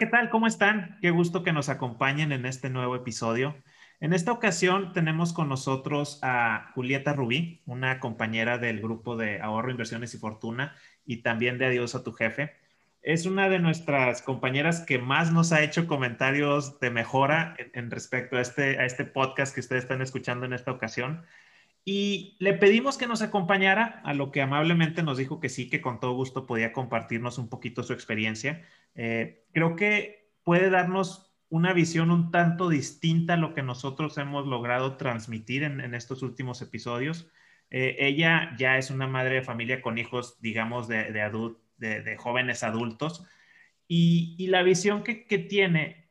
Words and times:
¿qué 0.00 0.06
tal? 0.06 0.30
¿Cómo 0.30 0.46
están? 0.46 0.96
Qué 1.02 1.10
gusto 1.10 1.42
que 1.42 1.52
nos 1.52 1.68
acompañen 1.68 2.32
en 2.32 2.46
este 2.46 2.70
nuevo 2.70 2.96
episodio. 2.96 3.54
En 4.00 4.14
esta 4.14 4.32
ocasión 4.32 4.94
tenemos 4.94 5.34
con 5.34 5.50
nosotros 5.50 6.18
a 6.22 6.70
Julieta 6.74 7.12
Rubí, 7.12 7.60
una 7.66 8.00
compañera 8.00 8.56
del 8.56 8.80
grupo 8.80 9.18
de 9.18 9.42
ahorro, 9.42 9.70
inversiones 9.70 10.14
y 10.14 10.18
fortuna 10.18 10.74
y 11.04 11.18
también 11.18 11.58
de 11.58 11.66
Adiós 11.66 11.94
a 11.94 12.02
tu 12.02 12.14
jefe. 12.14 12.54
Es 13.02 13.26
una 13.26 13.50
de 13.50 13.58
nuestras 13.58 14.22
compañeras 14.22 14.80
que 14.80 14.98
más 14.98 15.34
nos 15.34 15.52
ha 15.52 15.62
hecho 15.62 15.86
comentarios 15.86 16.80
de 16.80 16.90
mejora 16.90 17.54
en, 17.58 17.90
respecto 17.90 18.38
a 18.38 18.40
este, 18.40 18.78
a 18.78 18.86
este 18.86 19.04
podcast 19.04 19.54
que 19.54 19.60
ustedes 19.60 19.82
están 19.82 20.00
escuchando 20.00 20.46
en 20.46 20.54
esta 20.54 20.72
ocasión. 20.72 21.26
Y 21.84 22.36
le 22.40 22.54
pedimos 22.54 22.98
que 22.98 23.06
nos 23.06 23.22
acompañara, 23.22 24.02
a 24.04 24.14
lo 24.14 24.30
que 24.30 24.42
amablemente 24.42 25.02
nos 25.02 25.18
dijo 25.18 25.40
que 25.40 25.48
sí, 25.48 25.70
que 25.70 25.80
con 25.80 25.98
todo 25.98 26.12
gusto 26.12 26.46
podía 26.46 26.72
compartirnos 26.72 27.38
un 27.38 27.48
poquito 27.48 27.82
su 27.82 27.92
experiencia. 27.92 28.62
Eh, 28.94 29.46
creo 29.52 29.76
que 29.76 30.30
puede 30.44 30.70
darnos 30.70 31.30
una 31.48 31.72
visión 31.72 32.10
un 32.10 32.30
tanto 32.30 32.68
distinta 32.68 33.34
a 33.34 33.36
lo 33.36 33.54
que 33.54 33.62
nosotros 33.62 34.16
hemos 34.18 34.46
logrado 34.46 34.96
transmitir 34.96 35.64
en, 35.64 35.94
estos 35.94 36.22
últimos 36.22 36.62
episodios. 36.62 37.28
Eh, 37.70 37.96
ella 37.98 38.54
ya 38.56 38.78
es 38.78 38.90
una 38.90 39.06
madre 39.06 39.36
de 39.36 39.42
familia 39.42 39.82
con 39.82 39.98
hijos, 39.98 40.40
digamos, 40.40 40.86
de, 40.86 41.12
de, 41.76 42.16
jóvenes 42.16 42.62
adultos. 42.62 43.26
Y, 43.88 44.46
la 44.46 44.62
visión 44.62 45.02
que, 45.02 45.26
que 45.26 45.38
tiene, 45.38 46.09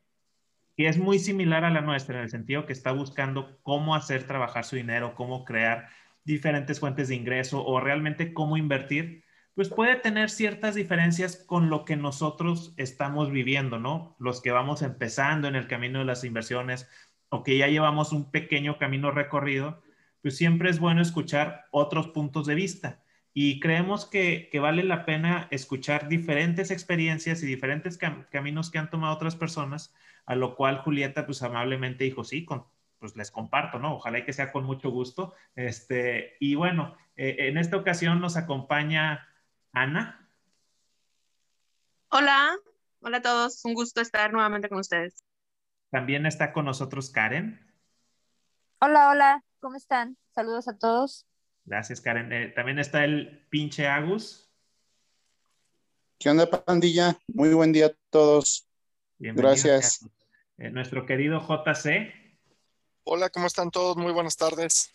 que 0.79 0.87
es 0.87 0.97
muy 0.97 1.19
similar 1.19 1.65
a 1.65 1.71
la 1.71 1.81
nuestra, 1.81 2.15
en 2.15 2.23
el 2.23 2.29
sentido 2.29 2.65
que 2.65 2.71
está 2.71 2.93
buscando 2.93 3.59
cómo 3.63 3.95
hacer 3.95 4.23
trabajar 4.23 4.63
su 4.63 4.77
dinero, 4.77 5.13
cómo 5.13 5.43
crear 5.43 5.89
diferentes 6.23 6.79
fuentes 6.79 7.09
de 7.09 7.15
ingreso 7.15 7.65
o 7.65 7.81
realmente 7.81 8.33
cómo 8.33 8.55
invertir, 8.55 9.25
pues 9.55 9.67
puede 9.67 9.97
tener 9.97 10.29
ciertas 10.29 10.75
diferencias 10.75 11.35
con 11.35 11.69
lo 11.69 11.83
que 11.83 11.97
nosotros 11.97 12.73
estamos 12.77 13.29
viviendo, 13.29 13.77
¿no? 13.77 14.15
Los 14.19 14.41
que 14.41 14.51
vamos 14.51 14.81
empezando 14.81 15.49
en 15.49 15.57
el 15.57 15.67
camino 15.67 15.99
de 15.99 16.05
las 16.05 16.23
inversiones 16.23 16.87
o 17.27 17.43
que 17.43 17.57
ya 17.57 17.67
llevamos 17.67 18.13
un 18.13 18.31
pequeño 18.31 18.77
camino 18.77 19.11
recorrido, 19.11 19.83
pues 20.21 20.37
siempre 20.37 20.69
es 20.69 20.79
bueno 20.79 21.01
escuchar 21.01 21.65
otros 21.71 22.07
puntos 22.07 22.47
de 22.47 22.55
vista. 22.55 23.03
Y 23.41 23.61
creemos 23.61 24.05
que, 24.05 24.49
vale 24.61 24.83
la 24.83 25.05
pena 25.05 25.47
escuchar 25.49 26.09
diferentes 26.09 26.71
experiencias 26.71 27.41
y 27.41 27.45
diferentes 27.45 27.97
caminos 27.97 28.69
que 28.69 28.79
han 28.79 28.89
tomado 28.89 29.15
otras 29.15 29.37
personas, 29.37 29.95
a 30.25 30.35
lo 30.35 30.57
cual 30.57 30.79
Julieta 30.79 31.25
pues 31.25 31.41
amablemente 31.41 32.03
dijo, 32.03 32.25
sí, 32.25 32.45
pues 32.99 33.15
les 33.15 33.31
comparto, 33.31 33.79
¿no? 33.79 33.95
Ojalá 33.95 34.25
que 34.25 34.33
sea 34.33 34.51
con 34.51 34.65
mucho 34.65 34.89
gusto. 34.89 35.35
Este, 35.55 36.35
y 36.41 36.55
bueno, 36.55 36.97
eh, 37.15 37.47
en 37.47 37.57
esta 37.57 37.77
ocasión 37.77 38.19
nos 38.19 38.35
acompaña 38.35 39.25
Ana. 39.71 40.29
Hola, 42.09 42.57
hola 42.99 43.17
a 43.19 43.21
todos, 43.21 43.63
un 43.63 43.73
gusto 43.73 44.01
estar 44.01 44.33
nuevamente 44.33 44.67
con 44.67 44.79
ustedes. 44.79 45.23
También 45.91 46.25
está 46.25 46.51
con 46.51 46.65
nosotros 46.65 47.09
Karen. 47.09 47.73
Hola, 48.81 49.11
hola, 49.11 49.45
¿cómo 49.61 49.77
están? 49.77 50.17
Saludos 50.35 50.67
a 50.67 50.77
todos. 50.77 51.28
Gracias, 51.65 52.01
Karen. 52.01 52.31
Eh, 52.31 52.47
también 52.49 52.79
está 52.79 53.03
el 53.03 53.45
pinche 53.49 53.87
Agus. 53.87 54.49
¿Qué 56.17 56.29
onda, 56.29 56.49
pandilla? 56.49 57.17
Muy 57.27 57.53
buen 57.53 57.71
día 57.71 57.87
a 57.87 57.95
todos. 58.09 58.67
Gracias. 59.19 60.05
Eh, 60.57 60.69
nuestro 60.69 61.05
querido 61.05 61.39
JC. 61.39 62.13
Hola, 63.03 63.29
¿cómo 63.29 63.47
están 63.47 63.71
todos? 63.71 63.95
Muy 63.97 64.11
buenas 64.11 64.35
tardes. 64.35 64.93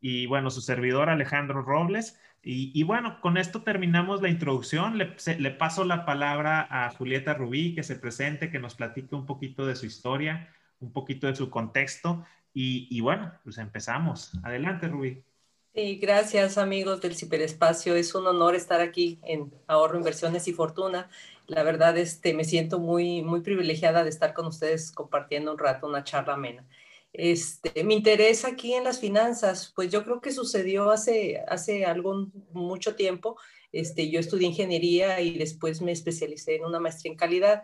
Y 0.00 0.26
bueno, 0.26 0.50
su 0.50 0.60
servidor 0.60 1.10
Alejandro 1.10 1.62
Robles. 1.62 2.18
Y, 2.42 2.82
bueno, 2.84 3.20
con 3.20 3.36
esto 3.36 3.62
terminamos 3.62 4.22
la 4.22 4.30
introducción. 4.30 4.96
Le, 4.96 5.50
paso 5.50 5.84
la 5.84 6.06
palabra 6.06 6.66
a 6.70 6.90
Julieta 6.90 7.34
Rubí, 7.34 7.74
que 7.74 7.82
se 7.82 7.96
presente, 7.96 8.50
que 8.50 8.58
nos 8.58 8.74
platique 8.74 9.14
un 9.14 9.26
poquito 9.26 9.66
de 9.66 9.76
su 9.76 9.84
historia, 9.84 10.48
un 10.78 10.90
poquito 10.90 11.26
de 11.26 11.36
su 11.36 11.50
contexto. 11.50 12.24
Y, 12.54 12.98
bueno, 13.00 13.30
pues 13.44 13.58
empezamos. 13.58 14.32
Adelante, 14.42 14.88
Rubí. 14.88 15.22
Sí, 15.72 15.96
gracias 15.96 16.58
amigos 16.58 17.00
del 17.00 17.14
ciberespacio. 17.14 17.94
Es 17.94 18.14
un 18.16 18.26
honor 18.26 18.56
estar 18.56 18.80
aquí 18.80 19.20
en 19.22 19.52
Ahorro, 19.68 19.98
Inversiones 19.98 20.48
y 20.48 20.52
Fortuna. 20.52 21.08
La 21.46 21.62
verdad, 21.62 21.96
este, 21.96 22.34
me 22.34 22.42
siento 22.44 22.80
muy, 22.80 23.22
muy 23.22 23.40
privilegiada 23.40 24.02
de 24.02 24.10
estar 24.10 24.34
con 24.34 24.46
ustedes 24.46 24.90
compartiendo 24.90 25.52
un 25.52 25.58
rato 25.58 25.86
una 25.86 26.02
charla 26.02 26.34
amena. 26.34 26.66
Este, 27.12 27.84
mi 27.84 27.94
interés 27.94 28.44
aquí 28.44 28.74
en 28.74 28.82
las 28.82 28.98
finanzas, 28.98 29.72
pues 29.76 29.92
yo 29.92 30.02
creo 30.04 30.20
que 30.20 30.32
sucedió 30.32 30.90
hace, 30.90 31.40
hace 31.46 31.84
algún 31.84 32.32
mucho 32.52 32.96
tiempo. 32.96 33.36
Este, 33.70 34.10
yo 34.10 34.18
estudié 34.18 34.48
ingeniería 34.48 35.20
y 35.20 35.38
después 35.38 35.82
me 35.82 35.92
especialicé 35.92 36.56
en 36.56 36.64
una 36.64 36.80
maestría 36.80 37.12
en 37.12 37.18
calidad, 37.18 37.62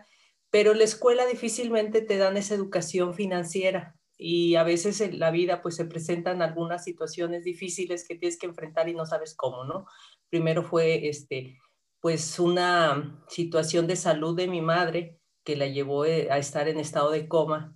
pero 0.49 0.73
la 0.73 0.85
escuela 0.85 1.25
difícilmente 1.25 2.01
te 2.01 2.17
dan 2.17 2.37
esa 2.37 2.55
educación 2.55 3.13
financiera 3.13 3.96
y 4.17 4.55
a 4.55 4.63
veces 4.63 4.99
en 5.01 5.19
la 5.19 5.31
vida 5.31 5.61
pues 5.61 5.75
se 5.75 5.85
presentan 5.85 6.41
algunas 6.41 6.83
situaciones 6.83 7.43
difíciles 7.43 8.07
que 8.07 8.15
tienes 8.15 8.37
que 8.39 8.47
enfrentar 8.47 8.89
y 8.89 8.95
no 8.95 9.05
sabes 9.05 9.35
cómo, 9.35 9.63
¿no? 9.63 9.85
Primero 10.29 10.63
fue 10.63 11.07
este, 11.07 11.57
pues 12.01 12.39
una 12.39 13.23
situación 13.27 13.87
de 13.87 13.95
salud 13.95 14.35
de 14.35 14.47
mi 14.47 14.61
madre 14.61 15.19
que 15.43 15.55
la 15.55 15.67
llevó 15.67 16.05
eh, 16.05 16.29
a 16.31 16.37
estar 16.37 16.67
en 16.67 16.79
estado 16.79 17.11
de 17.11 17.27
coma 17.27 17.75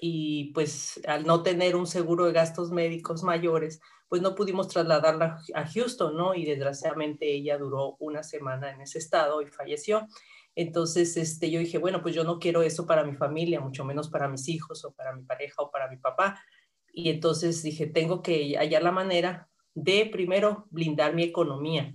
y 0.00 0.52
pues 0.54 1.00
al 1.06 1.24
no 1.26 1.42
tener 1.42 1.76
un 1.76 1.86
seguro 1.86 2.24
de 2.24 2.32
gastos 2.32 2.72
médicos 2.72 3.22
mayores, 3.22 3.80
pues 4.08 4.20
no 4.20 4.34
pudimos 4.34 4.68
trasladarla 4.68 5.40
a 5.54 5.66
Houston, 5.66 6.16
¿no? 6.16 6.34
Y 6.34 6.44
desgraciadamente 6.44 7.32
ella 7.32 7.56
duró 7.56 7.96
una 8.00 8.22
semana 8.22 8.72
en 8.72 8.80
ese 8.80 8.98
estado 8.98 9.40
y 9.40 9.46
falleció. 9.46 10.08
Entonces, 10.54 11.16
este, 11.16 11.50
yo 11.50 11.60
dije, 11.60 11.78
bueno, 11.78 12.02
pues 12.02 12.14
yo 12.14 12.24
no 12.24 12.38
quiero 12.38 12.62
eso 12.62 12.86
para 12.86 13.04
mi 13.04 13.14
familia, 13.14 13.60
mucho 13.60 13.84
menos 13.84 14.08
para 14.08 14.28
mis 14.28 14.48
hijos 14.48 14.84
o 14.84 14.92
para 14.92 15.14
mi 15.14 15.24
pareja 15.24 15.62
o 15.62 15.70
para 15.70 15.88
mi 15.88 15.96
papá. 15.96 16.42
Y 16.92 17.08
entonces 17.10 17.62
dije, 17.62 17.86
tengo 17.86 18.22
que 18.22 18.56
hallar 18.58 18.82
la 18.82 18.92
manera 18.92 19.48
de 19.74 20.06
primero 20.12 20.66
blindar 20.70 21.14
mi 21.14 21.22
economía. 21.22 21.94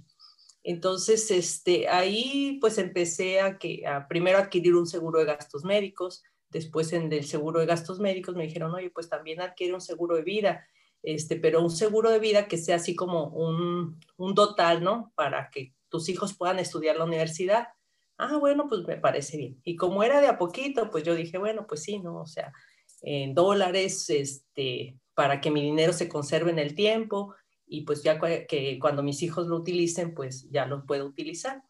Entonces, 0.64 1.30
este, 1.32 1.88
ahí 1.88 2.58
pues 2.60 2.78
empecé 2.78 3.40
a, 3.40 3.58
que, 3.58 3.84
primero 4.10 4.40
adquirir 4.40 4.76
un 4.76 4.88
seguro 4.88 5.20
de 5.20 5.26
gastos 5.26 5.64
médicos, 5.64 6.24
Después 6.50 6.94
en 6.94 7.12
el 7.12 7.26
seguro 7.26 7.60
de 7.60 7.66
gastos 7.66 8.00
médicos 8.00 8.36
me 8.36 8.44
dijeron, 8.44 8.74
oye, 8.74 8.90
pues 8.90 9.10
también 9.10 9.42
adquiere 9.42 9.74
un 9.74 9.82
seguro 9.82 10.16
de 10.16 10.24
vida, 10.24 10.66
este, 11.04 11.36
pero 11.36 11.62
un 11.62 11.70
seguro 11.70 12.10
de 12.10 12.20
vida 12.20 12.48
que 12.48 12.58
sea 12.58 12.78
así 12.78 12.96
como 12.96 13.28
un, 13.28 14.00
un 14.16 14.36
total, 14.36 14.84
¿no? 14.84 15.12
Para 15.16 15.50
que 15.50 15.74
tus 15.90 16.08
hijos 16.10 16.36
puedan 16.36 16.60
estudiar 16.60 16.96
la 16.98 17.04
universidad. 17.04 17.68
Ah, 18.18 18.38
bueno, 18.38 18.68
pues 18.68 18.86
me 18.88 18.98
parece 18.98 19.38
bien. 19.38 19.62
Y 19.64 19.76
como 19.76 20.04
era 20.04 20.22
de 20.22 20.28
a 20.28 20.38
poquito, 20.38 20.90
pues 20.90 21.04
yo 21.04 21.16
dije, 21.16 21.38
bueno, 21.38 21.66
pues 21.68 21.84
sí, 21.84 22.00
¿no? 22.00 22.22
O 22.22 22.26
sea, 22.26 22.52
en 23.02 23.34
dólares, 23.34 24.10
este, 24.10 24.98
para 25.14 25.40
que 25.40 25.52
mi 25.52 25.62
dinero 25.62 25.94
se 25.94 26.10
conserve 26.10 26.52
en 26.52 26.60
el 26.60 26.76
tiempo 26.76 27.36
y 27.68 27.82
pues 27.82 28.02
ya 28.02 28.20
que 28.20 28.78
cuando 28.80 29.04
mis 29.04 29.22
hijos 29.24 29.48
lo 29.48 29.58
utilicen, 29.58 30.14
pues 30.14 30.50
ya 30.50 30.66
lo 30.66 30.86
puedo 30.86 31.06
utilizar. 31.06 31.62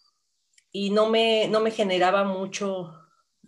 Y 0.72 0.92
no 0.92 1.10
me, 1.10 1.48
no 1.48 1.60
me 1.60 1.72
generaba 1.72 2.24
mucho, 2.24 2.94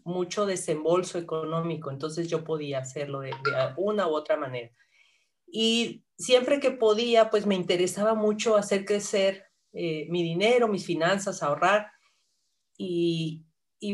mucho 0.04 0.46
desembolso 0.46 1.18
económico, 1.18 1.92
entonces 1.92 2.28
yo 2.28 2.44
podía 2.44 2.80
hacerlo 2.80 3.22
de, 3.22 3.31
una 3.78 4.08
u 4.08 4.12
otra 4.12 4.36
manera. 4.36 4.72
Y 5.46 6.04
siempre 6.18 6.60
que 6.60 6.72
podía, 6.72 7.30
pues 7.30 7.46
me 7.46 7.56
interesaba 7.56 8.14
mucho 8.14 8.56
hacer 8.56 8.86
crecer 8.86 9.46
eh, 9.74 10.08
mi 10.10 10.24
dinero, 10.24 10.68
mis 10.68 10.86
finanzas, 10.86 11.44
ahorrar. 11.44 11.92
Y, 12.81 13.45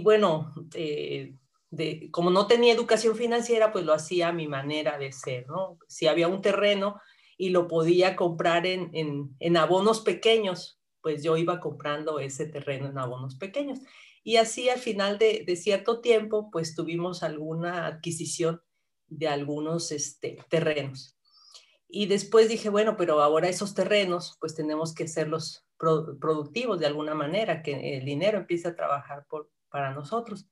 bueno, 0.04 0.54
eh, 0.76 1.36
de, 1.72 2.10
como 2.12 2.30
no 2.30 2.46
tenía 2.46 2.74
educación 2.74 3.16
financiera, 3.16 3.72
pues 3.72 3.84
lo 3.84 3.94
hacía 3.94 4.30
a 4.30 4.34
mi 4.34 4.48
manera 4.48 4.98
de 5.00 5.12
ser, 5.12 5.48
¿no? 5.48 5.80
Si 5.88 6.08
había 6.08 6.28
un 6.28 6.42
terreno 6.42 7.02
y 7.38 7.50
lo 7.50 7.68
podía 7.68 8.16
comprar 8.16 8.68
en, 8.68 8.92
en 9.40 9.58
abonos 9.58 10.02
pequeños, 10.02 10.80
pues 11.02 11.24
yo 11.24 11.36
iba 11.36 11.60
comprando 11.60 12.20
ese 12.20 12.46
terreno 12.46 12.88
en 12.88 12.98
abonos 12.98 13.36
pequeños. 13.36 13.80
Y 14.24 14.38
así 14.38 14.70
al 14.70 14.80
final 14.80 15.20
de, 15.20 15.56
cierto 15.56 16.02
tiempo, 16.02 16.50
pues 16.52 16.74
tuvimos 16.74 17.22
alguna 17.22 17.86
adquisición 17.86 18.60
de 19.08 19.28
algunos 19.28 19.92
este, 19.92 20.40
terrenos. 20.50 21.16
Y 21.88 22.08
después 22.08 22.50
dije, 22.50 22.70
bueno, 22.70 22.98
pero 22.98 23.22
ahora 23.22 23.50
esos 23.50 23.76
terrenos, 23.76 24.36
pues 24.40 24.56
tenemos 24.56 24.96
que 24.96 25.04
hacerlos 25.04 25.65
productivos 25.78 26.80
de 26.80 26.86
alguna 26.86 27.14
manera, 27.14 27.62
que 27.62 27.98
el 27.98 28.06
dinero 28.06 28.38
empiece 28.38 28.68
a 28.68 28.76
trabajar 28.76 29.26
por, 29.30 29.50
para 29.70 29.94
nosotros. 29.94 30.48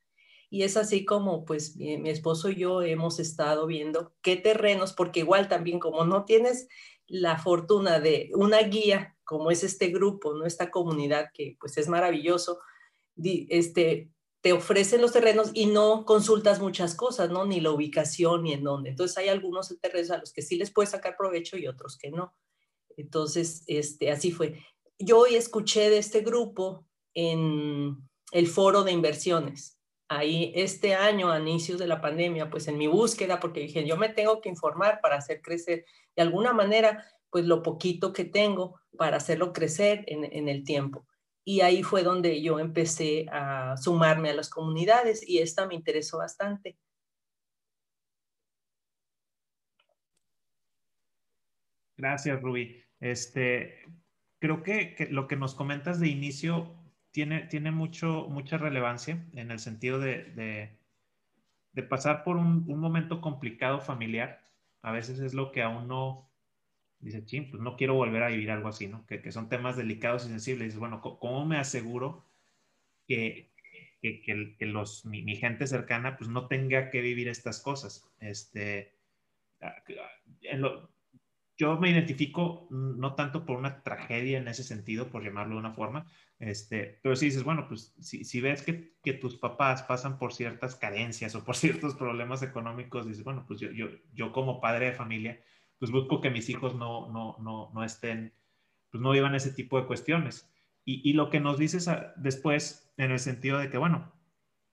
Y 0.50 0.64
es 0.64 0.78
así 0.78 1.06
como, 1.06 1.46
pues, 1.46 1.76
mi, 1.78 1.98
mi, 1.98 2.10
esposo 2.10 2.50
y 2.50 2.56
yo 2.56 2.82
hemos 2.82 3.20
estado 3.20 3.66
viendo 3.66 4.14
qué 4.22 4.36
terrenos, 4.36 4.94
porque 4.94 5.22
igual 5.22 5.48
también 5.48 5.80
como 5.80 6.06
no 6.06 6.26
tienes 6.26 6.68
la 7.08 7.38
fortuna 7.38 8.00
de 8.00 8.30
una 8.36 8.60
guía, 8.60 9.18
como 9.24 9.50
es 9.50 9.64
este 9.64 9.88
grupo, 9.88 10.34
¿no? 10.34 10.46
Esta 10.46 10.70
comunidad 10.70 11.30
que, 11.34 11.58
pues, 11.60 11.78
es 11.78 11.88
maravilloso, 11.88 12.60
este, 13.16 14.12
te 14.44 14.52
ofrecen 14.52 15.02
los 15.02 15.14
terrenos 15.14 15.52
y 15.54 15.68
no 15.68 16.04
consultas 16.04 16.60
muchas 16.60 16.96
cosas, 16.96 17.30
¿no? 17.30 17.46
Ni 17.46 17.62
la 17.62 17.72
ubicación 17.72 18.44
ni 18.44 18.52
en 18.52 18.66
dónde. 18.66 18.90
Entonces 18.90 19.18
hay 19.18 19.30
algunos 19.30 19.74
terrenos 19.80 20.12
a 20.12 20.18
los 20.18 20.34
que 20.34 20.42
sí 20.42 20.58
les 20.58 20.70
puedes 20.70 20.90
sacar 20.90 21.16
provecho 21.16 21.56
y 21.56 21.66
otros 21.66 21.98
que 21.98 22.12
no. 22.12 22.36
Entonces, 22.98 23.64
este, 23.68 24.12
así 24.12 24.32
fue. 24.32 24.60
Yo 25.06 25.20
hoy 25.20 25.36
escuché 25.36 25.90
de 25.90 25.98
este 25.98 26.22
grupo 26.22 26.88
en 27.14 27.98
el 28.32 28.48
foro 28.48 28.84
de 28.84 28.94
inversiones 28.94 29.78
ahí 30.08 30.52
este 30.56 30.96
año, 30.96 31.32
a 31.32 31.40
inicios 31.40 31.80
de 31.80 31.88
la 31.88 32.00
pandemia, 32.00 32.50
pues 32.50 32.68
en 32.68 32.78
mi 32.78 32.88
búsqueda, 32.88 33.40
porque 33.40 33.62
dije, 33.62 33.86
yo 33.86 33.98
me 33.98 34.10
tengo 34.10 34.42
que 34.42 34.50
informar 34.50 35.00
para 35.02 35.18
hacer 35.18 35.42
crecer 35.42 35.86
de 36.16 36.22
alguna 36.22 36.54
manera, 36.54 37.06
pues 37.30 37.46
lo 37.46 37.64
poquito 37.64 38.14
que 38.14 38.26
tengo 38.26 38.80
para 38.98 39.18
hacerlo 39.18 39.52
crecer 39.54 40.04
en, 40.08 40.24
en 40.24 40.48
el 40.48 40.64
tiempo. 40.64 41.06
Y 41.44 41.62
ahí 41.62 41.84
fue 41.84 42.04
donde 42.04 42.42
yo 42.42 42.60
empecé 42.60 43.26
a 43.32 43.76
sumarme 43.76 44.30
a 44.30 44.34
las 44.34 44.50
comunidades 44.50 45.28
y 45.28 45.40
esta 45.40 45.66
me 45.68 45.76
interesó 45.76 46.20
bastante. 46.20 46.78
Gracias, 51.98 52.42
Rubí. 52.42 52.82
Este, 53.00 53.84
creo 54.44 54.62
que, 54.62 55.08
lo 55.10 55.30
que 55.30 55.38
nos 55.38 55.56
comentas 55.56 56.02
de 56.02 56.10
inicio 56.10 56.76
tiene, 57.12 57.44
tiene 57.44 57.72
mucho, 57.72 58.28
mucha 58.30 58.58
relevancia 58.58 59.26
en 59.36 59.52
el 59.52 59.60
sentido 59.60 60.00
de, 60.00 60.78
de, 61.72 61.84
pasar 61.84 62.26
por 62.26 62.36
un, 62.36 62.66
un, 62.68 62.78
momento 62.78 63.22
complicado 63.22 63.80
familiar. 63.80 64.44
A 64.82 64.92
veces 64.92 65.20
es 65.20 65.34
lo 65.34 65.54
que 65.54 65.62
a 65.62 65.70
uno 65.70 66.30
dice, 67.00 67.24
ching, 67.24 67.52
pues 67.52 67.64
no 67.64 67.78
quiero 67.78 67.94
volver 67.94 68.22
a 68.22 68.28
vivir 68.28 68.52
algo 68.52 68.68
así, 68.68 68.90
¿no? 68.90 69.06
Que, 69.06 69.22
que 69.22 69.32
son 69.32 69.48
temas 69.48 69.78
delicados 69.78 70.26
y 70.26 70.28
sensibles. 70.28 70.66
Dices, 70.66 70.80
bueno, 70.80 71.00
¿cómo 71.00 71.46
me 71.46 71.56
aseguro 71.56 72.26
que, 73.08 73.54
que, 74.02 74.58
que 74.58 74.66
los, 74.66 75.06
mi, 75.06 75.38
gente 75.38 75.68
cercana 75.68 76.18
pues 76.18 76.30
no 76.30 76.50
tenga 76.50 76.90
que 76.90 77.00
vivir 77.00 77.30
estas 77.30 77.62
cosas? 77.62 78.14
Este, 78.20 78.92
yo 81.58 81.78
me 81.80 81.92
identifico 81.92 82.68
no 82.72 83.16
tanto 83.16 83.46
por 83.46 83.58
una 83.58 83.84
tragedia 83.84 84.40
en 84.40 84.48
ese 84.48 84.64
sentido, 84.64 85.10
por 85.10 85.24
llamarlo 85.24 85.56
de 85.56 85.60
una 85.60 85.74
forma, 85.74 86.06
este, 86.40 87.00
pero 87.02 87.16
si 87.16 87.28
dices, 87.28 87.44
bueno, 87.44 87.68
pues 87.68 87.94
si, 88.00 88.26
si 88.26 88.42
ves 88.42 88.64
que, 88.64 88.96
que, 89.04 89.14
tus 89.14 89.38
papás 89.38 89.84
pasan 89.84 90.18
por 90.18 90.34
ciertas 90.34 90.76
carencias 90.76 91.36
o 91.36 91.46
por 91.46 91.56
ciertos 91.56 91.96
problemas 91.96 92.42
económicos, 92.42 93.08
dices, 93.08 93.24
bueno, 93.24 93.46
pues 93.48 93.60
yo, 93.60 93.72
yo, 93.72 93.88
yo 94.14 94.32
como 94.32 94.60
padre 94.60 94.88
de 94.88 94.94
familia, 94.94 95.40
pues 95.80 95.92
busco 95.92 96.22
que 96.22 96.32
mis 96.32 96.50
hijos 96.50 96.76
no, 96.76 97.10
no, 97.12 97.38
no, 97.40 97.72
no 97.74 97.84
estén, 97.84 98.34
pues 98.90 99.02
no 99.02 99.12
vivan 99.12 99.36
ese 99.36 99.52
tipo 99.52 99.80
de 99.80 99.86
cuestiones. 99.86 100.50
Y, 100.86 101.08
y 101.10 101.14
lo 101.14 101.30
que 101.30 101.40
nos 101.40 101.58
dices 101.58 101.90
después, 102.18 102.92
en 102.98 103.12
el 103.12 103.20
sentido 103.20 103.60
de 103.60 103.70
que, 103.70 103.78
bueno, 103.78 104.12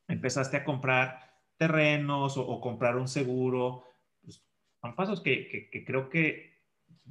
empezaste 0.09 0.57
a 0.57 0.65
comprar 0.65 1.37
terrenos 1.57 2.37
o, 2.37 2.47
o 2.47 2.61
comprar 2.61 2.97
un 2.97 3.07
seguro, 3.07 3.85
pues 4.23 4.43
son 4.81 4.97
pasos 4.97 5.21
que, 5.21 5.47
que, 5.49 5.71
que 5.71 5.85
creo 5.85 6.09
que 6.09 6.50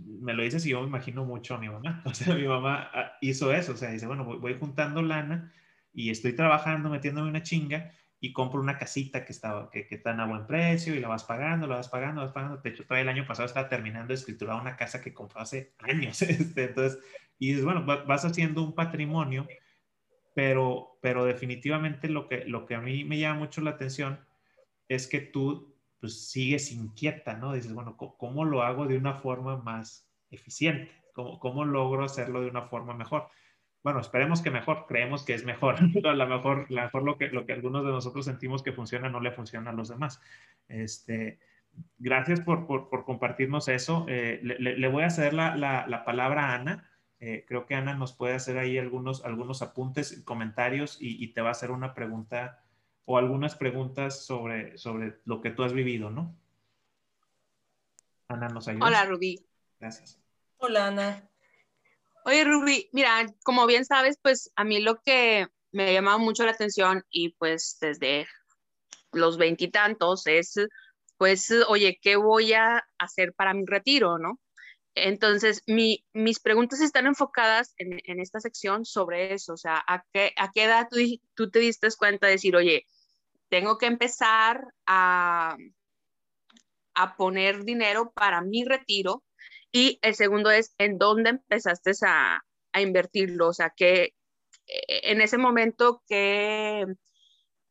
me 0.06 0.34
lo 0.34 0.44
dices 0.44 0.66
y 0.66 0.70
yo 0.70 0.82
me 0.82 0.88
imagino 0.88 1.26
mucho 1.26 1.56
a 1.56 1.58
mi 1.60 1.70
mamá. 1.70 2.02
O 2.06 2.14
sea, 2.14 2.36
mi 2.36 2.48
mamá 2.48 2.90
ah, 2.94 3.14
hizo 3.22 3.54
eso. 3.54 3.74
O 3.74 3.78
sea, 3.78 3.92
dice, 3.92 4.08
bueno, 4.08 4.24
voy, 4.24 4.56
juntando 4.60 5.02
lana 5.02 5.52
y 5.94 6.10
estoy 6.10 6.34
trabajando, 6.34 6.90
metiéndome 6.90 7.30
una 7.30 7.44
chinga 7.44 7.92
y 8.22 8.34
compro 8.34 8.60
una 8.60 8.78
casita 8.78 9.24
que, 9.24 9.32
estaba, 9.32 9.70
que, 9.70 9.88
que 9.88 9.96
está 9.96 10.12
a 10.12 10.26
buen 10.26 10.46
precio 10.46 10.94
y 10.94 11.00
la 11.00 11.08
vas 11.08 11.24
pagando, 11.24 11.68
la 11.68 11.78
vas 11.78 11.90
pagando, 11.90 12.22
la 12.22 12.28
vas 12.28 12.34
pagando. 12.34 12.58
De 12.58 12.70
hecho, 12.70 12.84
todavía 12.84 13.04
el 13.12 13.18
año 13.18 13.28
pasado 13.28 13.48
estaba 13.48 13.70
terminando 13.70 14.10
de 14.10 14.16
escriturar 14.16 14.60
una 14.60 14.76
casa 14.76 15.02
que 15.02 15.14
compró 15.14 15.42
hace 15.42 15.74
años. 15.80 16.22
Este, 16.22 16.66
entonces, 16.66 17.00
y 17.38 17.50
dices, 17.50 17.64
bueno, 17.64 17.86
vas 17.86 18.26
haciendo 18.26 18.64
un 18.64 18.76
patrimonio, 18.76 19.48
pero, 20.36 20.98
pero 21.02 21.26
definitivamente 21.26 22.10
lo 22.10 22.28
que, 22.28 22.46
lo 22.46 22.66
que 22.66 22.76
a 22.76 22.82
mí 22.82 23.06
me 23.06 23.18
llama 23.18 23.40
mucho 23.40 23.62
la 23.62 23.72
atención 23.72 24.20
es 24.90 25.08
que 25.08 25.22
tú 25.22 25.69
pues 26.00 26.30
sigues 26.30 26.72
inquieta, 26.72 27.34
¿no? 27.34 27.54
Dices, 27.54 27.74
bueno, 27.74 27.98
¿cómo 27.98 28.46
lo 28.46 28.64
hago 28.64 28.86
de 28.88 28.98
una 28.98 29.14
forma 29.14 29.58
más 29.58 30.08
eficiente? 30.32 30.92
¿Cómo, 31.14 31.40
cómo 31.40 31.66
logro 31.66 32.04
hacerlo 32.04 32.42
de 32.42 32.50
una 32.50 32.64
forma 32.64 32.94
mejor? 32.94 33.28
Bueno, 33.84 34.00
esperemos 34.00 34.42
que 34.42 34.52
mejor, 34.52 34.86
creemos 34.88 35.24
que 35.24 35.34
es 35.34 35.46
mejor, 35.46 35.76
a 36.06 36.14
lo 36.14 36.28
mejor, 36.28 36.70
la 36.70 36.84
mejor 36.84 37.04
lo, 37.04 37.18
que, 37.18 37.28
lo 37.28 37.46
que 37.46 37.54
algunos 37.54 37.86
de 37.86 37.92
nosotros 37.92 38.26
sentimos 38.26 38.64
que 38.64 38.74
funciona 38.74 39.10
no 39.10 39.20
le 39.20 39.32
funciona 39.32 39.72
a 39.72 39.74
los 39.74 39.90
demás. 39.90 40.22
Este, 40.68 41.40
gracias 41.98 42.42
por, 42.42 42.68
por, 42.68 42.90
por 42.90 43.06
compartirnos 43.06 43.68
eso. 43.68 44.06
Eh, 44.08 44.40
le, 44.44 44.60
le, 44.60 44.88
voy 44.88 45.04
a 45.04 45.10
ceder 45.10 45.34
la, 45.34 45.56
la, 45.56 45.88
la 45.88 46.04
palabra 46.04 46.48
a 46.48 46.56
Ana. 46.56 46.90
Eh, 47.22 47.46
creo 47.48 47.66
que 47.66 47.76
Ana 47.76 47.94
nos 47.94 48.14
puede 48.14 48.36
hacer 48.36 48.58
ahí 48.58 48.78
algunos, 48.78 49.26
algunos 49.26 49.62
apuntes, 49.62 50.22
comentarios 50.26 50.98
y, 51.02 51.22
y 51.24 51.34
te 51.34 51.42
va 51.42 51.50
a 51.50 51.52
hacer 51.52 51.72
una 51.72 51.94
pregunta 51.94 52.64
o 53.12 53.18
algunas 53.18 53.56
preguntas 53.56 54.24
sobre, 54.24 54.78
sobre 54.78 55.20
lo 55.26 55.42
que 55.42 55.50
tú 55.50 55.64
has 55.64 55.74
vivido, 55.74 56.12
¿no? 56.12 56.38
Ana, 58.28 58.50
¿nos 58.50 58.68
ayuda? 58.68 58.86
Hola, 58.86 59.06
Rubí. 59.06 59.44
Gracias. 59.80 60.22
Hola, 60.58 60.86
Ana. 60.86 61.28
Oye, 62.26 62.44
Rubí, 62.44 62.88
mira, 62.94 63.26
como 63.44 63.66
bien 63.66 63.84
sabes, 63.84 64.20
pues 64.22 64.52
a 64.56 64.64
mí 64.64 64.80
lo 64.80 65.02
que 65.02 65.48
me 65.72 65.90
ha 65.90 65.92
llamado 65.92 66.20
mucho 66.20 66.46
la 66.46 66.52
atención 66.52 67.04
y 67.10 67.30
pues 67.30 67.80
desde 67.82 68.28
los 69.12 69.40
veintitantos 69.40 70.28
es, 70.28 70.54
pues, 71.18 71.50
oye, 71.68 71.98
¿qué 72.00 72.16
voy 72.16 72.54
a 72.54 72.88
hacer 73.00 73.34
para 73.34 73.56
mi 73.56 73.66
retiro, 73.66 74.20
no? 74.20 74.40
Entonces, 74.94 75.64
mi, 75.66 76.06
mis 76.14 76.40
preguntas 76.40 76.80
están 76.80 77.08
enfocadas 77.08 77.74
en, 77.78 78.00
en, 78.04 78.20
esta 78.20 78.40
sección 78.40 78.86
sobre 78.86 79.34
eso, 79.34 79.54
o 79.54 79.58
sea, 79.58 79.84
¿a 79.88 80.04
qué, 80.14 80.32
a 80.38 80.52
qué 80.52 80.66
edad 80.66 80.88
tú, 80.92 81.00
tú 81.34 81.50
te 81.50 81.58
diste 81.58 81.88
cuenta 81.98 82.28
de 82.28 82.34
decir, 82.34 82.56
oye, 82.56 82.86
tengo 83.50 83.78
que 83.78 83.88
empezar 83.88 84.74
a, 84.86 85.58
a 86.94 87.16
poner 87.16 87.64
dinero 87.64 88.12
para 88.12 88.42
mi 88.42 88.64
retiro. 88.64 89.24
Y 89.72 90.00
el 90.02 90.16
segundo 90.16 90.50
es, 90.50 90.74
¿en 90.78 90.98
dónde 90.98 91.32
empezaste 91.32 91.92
a, 92.06 92.42
a 92.72 92.82
invertirlo? 92.82 93.50
O 93.50 93.54
sea, 93.54 93.72
que 93.76 94.14
en 94.66 95.22
ese 95.22 95.38
momento, 95.38 96.04
¿qué, 96.08 96.86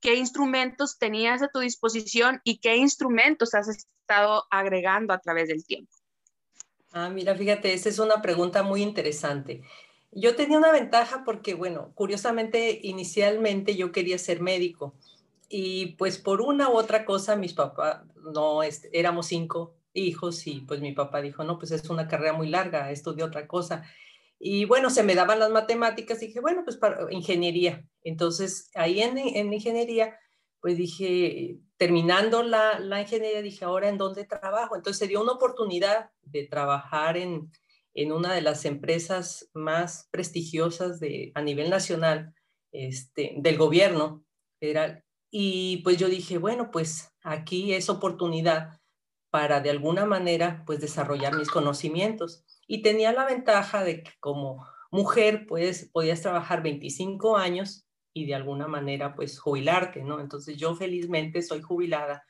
¿qué 0.00 0.14
instrumentos 0.14 0.98
tenías 0.98 1.42
a 1.42 1.48
tu 1.48 1.60
disposición 1.60 2.40
y 2.44 2.58
qué 2.58 2.76
instrumentos 2.76 3.54
has 3.54 3.68
estado 3.68 4.44
agregando 4.50 5.12
a 5.12 5.18
través 5.20 5.48
del 5.48 5.64
tiempo? 5.64 5.92
Ah, 6.92 7.10
mira, 7.10 7.34
fíjate, 7.34 7.74
esa 7.74 7.88
es 7.88 7.98
una 7.98 8.22
pregunta 8.22 8.62
muy 8.62 8.82
interesante. 8.82 9.62
Yo 10.10 10.34
tenía 10.34 10.58
una 10.58 10.72
ventaja 10.72 11.22
porque, 11.24 11.54
bueno, 11.54 11.92
curiosamente, 11.94 12.80
inicialmente 12.82 13.76
yo 13.76 13.92
quería 13.92 14.18
ser 14.18 14.40
médico 14.40 14.94
y 15.48 15.96
pues 15.96 16.18
por 16.18 16.40
una 16.42 16.68
u 16.68 16.76
otra 16.76 17.04
cosa, 17.04 17.36
mis 17.36 17.54
papás, 17.54 18.02
no, 18.34 18.62
este, 18.62 18.90
éramos 18.98 19.26
cinco 19.26 19.76
hijos 19.94 20.46
y 20.46 20.60
pues 20.60 20.80
mi 20.80 20.92
papá 20.92 21.22
dijo, 21.22 21.44
no, 21.44 21.58
pues 21.58 21.70
es 21.72 21.88
una 21.88 22.06
carrera 22.06 22.34
muy 22.34 22.48
larga, 22.48 22.90
estudié 22.90 23.24
otra 23.24 23.46
cosa. 23.46 23.84
Y 24.38 24.66
bueno, 24.66 24.90
se 24.90 25.02
me 25.02 25.14
daban 25.14 25.38
las 25.38 25.50
matemáticas 25.50 26.22
y 26.22 26.26
dije, 26.26 26.40
bueno, 26.40 26.62
pues 26.64 26.76
para 26.76 27.12
ingeniería. 27.12 27.84
Entonces 28.02 28.70
ahí 28.74 29.00
en, 29.00 29.18
en 29.18 29.52
ingeniería, 29.52 30.18
pues 30.60 30.76
dije, 30.76 31.58
terminando 31.76 32.42
la, 32.42 32.78
la, 32.78 33.00
ingeniería, 33.00 33.42
dije, 33.42 33.64
ahora 33.64 33.88
en 33.88 33.98
dónde 33.98 34.24
trabajo. 34.24 34.76
Entonces 34.76 34.98
se 34.98 35.08
dio 35.08 35.22
una 35.22 35.32
oportunidad 35.32 36.10
de 36.22 36.46
trabajar 36.46 37.16
en, 37.16 37.50
en 37.94 38.12
una 38.12 38.34
de 38.34 38.42
las 38.42 38.64
empresas 38.64 39.50
más 39.54 40.08
prestigiosas 40.10 41.00
de, 41.00 41.32
a 41.34 41.42
nivel 41.42 41.70
nacional 41.70 42.34
este, 42.70 43.34
del 43.38 43.56
gobierno, 43.56 44.24
era 44.60 45.04
y 45.30 45.78
pues 45.78 45.98
yo 45.98 46.08
dije, 46.08 46.38
bueno, 46.38 46.70
pues 46.70 47.12
aquí 47.22 47.74
es 47.74 47.88
oportunidad 47.90 48.80
para 49.30 49.60
de 49.60 49.70
alguna 49.70 50.06
manera 50.06 50.62
pues 50.66 50.80
desarrollar 50.80 51.36
mis 51.36 51.50
conocimientos. 51.50 52.44
Y 52.66 52.82
tenía 52.82 53.12
la 53.12 53.26
ventaja 53.26 53.84
de 53.84 54.02
que 54.02 54.12
como 54.20 54.66
mujer 54.90 55.46
pues 55.46 55.90
podías 55.92 56.22
trabajar 56.22 56.62
25 56.62 57.36
años 57.36 57.86
y 58.14 58.26
de 58.26 58.34
alguna 58.34 58.68
manera 58.68 59.14
pues 59.14 59.38
jubilarte, 59.38 60.02
¿no? 60.02 60.20
Entonces 60.20 60.56
yo 60.56 60.74
felizmente 60.74 61.42
soy 61.42 61.60
jubilada 61.60 62.24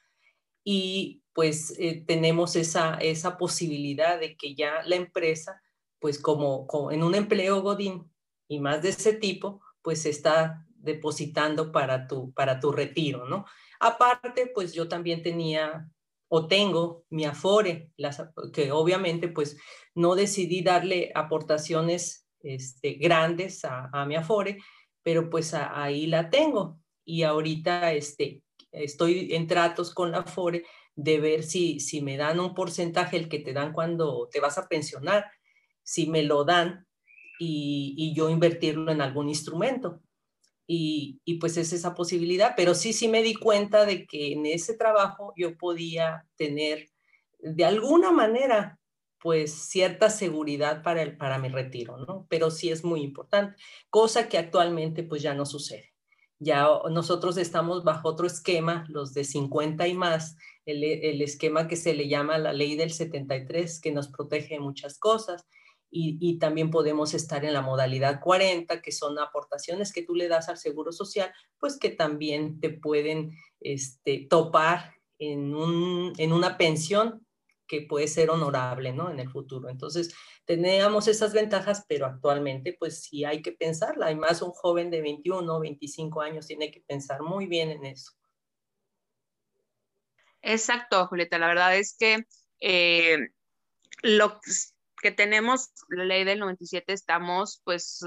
y 0.64 1.22
pues 1.32 1.74
eh, 1.78 2.04
tenemos 2.06 2.56
esa, 2.56 2.94
esa 2.96 3.38
posibilidad 3.38 4.18
de 4.18 4.36
que 4.36 4.54
ya 4.54 4.82
la 4.84 4.96
empresa 4.96 5.62
pues 6.00 6.18
como, 6.18 6.66
como 6.66 6.90
en 6.90 7.02
un 7.02 7.14
empleo 7.14 7.62
godín 7.62 8.10
y 8.48 8.58
más 8.60 8.82
de 8.82 8.90
ese 8.90 9.12
tipo 9.12 9.60
pues 9.82 10.04
está 10.04 10.67
depositando 10.88 11.70
para 11.70 12.06
tu, 12.06 12.32
para 12.32 12.58
tu 12.58 12.72
retiro, 12.72 13.28
¿no? 13.28 13.44
Aparte, 13.78 14.50
pues 14.54 14.72
yo 14.72 14.88
también 14.88 15.22
tenía 15.22 15.86
o 16.30 16.46
tengo 16.46 17.04
mi 17.10 17.24
Afore, 17.24 17.90
las, 17.96 18.22
que 18.52 18.72
obviamente 18.72 19.28
pues 19.28 19.56
no 19.94 20.14
decidí 20.14 20.62
darle 20.62 21.10
aportaciones 21.14 22.26
este, 22.40 22.94
grandes 22.94 23.64
a, 23.64 23.90
a, 23.92 24.06
mi 24.06 24.16
Afore, 24.16 24.58
pero 25.02 25.28
pues 25.30 25.54
a, 25.54 25.82
ahí 25.82 26.06
la 26.06 26.30
tengo. 26.30 26.80
Y 27.04 27.22
ahorita 27.22 27.92
este, 27.92 28.42
estoy 28.72 29.34
en 29.34 29.46
tratos 29.46 29.92
con 29.92 30.10
la 30.10 30.18
Afore 30.18 30.64
de 30.94 31.20
ver 31.20 31.42
si, 31.42 31.80
si 31.80 32.00
me 32.00 32.16
dan 32.16 32.40
un 32.40 32.54
porcentaje, 32.54 33.16
el 33.16 33.28
que 33.28 33.38
te 33.40 33.52
dan 33.52 33.72
cuando 33.72 34.28
te 34.30 34.40
vas 34.40 34.58
a 34.58 34.68
pensionar, 34.68 35.30
si 35.82 36.06
me 36.06 36.22
lo 36.22 36.44
dan 36.44 36.86
y, 37.38 37.94
y 37.96 38.14
yo 38.14 38.30
invertirlo 38.30 38.90
en 38.90 39.00
algún 39.00 39.28
instrumento 39.28 40.02
y, 40.70 41.38
pues 41.40 41.56
es 41.56 41.72
esa 41.72 41.94
posibilidad, 41.94 42.52
pero 42.54 42.74
sí, 42.74 42.92
sí 42.92 43.08
me 43.08 43.22
di 43.22 43.34
cuenta 43.34 43.86
de 43.86 44.06
que 44.06 44.32
en 44.32 44.44
ese 44.44 44.74
trabajo 44.74 45.32
yo 45.34 45.56
podía 45.56 46.26
tener 46.36 46.90
de 47.38 47.64
alguna 47.64 48.10
manera 48.10 48.78
pues 49.18 49.52
cierta 49.52 50.10
seguridad 50.10 50.82
para, 50.82 51.02
el, 51.02 51.16
para 51.16 51.38
mi 51.38 51.48
retiro, 51.48 51.96
¿no? 51.96 52.26
Pero 52.28 52.50
sí 52.50 52.70
es 52.70 52.84
muy 52.84 53.00
importante, 53.00 53.56
cosa 53.88 54.28
que 54.28 54.36
actualmente 54.36 55.02
pues 55.02 55.22
ya 55.22 55.34
no 55.34 55.46
sucede. 55.46 55.94
Ya 56.38 56.68
nosotros 56.90 57.38
estamos 57.38 57.82
bajo 57.82 58.08
otro 58.08 58.26
esquema, 58.26 58.84
los 58.88 59.14
de 59.14 59.24
50 59.24 59.88
y 59.88 59.94
más, 59.94 60.36
el, 60.66 60.84
el 60.84 61.22
esquema 61.22 61.66
que 61.66 61.76
se 61.76 61.94
le 61.94 62.08
llama 62.08 62.38
la 62.38 62.52
ley 62.52 62.76
del 62.76 62.92
73, 62.92 63.80
que 63.80 63.90
nos 63.90 64.08
protege 64.08 64.54
de 64.54 64.60
muchas 64.60 64.98
cosas. 64.98 65.46
Y, 65.90 66.38
también 66.38 66.70
podemos 66.70 67.14
estar 67.14 67.44
en 67.44 67.54
la 67.54 67.62
modalidad 67.62 68.20
40, 68.20 68.82
que 68.82 68.92
son 68.92 69.18
aportaciones 69.18 69.92
que 69.92 70.02
tú 70.02 70.14
le 70.14 70.28
das 70.28 70.48
al 70.48 70.58
Seguro 70.58 70.92
Social, 70.92 71.32
pues 71.58 71.78
que 71.78 71.88
también 71.90 72.60
te 72.60 72.68
pueden 72.70 73.32
este, 73.60 74.26
topar 74.28 74.94
en, 75.18 75.54
un, 75.54 76.12
en 76.18 76.32
una 76.32 76.58
pensión 76.58 77.26
que 77.66 77.82
puede 77.82 78.08
ser 78.08 78.30
honorable, 78.30 78.92
¿no? 78.92 79.10
En 79.10 79.20
el 79.20 79.30
futuro. 79.30 79.68
Entonces, 79.68 80.14
teníamos 80.44 81.06
esas 81.06 81.32
ventajas, 81.32 81.84
pero 81.86 82.06
actualmente, 82.06 82.74
pues 82.78 83.02
sí 83.02 83.24
hay 83.24 83.42
que 83.42 83.52
pensarla. 83.52 84.06
Además, 84.06 84.42
un 84.42 84.52
joven 84.52 84.90
de 84.90 85.02
21, 85.02 85.60
25 85.60 86.20
años 86.20 86.46
tiene 86.46 86.70
que 86.70 86.80
pensar 86.80 87.22
muy 87.22 87.46
bien 87.46 87.70
en 87.70 87.84
eso. 87.84 88.12
Exacto, 90.40 91.06
Julieta. 91.06 91.38
La 91.38 91.48
verdad 91.48 91.76
es 91.76 91.96
que 91.98 92.26
eh, 92.60 93.18
lo 94.02 94.40
que 95.00 95.10
tenemos, 95.10 95.70
la 95.88 96.04
ley 96.04 96.24
del 96.24 96.40
97, 96.40 96.92
estamos 96.92 97.60
pues 97.64 98.00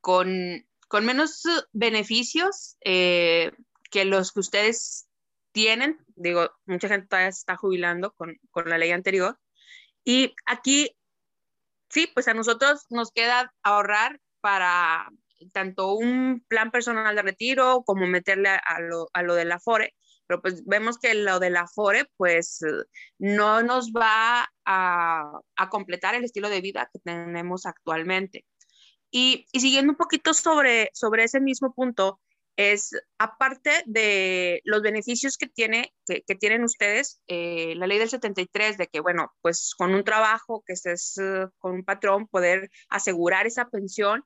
con, 0.00 0.66
con 0.88 1.04
menos 1.04 1.42
beneficios 1.72 2.76
eh, 2.84 3.52
que 3.90 4.04
los 4.04 4.32
que 4.32 4.40
ustedes 4.40 5.08
tienen, 5.52 5.98
digo, 6.16 6.50
mucha 6.66 6.88
gente 6.88 7.06
todavía 7.08 7.32
se 7.32 7.40
está 7.40 7.56
jubilando 7.56 8.12
con, 8.12 8.38
con 8.50 8.68
la 8.68 8.78
ley 8.78 8.90
anterior. 8.90 9.38
Y 10.04 10.34
aquí, 10.46 10.96
sí, 11.90 12.08
pues 12.12 12.26
a 12.28 12.34
nosotros 12.34 12.86
nos 12.90 13.12
queda 13.12 13.52
ahorrar 13.62 14.20
para 14.40 15.08
tanto 15.52 15.94
un 15.94 16.44
plan 16.48 16.70
personal 16.70 17.14
de 17.14 17.22
retiro 17.22 17.82
como 17.84 18.06
meterle 18.06 18.48
a, 18.48 18.80
lo, 18.80 19.08
a 19.12 19.22
lo 19.22 19.34
de 19.34 19.44
la 19.44 19.60
FORE, 19.60 19.94
pero 20.26 20.40
pues 20.40 20.64
vemos 20.64 20.98
que 20.98 21.14
lo 21.14 21.38
de 21.40 21.50
la 21.50 21.66
FORE 21.66 22.06
pues 22.16 22.60
no 23.18 23.62
nos 23.62 23.92
va 23.92 24.48
a, 24.64 25.40
a 25.56 25.68
completar 25.68 26.14
el 26.14 26.24
estilo 26.24 26.48
de 26.48 26.60
vida 26.60 26.88
que 26.92 27.00
tenemos 27.00 27.66
actualmente. 27.66 28.44
Y, 29.10 29.46
y, 29.52 29.60
siguiendo 29.60 29.92
un 29.92 29.98
poquito 29.98 30.32
sobre, 30.32 30.90
sobre 30.94 31.24
ese 31.24 31.38
mismo 31.38 31.74
punto, 31.74 32.18
es, 32.56 32.90
aparte 33.18 33.82
de 33.86 34.60
los 34.64 34.82
beneficios 34.82 35.36
que, 35.36 35.46
tiene, 35.48 35.94
que, 36.06 36.34
tienen 36.34 36.64
ustedes, 36.64 37.20
eh, 37.26 37.74
la 37.76 37.86
ley 37.86 37.98
del 37.98 38.10
73, 38.10 38.78
de 38.78 38.88
que, 38.88 39.00
bueno, 39.00 39.32
pues 39.40 39.74
con 39.76 39.94
un 39.94 40.04
trabajo 40.04 40.62
que 40.66 40.74
estés 40.74 41.16
uh, 41.18 41.50
con 41.58 41.72
un 41.72 41.84
patrón, 41.84 42.28
poder 42.28 42.70
asegurar 42.88 43.46
esa 43.46 43.68
pensión. 43.68 44.24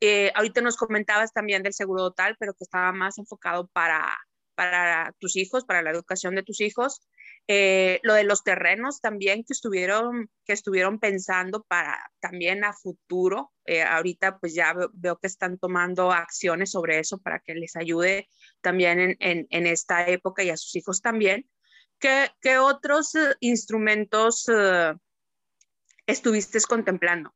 Eh, 0.00 0.32
ahorita 0.34 0.60
nos 0.60 0.76
comentabas 0.76 1.32
también 1.32 1.62
del 1.62 1.74
seguro 1.74 2.10
total, 2.10 2.36
pero 2.38 2.54
que 2.54 2.64
estaba 2.64 2.92
más 2.92 3.18
enfocado 3.18 3.68
para, 3.68 4.16
para 4.62 5.12
tus 5.18 5.36
hijos, 5.36 5.64
para 5.64 5.82
la 5.82 5.90
educación 5.90 6.34
de 6.34 6.42
tus 6.42 6.60
hijos. 6.60 7.00
Eh, 7.48 7.98
lo 8.04 8.14
de 8.14 8.22
los 8.22 8.44
terrenos 8.44 9.00
también 9.00 9.42
que 9.44 9.52
estuvieron, 9.52 10.30
que 10.44 10.52
estuvieron 10.52 11.00
pensando 11.00 11.64
para 11.68 11.98
también 12.20 12.64
a 12.64 12.72
futuro. 12.72 13.52
Eh, 13.64 13.82
ahorita 13.82 14.38
pues 14.38 14.54
ya 14.54 14.74
veo, 14.92 15.18
que 15.18 15.26
están 15.26 15.58
tomando 15.58 16.12
acciones 16.12 16.70
sobre 16.70 16.98
eso 17.00 17.18
para 17.18 17.40
que 17.40 17.54
les 17.54 17.74
ayude 17.76 18.28
también 18.60 19.00
en, 19.00 19.16
en, 19.18 19.46
en 19.50 19.66
esta 19.66 20.06
época 20.06 20.44
y 20.44 20.50
a 20.50 20.56
sus 20.56 20.76
hijos 20.76 21.00
también. 21.00 21.48
¿Qué, 21.98 22.30
qué 22.40 22.58
otros 22.58 23.14
uh, 23.14 23.34
instrumentos 23.40 24.48
uh, 24.48 24.96
estuviste 26.06 26.60
contemplando? 26.68 27.32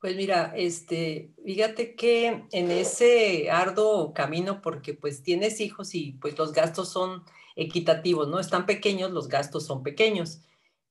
Pues 0.00 0.14
mira, 0.14 0.52
este, 0.54 1.34
fíjate 1.44 1.96
que 1.96 2.44
en 2.52 2.70
ese 2.70 3.50
arduo 3.50 4.14
camino, 4.14 4.62
porque 4.62 4.94
pues 4.94 5.24
tienes 5.24 5.60
hijos 5.60 5.92
y 5.94 6.12
pues 6.12 6.38
los 6.38 6.52
gastos 6.52 6.88
son 6.90 7.24
equitativos, 7.56 8.28
¿no? 8.28 8.38
Están 8.38 8.64
pequeños, 8.64 9.10
los 9.10 9.26
gastos 9.26 9.66
son 9.66 9.82
pequeños. 9.82 10.40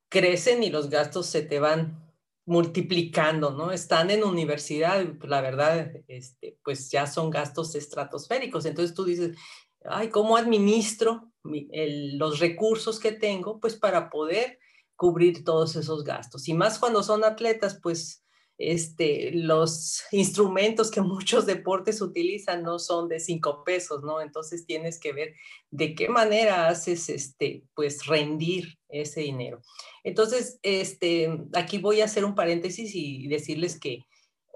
Crecen 0.09 0.61
y 0.61 0.69
los 0.69 0.89
gastos 0.89 1.27
se 1.27 1.41
te 1.41 1.59
van 1.59 2.05
multiplicando, 2.45 3.51
¿no? 3.51 3.71
Están 3.71 4.11
en 4.11 4.25
universidad, 4.25 5.05
pues, 5.17 5.29
la 5.29 5.39
verdad, 5.39 5.89
este, 6.09 6.57
pues 6.63 6.91
ya 6.91 7.07
son 7.07 7.29
gastos 7.29 7.75
estratosféricos. 7.75 8.65
Entonces 8.65 8.93
tú 8.93 9.05
dices, 9.05 9.37
ay, 9.85 10.09
¿cómo 10.09 10.35
administro 10.35 11.31
los 11.43 12.39
recursos 12.39 12.99
que 12.99 13.13
tengo? 13.13 13.61
Pues 13.61 13.77
para 13.77 14.09
poder 14.09 14.59
cubrir 14.97 15.45
todos 15.45 15.77
esos 15.77 16.03
gastos. 16.03 16.49
Y 16.49 16.53
más 16.53 16.77
cuando 16.77 17.03
son 17.03 17.23
atletas, 17.23 17.79
pues 17.81 18.26
este, 18.57 19.31
los 19.33 20.03
instrumentos 20.11 20.89
que 20.89 21.01
muchos 21.01 21.45
deportes 21.45 22.01
utilizan 22.01 22.63
no 22.63 22.79
son 22.79 23.07
de 23.07 23.19
cinco 23.19 23.63
pesos, 23.63 24.03
¿no? 24.03 24.21
Entonces 24.21 24.65
tienes 24.65 24.99
que 24.99 25.13
ver 25.13 25.35
de 25.71 25.95
qué 25.95 26.09
manera 26.09 26.67
haces, 26.67 27.09
este, 27.09 27.63
pues, 27.75 28.05
rendir 28.05 28.77
ese 28.89 29.21
dinero. 29.21 29.61
Entonces, 30.03 30.59
este, 30.63 31.29
aquí 31.53 31.77
voy 31.77 32.01
a 32.01 32.05
hacer 32.05 32.25
un 32.25 32.35
paréntesis 32.35 32.91
y 32.95 33.27
decirles 33.27 33.79
que 33.79 34.05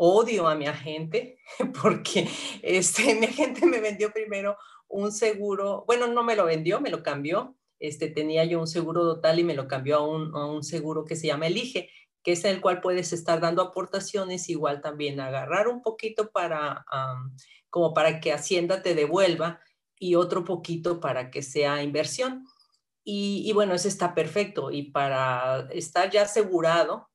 odio 0.03 0.47
a 0.47 0.55
mi 0.55 0.65
agente 0.65 1.37
porque 1.81 2.27
este, 2.63 3.15
mi 3.19 3.27
agente 3.27 3.65
me 3.65 3.79
vendió 3.79 4.11
primero 4.11 4.57
un 4.87 5.11
seguro, 5.11 5.83
bueno, 5.87 6.07
no 6.07 6.23
me 6.23 6.35
lo 6.35 6.45
vendió, 6.45 6.81
me 6.81 6.89
lo 6.89 7.03
cambió. 7.03 7.55
Este, 7.79 8.09
tenía 8.09 8.45
yo 8.45 8.59
un 8.59 8.67
seguro 8.67 9.01
total 9.01 9.39
y 9.39 9.43
me 9.43 9.55
lo 9.55 9.67
cambió 9.67 9.97
a 9.97 10.07
un, 10.07 10.35
a 10.35 10.45
un 10.45 10.63
seguro 10.63 11.03
que 11.03 11.15
se 11.15 11.27
llama 11.27 11.47
Elige 11.47 11.89
que 12.23 12.33
es 12.33 12.45
el 12.45 12.61
cual 12.61 12.81
puedes 12.81 13.13
estar 13.13 13.39
dando 13.39 13.61
aportaciones, 13.61 14.49
igual 14.49 14.81
también 14.81 15.19
agarrar 15.19 15.67
un 15.67 15.81
poquito 15.81 16.31
para, 16.31 16.85
como 17.69 17.93
para 17.93 18.19
que 18.19 18.33
Hacienda 18.33 18.81
te 18.81 18.95
devuelva 18.95 19.59
y 19.99 20.15
otro 20.15 20.43
poquito 20.43 20.99
para 20.99 21.31
que 21.31 21.41
sea 21.41 21.83
inversión. 21.83 22.45
Y, 23.03 23.51
bueno, 23.53 23.73
eso 23.73 23.87
está 23.87 24.13
perfecto. 24.13 24.69
Y 24.71 24.91
para 24.91 25.67
estar 25.71 26.11
ya 26.11 26.23
asegurado, 26.23 27.09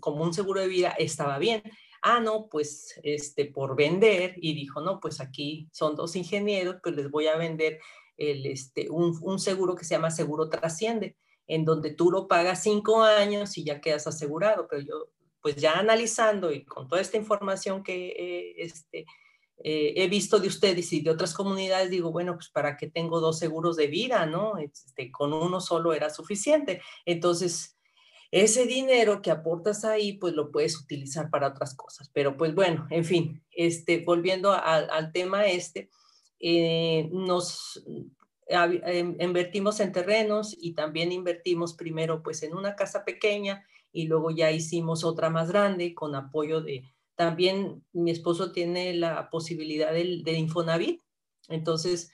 como 0.00 0.24
un 0.24 0.32
seguro 0.32 0.60
de 0.60 0.68
vida, 0.68 0.90
estaba 0.98 1.38
bien. 1.38 1.62
Ah, 2.00 2.20
no, 2.20 2.48
pues 2.48 2.98
este, 3.02 3.46
por 3.46 3.76
vender. 3.76 4.34
Y 4.38 4.54
dijo, 4.54 4.80
no, 4.80 4.98
pues 4.98 5.20
aquí 5.20 5.68
son 5.72 5.94
dos 5.94 6.16
ingenieros, 6.16 6.76
pues 6.82 6.96
les 6.96 7.10
voy 7.10 7.26
a 7.26 7.36
vender 7.36 7.80
el, 8.16 8.46
este, 8.46 8.88
un, 8.88 9.18
un 9.20 9.38
seguro 9.38 9.74
que 9.74 9.84
se 9.84 9.94
llama 9.94 10.10
Seguro 10.10 10.48
Trasciende 10.48 11.16
en 11.46 11.64
donde 11.64 11.90
tú 11.92 12.10
lo 12.10 12.28
pagas 12.28 12.62
cinco 12.62 13.02
años 13.02 13.56
y 13.58 13.64
ya 13.64 13.80
quedas 13.80 14.06
asegurado, 14.06 14.66
pero 14.68 14.82
yo, 14.82 15.08
pues 15.40 15.56
ya 15.56 15.74
analizando 15.74 16.52
y 16.52 16.64
con 16.64 16.88
toda 16.88 17.00
esta 17.00 17.16
información 17.16 17.82
que 17.82 18.54
este, 18.58 19.06
eh, 19.58 19.94
he 19.96 20.08
visto 20.08 20.38
de 20.38 20.48
ustedes 20.48 20.92
y 20.92 21.00
de 21.00 21.10
otras 21.10 21.32
comunidades, 21.32 21.90
digo, 21.90 22.12
bueno, 22.12 22.34
pues 22.34 22.50
para 22.50 22.76
qué 22.76 22.88
tengo 22.88 23.20
dos 23.20 23.38
seguros 23.38 23.76
de 23.76 23.86
vida, 23.86 24.26
¿no? 24.26 24.58
Este, 24.58 25.10
con 25.10 25.32
uno 25.32 25.60
solo 25.60 25.92
era 25.92 26.10
suficiente. 26.10 26.82
Entonces, 27.04 27.78
ese 28.30 28.66
dinero 28.66 29.22
que 29.22 29.30
aportas 29.30 29.84
ahí, 29.84 30.14
pues 30.14 30.34
lo 30.34 30.50
puedes 30.50 30.78
utilizar 30.78 31.30
para 31.30 31.48
otras 31.48 31.74
cosas. 31.74 32.10
Pero 32.12 32.36
pues 32.36 32.54
bueno, 32.54 32.86
en 32.90 33.04
fin, 33.04 33.42
este, 33.50 34.04
volviendo 34.04 34.52
al 34.52 35.12
tema 35.12 35.46
este, 35.46 35.90
eh, 36.38 37.08
nos, 37.12 37.82
invertimos 38.48 39.80
en 39.80 39.92
terrenos 39.92 40.54
y 40.58 40.74
también 40.74 41.10
invertimos 41.10 41.74
primero 41.74 42.22
pues 42.22 42.42
en 42.42 42.54
una 42.54 42.76
casa 42.76 43.04
pequeña 43.04 43.64
y 43.92 44.06
luego 44.06 44.30
ya 44.30 44.50
hicimos 44.52 45.04
otra 45.04 45.30
más 45.30 45.50
grande 45.50 45.94
con 45.94 46.14
apoyo 46.14 46.60
de, 46.60 46.84
también 47.16 47.84
mi 47.92 48.10
esposo 48.10 48.52
tiene 48.52 48.94
la 48.94 49.30
posibilidad 49.30 49.92
del, 49.92 50.22
Infonavit, 50.28 51.02
entonces 51.48 52.12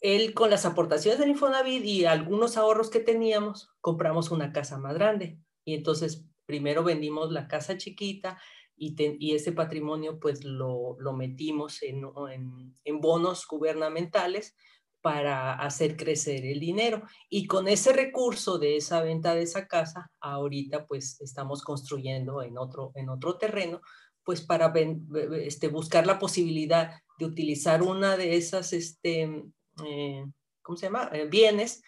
él 0.00 0.32
con 0.32 0.50
las 0.50 0.64
aportaciones 0.64 1.18
del 1.18 1.30
Infonavit 1.30 1.84
y 1.84 2.04
algunos 2.04 2.56
ahorros 2.56 2.90
que 2.90 3.00
teníamos, 3.00 3.70
compramos 3.80 4.30
una 4.30 4.52
casa 4.52 4.78
más 4.78 4.94
grande 4.94 5.38
y 5.64 5.74
entonces 5.74 6.24
primero 6.46 6.84
vendimos 6.84 7.32
la 7.32 7.48
casa 7.48 7.76
chiquita 7.76 8.38
y, 8.76 8.94
y 9.18 9.34
ese 9.34 9.52
patrimonio 9.52 10.20
pues 10.20 10.44
lo, 10.44 10.96
lo 11.00 11.12
metimos 11.14 11.82
en, 11.82 12.04
en, 12.32 12.74
en 12.84 13.00
bonos 13.00 13.46
gubernamentales 13.46 14.56
para 15.00 15.54
hacer 15.54 15.96
crecer 15.96 16.44
el 16.44 16.60
dinero. 16.60 17.02
Y 17.28 17.46
con 17.46 17.68
ese 17.68 17.92
recurso 17.92 18.58
de 18.58 18.76
esa 18.76 19.02
venta 19.02 19.34
de 19.34 19.42
esa 19.42 19.66
casa, 19.66 20.10
ahorita 20.20 20.86
pues 20.86 21.20
estamos 21.20 21.62
construyendo 21.62 22.42
en 22.42 22.58
otro, 22.58 22.92
en 22.94 23.08
otro 23.08 23.38
terreno, 23.38 23.80
pues 24.24 24.42
para 24.42 24.72
este, 25.42 25.68
buscar 25.68 26.06
la 26.06 26.18
posibilidad 26.18 26.92
de 27.18 27.24
utilizar 27.24 27.82
una 27.82 28.16
de 28.16 28.36
esas, 28.36 28.72
este, 28.72 29.22
eh, 29.86 30.24
¿cómo 30.62 30.76
se 30.76 30.86
llama? 30.86 31.10
Eh, 31.12 31.26
bienes 31.26 31.82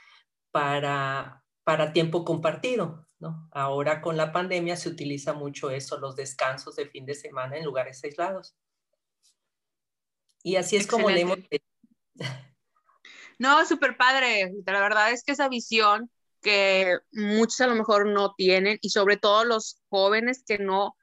para, 0.50 1.42
para 1.64 1.92
tiempo 1.92 2.24
compartido. 2.24 3.06
¿no? 3.18 3.48
Ahora 3.52 4.00
con 4.00 4.16
la 4.16 4.32
pandemia 4.32 4.76
se 4.76 4.88
utiliza 4.88 5.32
mucho 5.32 5.70
eso, 5.70 5.98
los 5.98 6.16
descansos 6.16 6.74
de 6.76 6.88
fin 6.88 7.06
de 7.06 7.14
semana 7.14 7.56
en 7.56 7.64
lugares 7.64 8.02
aislados. 8.02 8.56
Y 10.42 10.56
así 10.56 10.76
es 10.76 10.86
como 10.86 11.08
le 11.08 11.20
hemos... 11.20 11.38
No, 13.42 13.66
súper 13.66 13.96
padre. 13.96 14.52
La 14.64 14.80
verdad 14.80 15.10
es 15.10 15.24
que 15.24 15.32
esa 15.32 15.48
visión 15.48 16.08
que 16.42 16.98
muchos 17.10 17.60
a 17.60 17.66
lo 17.66 17.74
mejor 17.74 18.06
no 18.06 18.34
tienen 18.36 18.78
y 18.80 18.90
sobre 18.90 19.16
todo 19.16 19.44
los 19.44 19.82
jóvenes 19.88 20.44
que 20.46 20.58
no, 20.58 20.94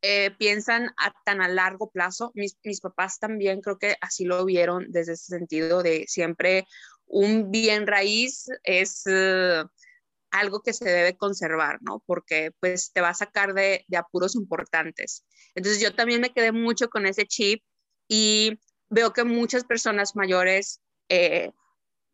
eh, 0.00 0.30
piensan 0.38 0.92
a, 0.96 1.12
tan 1.24 1.42
a 1.42 1.48
largo 1.48 1.90
plazo. 1.90 2.30
Mis, 2.34 2.56
mis 2.62 2.80
papás 2.80 3.18
también 3.18 3.62
creo 3.62 3.78
que 3.78 3.96
así 4.00 4.24
lo 4.24 4.44
vieron 4.44 4.86
desde 4.90 5.14
ese 5.14 5.24
sentido 5.38 5.82
de 5.82 6.04
siempre 6.06 6.66
un 7.06 7.50
bien 7.50 7.88
raíz 7.88 8.46
es 8.62 9.02
eh, 9.06 9.64
algo 10.30 10.62
que 10.62 10.72
se 10.72 10.84
debe 10.84 11.16
conservar, 11.16 11.78
¿no? 11.82 12.00
Porque 12.06 12.52
pues 12.60 12.92
te 12.92 13.00
va 13.00 13.08
a 13.08 13.14
sacar 13.14 13.54
de, 13.54 13.84
de, 13.88 13.96
apuros 13.96 14.36
importantes. 14.36 15.24
Entonces 15.56 15.82
yo 15.82 15.92
también 15.92 16.20
me 16.20 16.32
quedé 16.32 16.52
mucho 16.52 16.88
con 16.88 17.06
ese 17.06 17.26
chip 17.26 17.64
y 18.06 18.60
veo 18.88 19.12
que 19.12 19.24
muchas 19.24 19.64
personas 19.64 20.14
mayores 20.14 20.80
eh, 21.08 21.52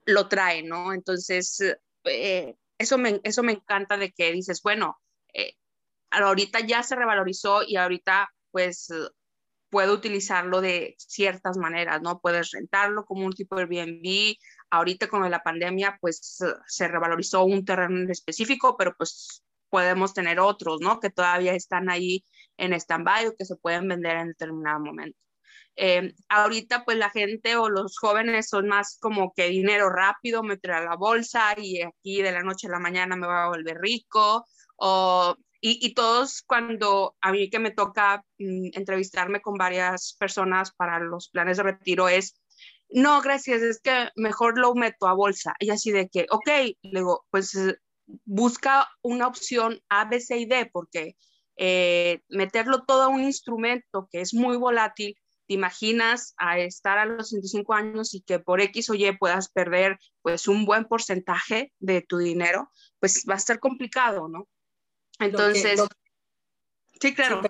lo 0.06 0.28
traen, 0.28 0.68
¿no? 0.68 0.92
Entonces, 0.92 1.60
eh, 2.04 2.54
eso, 2.78 2.98
me, 2.98 3.20
eso 3.24 3.42
me 3.42 3.52
encanta 3.52 3.96
de 3.96 4.12
que 4.12 4.32
dices, 4.32 4.62
bueno, 4.62 4.98
eh, 5.34 5.54
ahorita 6.10 6.60
ya 6.60 6.82
se 6.82 6.96
revalorizó 6.96 7.62
y 7.62 7.76
ahorita 7.76 8.32
pues 8.50 8.88
puedo 9.70 9.94
utilizarlo 9.94 10.60
de 10.60 10.94
ciertas 10.98 11.56
maneras, 11.56 12.02
¿no? 12.02 12.20
Puedes 12.20 12.50
rentarlo 12.50 13.06
como 13.06 13.24
un 13.24 13.32
tipo 13.32 13.56
de 13.56 13.62
Airbnb. 13.62 14.36
Ahorita 14.70 15.08
con 15.08 15.28
la 15.30 15.42
pandemia 15.42 15.96
pues 16.00 16.38
se 16.66 16.88
revalorizó 16.88 17.44
un 17.44 17.64
terreno 17.64 18.00
en 18.00 18.10
específico, 18.10 18.76
pero 18.76 18.94
pues 18.96 19.42
podemos 19.70 20.12
tener 20.12 20.38
otros, 20.40 20.82
¿no? 20.82 21.00
Que 21.00 21.08
todavía 21.08 21.54
están 21.54 21.88
ahí 21.88 22.26
en 22.58 22.74
stand-by 22.74 23.28
o 23.28 23.36
que 23.36 23.46
se 23.46 23.56
pueden 23.56 23.88
vender 23.88 24.18
en 24.18 24.28
determinado 24.28 24.80
momento. 24.80 25.18
Eh, 25.76 26.12
ahorita 26.28 26.84
pues 26.84 26.98
la 26.98 27.10
gente 27.10 27.56
o 27.56 27.68
los 27.68 27.98
jóvenes 27.98 28.48
son 28.48 28.68
más 28.68 28.98
como 29.00 29.32
que 29.32 29.48
dinero 29.48 29.88
rápido, 29.88 30.42
meter 30.42 30.72
a 30.72 30.84
la 30.84 30.96
bolsa 30.96 31.54
y 31.56 31.80
aquí 31.82 32.22
de 32.22 32.32
la 32.32 32.42
noche 32.42 32.66
a 32.66 32.70
la 32.70 32.78
mañana 32.78 33.16
me 33.16 33.26
va 33.26 33.44
a 33.44 33.48
volver 33.48 33.78
rico. 33.80 34.44
O, 34.76 35.36
y, 35.64 35.94
todos 35.94 36.42
cuando 36.42 37.14
a 37.20 37.30
mí 37.30 37.48
que 37.48 37.60
me 37.60 37.70
toca 37.70 38.24
mm, 38.38 38.70
entrevistarme 38.72 39.40
con 39.40 39.54
varias 39.54 40.16
personas 40.18 40.72
para 40.72 40.98
los 40.98 41.28
planes 41.28 41.56
de 41.58 41.62
retiro 41.62 42.08
es, 42.08 42.34
no, 42.90 43.20
gracias, 43.22 43.62
es 43.62 43.80
que 43.80 44.08
mejor 44.16 44.58
lo 44.58 44.74
meto 44.74 45.06
a 45.06 45.14
bolsa. 45.14 45.54
Y 45.60 45.70
así 45.70 45.92
de 45.92 46.08
que, 46.08 46.26
ok, 46.30 46.50
luego 46.82 47.24
pues 47.30 47.56
busca 48.24 48.88
una 49.02 49.28
opción 49.28 49.80
A, 49.88 50.04
B, 50.06 50.20
C 50.20 50.38
y 50.38 50.46
D, 50.46 50.68
porque 50.72 51.16
eh, 51.56 52.20
meterlo 52.28 52.84
todo 52.84 53.02
a 53.02 53.08
un 53.08 53.22
instrumento 53.22 54.08
que 54.10 54.20
es 54.20 54.34
muy 54.34 54.56
volátil, 54.56 55.16
te 55.46 55.54
imaginas 55.54 56.34
a 56.36 56.58
estar 56.58 56.98
a 56.98 57.06
los 57.06 57.30
65 57.30 57.74
años 57.74 58.14
y 58.14 58.20
que 58.22 58.38
por 58.38 58.60
X 58.60 58.90
o 58.90 58.94
Y 58.94 59.10
puedas 59.16 59.48
perder 59.48 59.98
pues 60.22 60.48
un 60.48 60.64
buen 60.64 60.84
porcentaje 60.84 61.72
de 61.78 62.02
tu 62.02 62.18
dinero, 62.18 62.70
pues 63.00 63.24
va 63.28 63.34
a 63.34 63.38
estar 63.38 63.58
complicado, 63.58 64.28
¿no? 64.28 64.48
Entonces... 65.18 65.82
Sí, 67.00 67.14
claro. 67.14 67.42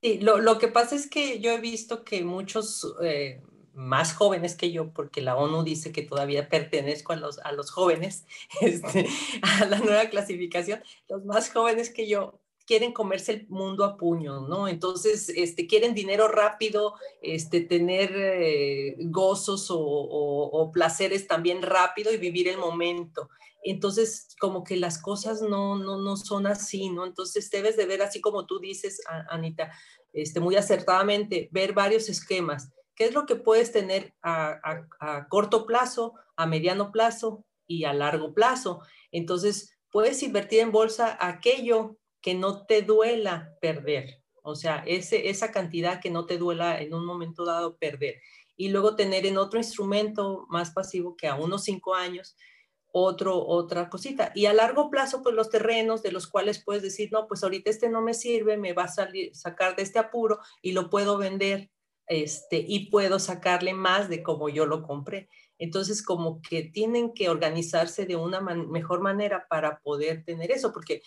Sí, 0.00 0.20
lo, 0.20 0.38
lo, 0.38 0.58
que 0.58 0.68
pasa 0.68 0.94
es 0.94 1.08
que 1.08 1.40
yo 1.40 1.50
he 1.50 1.60
visto 1.60 2.04
que 2.04 2.22
muchos 2.22 2.94
eh, 3.02 3.42
más 3.74 4.14
jóvenes 4.14 4.54
que 4.54 4.70
yo, 4.70 4.92
porque 4.92 5.20
la 5.20 5.36
ONU 5.36 5.64
dice 5.64 5.92
que 5.92 6.02
todavía 6.02 6.48
pertenezco 6.48 7.12
a 7.12 7.16
los, 7.16 7.38
a 7.40 7.52
los 7.52 7.70
jóvenes, 7.70 8.24
este, 8.60 9.08
a 9.42 9.66
la 9.66 9.78
nueva 9.78 10.08
clasificación, 10.08 10.82
los 11.08 11.24
más 11.24 11.50
jóvenes 11.50 11.90
que 11.90 12.06
yo 12.06 12.40
quieren 12.66 12.92
comerse 12.92 13.32
el 13.32 13.48
mundo 13.48 13.84
a 13.84 13.96
puños, 13.96 14.48
¿no? 14.48 14.68
Entonces, 14.68 15.28
este, 15.28 15.66
quieren 15.66 15.94
dinero 15.94 16.28
rápido, 16.28 16.94
este, 17.20 17.60
tener 17.60 18.12
eh, 18.16 18.96
gozos 19.00 19.68
o, 19.70 20.70
placeres 20.72 21.26
también 21.28 21.62
rápido 21.62 22.12
y 22.12 22.16
vivir 22.16 22.48
el 22.48 22.58
momento. 22.58 23.28
Entonces, 23.62 24.34
como 24.40 24.64
que 24.64 24.76
las 24.76 25.00
cosas 25.00 25.42
no, 25.42 25.76
no, 25.76 25.98
no 25.98 26.16
son 26.16 26.46
así, 26.46 26.88
¿no? 26.88 27.06
Entonces, 27.06 27.50
debes 27.50 27.76
de 27.76 27.86
ver, 27.86 28.02
así 28.02 28.20
como 28.20 28.46
tú 28.46 28.58
dices, 28.58 29.00
Anita, 29.28 29.72
este, 30.12 30.40
muy 30.40 30.56
acertadamente, 30.56 31.48
ver 31.52 31.72
varios 31.74 32.08
esquemas. 32.08 32.72
¿Qué 32.96 33.04
es 33.04 33.14
lo 33.14 33.26
que 33.26 33.36
puedes 33.36 33.72
tener 33.72 34.14
a 34.22 35.26
corto 35.28 35.66
plazo, 35.66 36.14
a 36.36 36.46
mediano 36.46 36.92
plazo 36.92 37.44
y 37.66 37.84
a 37.84 37.92
largo 37.92 38.32
plazo? 38.32 38.80
Entonces, 39.12 39.76
puedes 39.90 40.22
invertir 40.22 40.60
en 40.60 40.72
bolsa 40.72 41.16
aquello 41.20 41.98
que 42.24 42.34
no 42.34 42.64
te 42.64 42.80
duela 42.80 43.54
perder. 43.60 44.22
O 44.42 44.54
sea, 44.54 44.82
ese, 44.86 45.28
esa 45.28 45.52
cantidad 45.52 46.00
que 46.00 46.08
no 46.08 46.24
te 46.24 46.38
duela 46.38 46.80
en 46.80 46.94
un 46.94 47.04
momento 47.04 47.44
dado 47.44 47.76
perder. 47.76 48.22
Y 48.56 48.70
luego 48.70 48.96
tener 48.96 49.26
en 49.26 49.36
otro 49.36 49.58
instrumento 49.58 50.46
más 50.48 50.70
pasivo 50.70 51.16
que 51.18 51.28
a 51.28 51.34
unos 51.34 51.64
cinco 51.64 51.94
años, 51.94 52.34
otro, 52.90 53.44
otra 53.46 53.90
cosita. 53.90 54.32
Y 54.34 54.46
a 54.46 54.54
largo 54.54 54.88
plazo, 54.88 55.22
pues 55.22 55.34
los 55.34 55.50
terrenos 55.50 56.02
de 56.02 56.12
los 56.12 56.26
cuales 56.26 56.64
puedes 56.64 56.82
decir, 56.82 57.10
no, 57.12 57.28
pues 57.28 57.42
ahorita 57.42 57.68
este 57.68 57.90
no 57.90 58.00
me 58.00 58.14
sirve, 58.14 58.56
me 58.56 58.72
va 58.72 58.84
a 58.84 58.88
salir, 58.88 59.36
sacar 59.36 59.76
de 59.76 59.82
este 59.82 59.98
apuro 59.98 60.38
y 60.62 60.72
lo 60.72 60.88
puedo 60.88 61.18
vender 61.18 61.70
este, 62.06 62.64
y 62.66 62.88
puedo 62.88 63.18
sacarle 63.18 63.74
más 63.74 64.08
de 64.08 64.22
como 64.22 64.48
yo 64.48 64.64
lo 64.64 64.82
compré. 64.82 65.28
Entonces, 65.58 66.02
como 66.02 66.40
que 66.40 66.62
tienen 66.62 67.12
que 67.12 67.28
organizarse 67.28 68.06
de 68.06 68.16
una 68.16 68.40
mejor 68.40 69.02
manera 69.02 69.46
para 69.46 69.80
poder 69.80 70.24
tener 70.24 70.50
eso, 70.50 70.72
porque 70.72 71.02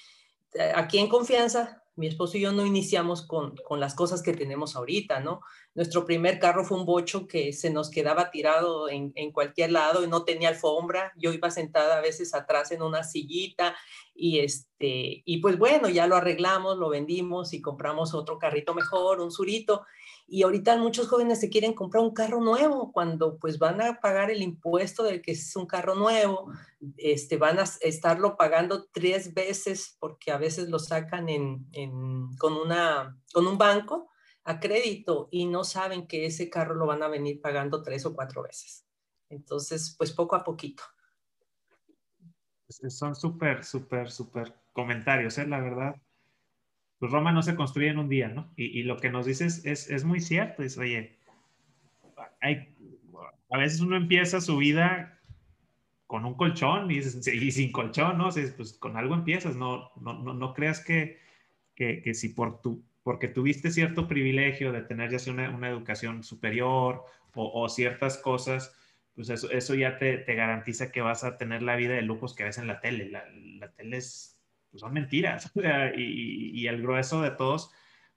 aquí 0.76 1.00
en 1.00 1.08
confianza, 1.08 1.84
mi 1.98 2.08
esposo 2.08 2.38
y 2.38 2.42
yo 2.42 2.52
no 2.52 2.66
iniciamos 2.66 3.26
con, 3.26 3.56
con, 3.58 3.80
las 3.80 3.96
cosas 3.96 4.22
que 4.22 4.34
tenemos 4.34 4.76
ahorita, 4.76 5.20
¿no? 5.20 5.42
Nuestro 5.74 6.06
primer 6.06 6.38
carro 6.38 6.64
fue 6.64 6.78
un 6.78 6.86
bocho 6.86 7.28
que 7.28 7.54
se 7.54 7.72
nos 7.72 7.90
quedaba 7.90 8.30
tirado 8.30 8.88
en, 8.88 9.12
en, 9.16 9.32
cualquier 9.32 9.72
lado 9.72 10.04
y 10.04 10.08
no 10.08 10.24
tenía 10.24 10.50
alfombra. 10.50 11.12
Yo 11.18 11.34
iba 11.34 11.50
sentada 11.50 11.98
a 11.98 12.02
veces 12.02 12.36
atrás 12.36 12.72
en 12.72 12.84
una 12.84 13.04
sillita 13.04 13.76
y, 14.14 14.40
este, 14.40 15.24
y 15.26 15.38
pues 15.40 15.58
bueno, 15.58 15.90
ya 15.90 16.06
lo 16.06 16.16
arreglamos, 16.16 16.78
lo 16.78 16.90
vendimos 16.90 17.54
y 17.54 17.62
compramos 17.62 18.14
otro 18.14 18.38
carrito 18.38 18.76
mejor, 18.76 19.20
un 19.20 19.32
surito. 19.32 19.84
Y 20.30 20.44
ahorita 20.44 20.76
muchos 20.78 21.08
jóvenes 21.08 21.40
se 21.40 21.50
quieren 21.50 21.74
comprar 21.74 22.04
un 22.04 22.14
carro 22.14 22.42
nuevo 22.42 22.92
cuando 22.92 23.38
pues 23.38 23.58
van 23.60 23.82
a 23.82 24.02
pagar 24.02 24.30
el 24.30 24.42
impuesto 24.42 25.04
del 25.04 25.22
que 25.22 25.32
es 25.32 25.56
un 25.56 25.66
carro 25.66 25.96
nuevo, 25.96 26.52
este, 26.98 27.38
van 27.38 27.60
a 27.60 27.64
estarlo 27.82 28.36
pagando 28.36 28.88
tres 28.92 29.34
veces 29.34 29.96
porque 30.00 30.32
a 30.32 30.38
veces 30.38 30.68
lo 30.70 30.80
sacan 30.80 31.30
en, 31.30 31.66
con, 32.38 32.54
una, 32.58 33.18
con 33.32 33.48
un 33.48 33.58
banco 33.58 34.10
a 34.44 34.60
crédito 34.60 35.30
y 35.32 35.46
no 35.46 35.64
saben 35.64 36.08
que 36.08 36.26
ese 36.26 36.50
carro 36.50 36.76
lo 36.76 36.86
van 36.86 37.04
a 37.04 37.08
venir 37.08 37.40
pagando 37.40 37.82
tres 37.82 38.06
o 38.06 38.14
cuatro 38.14 38.44
veces. 38.44 38.86
Entonces, 39.30 39.96
pues 39.98 40.12
poco 40.12 40.36
a 40.36 40.44
poquito. 40.44 40.84
Son 42.68 43.16
súper, 43.16 43.64
súper, 43.64 44.12
súper 44.12 44.54
comentarios, 44.74 45.38
¿eh? 45.38 45.48
la 45.48 45.62
verdad 45.62 45.96
pues 47.00 47.12
Roma 47.12 47.32
no 47.32 47.44
se 47.44 47.56
construye 47.56 47.90
en 47.90 48.00
un 48.00 48.10
día, 48.10 48.28
¿no? 48.28 48.52
Y, 48.56 48.84
lo 48.84 48.98
que 48.98 49.10
nos 49.10 49.26
dices 49.26 49.66
es, 49.66 49.90
es 49.90 50.04
muy 50.04 50.20
cierto, 50.20 50.64
es, 50.64 50.78
oye, 50.78 51.18
hay, 52.42 52.76
a 53.50 53.58
veces 53.58 53.82
uno 53.82 53.96
empieza 53.96 54.42
su 54.42 54.58
vida 54.58 55.20
con 56.08 56.26
un 56.26 56.36
colchón 56.36 56.90
y, 56.90 57.02
sin 57.02 57.72
colchón, 57.72 58.18
¿no? 58.18 58.30
pues 58.56 58.74
con 58.74 58.98
algo 58.98 59.14
empiezas, 59.14 59.56
no, 59.56 59.92
no, 60.02 60.34
no, 60.34 60.54
creas 60.54 60.84
que, 60.84 61.20
que, 61.76 62.14
si 62.14 62.30
por 62.30 62.62
tu, 62.62 62.84
porque 63.04 63.28
tuviste 63.28 63.72
cierto 63.72 64.08
privilegio 64.08 64.72
de 64.72 64.82
tener 64.82 65.12
ya 65.12 65.20
sea 65.20 65.34
una, 65.34 65.50
una 65.50 65.70
educación 65.70 66.24
superior 66.24 67.04
o, 67.36 67.62
o, 67.62 67.70
ciertas 67.70 68.18
cosas, 68.18 68.74
pues 69.16 69.30
eso, 69.30 69.52
eso 69.52 69.76
ya 69.76 69.98
te, 69.98 70.18
te, 70.18 70.36
garantiza 70.36 70.92
que 70.92 71.02
vas 71.02 71.24
a 71.24 71.38
tener 71.38 71.62
la 71.62 71.76
vida 71.76 71.94
de 71.94 72.04
lujos 72.04 72.34
que 72.34 72.46
ves 72.46 72.58
en 72.58 72.68
la 72.68 72.80
tele. 72.80 73.10
La 73.10 73.72
tele 73.72 73.98
es 73.98 74.37
pues 74.72 74.82
son 74.82 74.94
mentiras. 74.94 75.52
y, 75.96 76.62
y, 76.62 76.68
el 76.68 76.82
grueso 76.82 77.22
de 77.22 77.32
todos, 77.32 77.72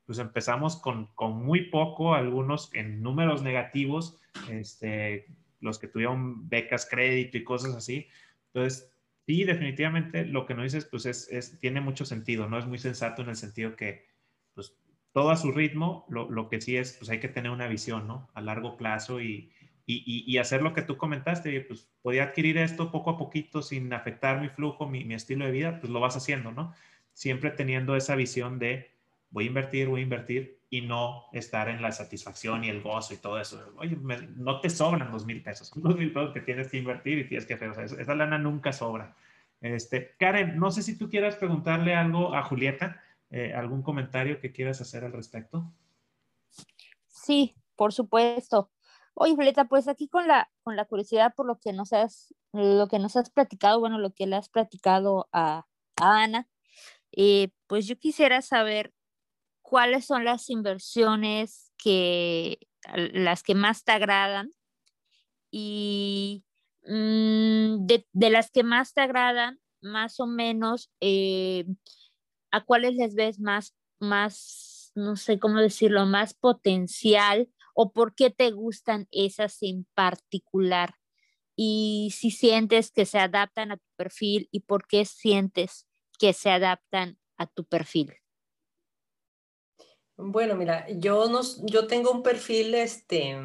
pues 0.07 0.19
empezamos 0.19 0.77
con, 0.77 1.07
con, 1.15 1.45
muy 1.45 1.71
poco, 1.71 2.15
algunos 2.15 2.73
en 2.75 3.03
números 3.03 3.43
negativos, 3.43 4.21
este, 4.51 5.27
los 5.61 5.79
que 5.79 5.89
tuvieron 5.89 6.49
becas, 6.49 6.89
crédito 6.89 7.39
y 7.39 7.45
cosas 7.45 7.75
así. 7.75 8.07
Entonces, 8.53 8.93
sí, 9.27 9.45
definitivamente 9.45 10.25
lo 10.25 10.47
que 10.47 10.55
nos 10.55 10.65
dices, 10.65 10.87
pues 10.87 11.07
es, 11.07 11.31
es, 11.31 11.59
tiene 11.61 11.81
mucho 11.81 12.05
sentido, 12.05 12.49
¿no? 12.49 12.59
Es 12.59 12.67
muy 12.67 12.79
sensato 12.79 13.23
en 13.23 13.29
el 13.29 13.37
sentido 13.37 13.77
que, 13.77 14.07
pues, 14.55 14.77
todo 15.13 15.31
a 15.31 15.37
su 15.37 15.53
ritmo, 15.53 16.07
lo, 16.09 16.31
lo 16.31 16.49
que 16.49 16.61
sí 16.61 16.77
es, 16.77 16.97
pues 16.99 17.11
hay 17.11 17.21
que 17.21 17.29
tener 17.29 17.51
una 17.51 17.67
visión, 17.67 18.07
¿no? 18.07 18.29
A 18.35 18.41
largo 18.41 18.77
plazo 18.77 19.21
y, 19.21 19.53
y, 19.93 20.39
hacer 20.39 20.63
lo 20.63 20.75
que 20.75 20.83
tú 20.83 20.97
comentaste, 20.97 21.61
pues 21.63 21.89
podía 22.03 22.25
adquirir 22.25 22.59
esto 22.59 22.91
poco 22.91 23.11
a 23.11 23.19
poquito 23.19 23.63
sin 23.63 23.93
afectar 23.93 24.41
mi 24.41 24.49
flujo, 24.49 24.89
mi, 24.89 25.15
estilo 25.15 25.45
de 25.45 25.51
vida, 25.51 25.81
pues 25.81 25.93
lo 25.93 26.01
vas 26.01 26.17
haciendo, 26.17 26.53
¿no? 26.53 26.73
Siempre 27.13 27.51
teniendo 27.51 27.97
esa 27.97 28.15
visión 28.15 28.59
de 28.59 28.91
voy 29.31 29.45
a 29.45 29.47
invertir, 29.49 29.89
voy 29.89 30.01
a 30.01 30.05
invertir 30.05 30.61
y 30.71 30.83
no 30.83 31.25
estar 31.33 31.69
en 31.69 31.83
la 31.83 31.93
satisfacción 31.93 32.65
y 32.65 32.69
el 32.69 32.83
gozo 32.83 33.15
y 33.15 33.17
todo 33.17 33.41
eso. 33.41 33.73
Oye, 33.77 33.97
no 34.37 34.61
te 34.61 34.71
sobran 34.71 35.11
dos 35.11 35.27
mil 35.27 35.43
pesos, 35.43 35.73
dos 35.75 35.97
mil 35.97 36.13
pesos 36.13 36.33
que 36.33 36.41
tienes 36.41 36.69
que 36.69 36.79
invertir 36.79 37.19
y 37.19 37.29
tienes 37.29 37.47
que 37.47 37.55
hacer, 37.55 37.71
o 37.71 37.75
sea, 37.75 37.85
esa 37.85 38.15
lana 38.15 38.39
nunca 38.39 38.73
sobra. 38.73 39.17
Este, 39.61 40.15
Karen, 40.19 40.59
no 40.59 40.71
sé 40.71 40.83
si 40.83 40.97
tú 40.97 41.11
quieras 41.11 41.37
preguntarle 41.37 41.95
algo 41.95 42.35
a 42.35 42.43
Julieta, 42.43 43.03
eh, 43.31 43.53
algún 43.55 43.83
comentario 43.83 44.41
que 44.41 44.53
quieras 44.53 44.81
hacer 44.81 45.05
al 45.05 45.13
respecto. 45.13 45.71
Sí, 47.07 47.55
por 47.77 47.93
supuesto. 47.93 48.71
Oye, 49.15 49.35
Violeta, 49.35 49.67
pues 49.67 49.89
aquí 49.89 50.09
con 50.09 50.27
la, 50.27 50.51
con 50.63 50.77
la 50.77 50.85
curiosidad 50.87 51.35
por 51.35 51.47
lo 51.47 51.59
que 51.59 51.73
nos 51.73 51.93
has, 51.93 52.35
lo 52.53 52.89
que 52.89 52.99
nos 52.99 53.17
has 53.17 53.31
platicado, 53.31 53.81
bueno, 53.81 53.99
lo 53.99 54.13
que 54.13 54.27
le 54.27 54.37
has 54.37 54.49
platicado 54.49 55.29
a, 55.33 55.67
Ana, 55.97 56.49
eh, 57.13 57.51
pues 57.67 57.87
yo 57.87 57.99
quisiera 57.99 58.41
saber 58.41 58.95
cuáles 59.63 60.07
son 60.07 60.25
las 60.25 60.49
inversiones 60.49 61.73
que 61.77 62.59
las 62.95 63.43
que 63.43 63.55
más 63.55 63.85
te 63.85 63.93
agradan 63.93 64.53
y 65.51 66.45
mm, 66.87 67.87
de, 67.87 68.31
las 68.31 68.51
que 68.51 68.63
más 68.63 68.95
te 68.95 69.03
agradan, 69.03 69.61
más 69.83 70.21
o 70.21 70.27
menos, 70.27 70.91
eh, 71.01 71.67
a 72.51 72.65
cuáles 72.65 72.95
les 72.95 73.15
ves 73.15 73.41
más, 73.41 73.75
más, 73.99 74.93
no 74.95 75.17
sé 75.17 75.39
cómo 75.39 75.61
decirlo, 75.61 76.07
más 76.07 76.35
potencial 76.35 77.49
o 77.83 77.93
por 77.93 78.15
qué 78.15 78.29
te 78.29 78.51
gustan 78.51 79.09
esas 79.11 79.63
en 79.63 79.87
particular 79.95 80.97
y 81.57 82.13
si 82.15 82.31
sientes 82.31 82.93
que 82.93 83.07
se 83.07 83.19
adaptan 83.19 83.73
a 83.73 83.79
tu 83.79 83.87
perfil 83.97 84.51
y 84.53 84.61
por 84.61 84.87
qué 84.87 85.07
sientes 85.07 85.87
que 86.19 86.35
se 86.35 86.51
adaptan 86.51 87.19
a 87.39 87.47
tu 87.47 87.65
perfil. 87.65 88.13
Bueno, 90.15 90.57
mira, 90.57 90.87
yo, 90.91 91.25
yo 91.63 91.87
tengo 91.87 92.11
un 92.11 92.23
perfil 92.23 92.75
este, 92.75 93.39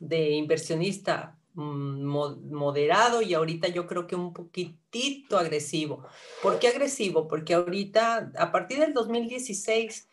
de 0.00 0.30
inversionista 0.30 1.38
mm, 1.54 2.04
moderado 2.04 3.22
y 3.22 3.34
ahorita 3.34 3.68
yo 3.68 3.86
creo 3.86 4.08
que 4.08 4.16
un 4.16 4.32
poquitito 4.32 5.38
agresivo. 5.38 6.04
¿Por 6.42 6.58
qué 6.58 6.66
agresivo? 6.66 7.28
Porque 7.28 7.54
ahorita, 7.54 8.32
a 8.36 8.50
partir 8.50 8.80
del 8.80 8.92
2016, 8.92 10.08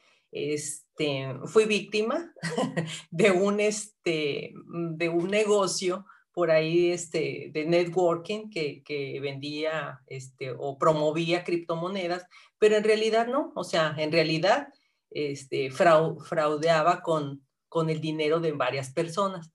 este, 1.00 1.48
fui 1.48 1.66
víctima 1.66 2.34
de 3.12 3.32
un, 3.32 3.60
este, 3.60 4.54
de 4.66 5.10
un 5.10 5.30
negocio 5.30 6.06
por 6.34 6.52
ahí 6.52 6.92
este, 6.92 7.50
de 7.54 7.66
networking 7.66 8.50
que, 8.50 8.84
que, 8.84 9.20
vendía 9.20 10.02
este, 10.08 10.52
o 10.52 10.78
promovía 10.78 11.44
criptomonedas, 11.44 12.26
pero 12.58 12.76
en 12.78 12.84
realidad 12.84 13.28
no, 13.28 13.52
o 13.56 13.64
sea, 13.64 13.96
en 13.98 14.12
realidad 14.12 14.68
este, 15.10 15.72
fraudeaba 15.72 17.02
con, 17.02 17.46
con 17.68 17.90
el 17.90 18.00
dinero 18.00 18.40
de 18.40 18.52
varias 18.52 18.94
personas. 18.94 19.52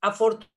Afortunadamente, 0.00 0.50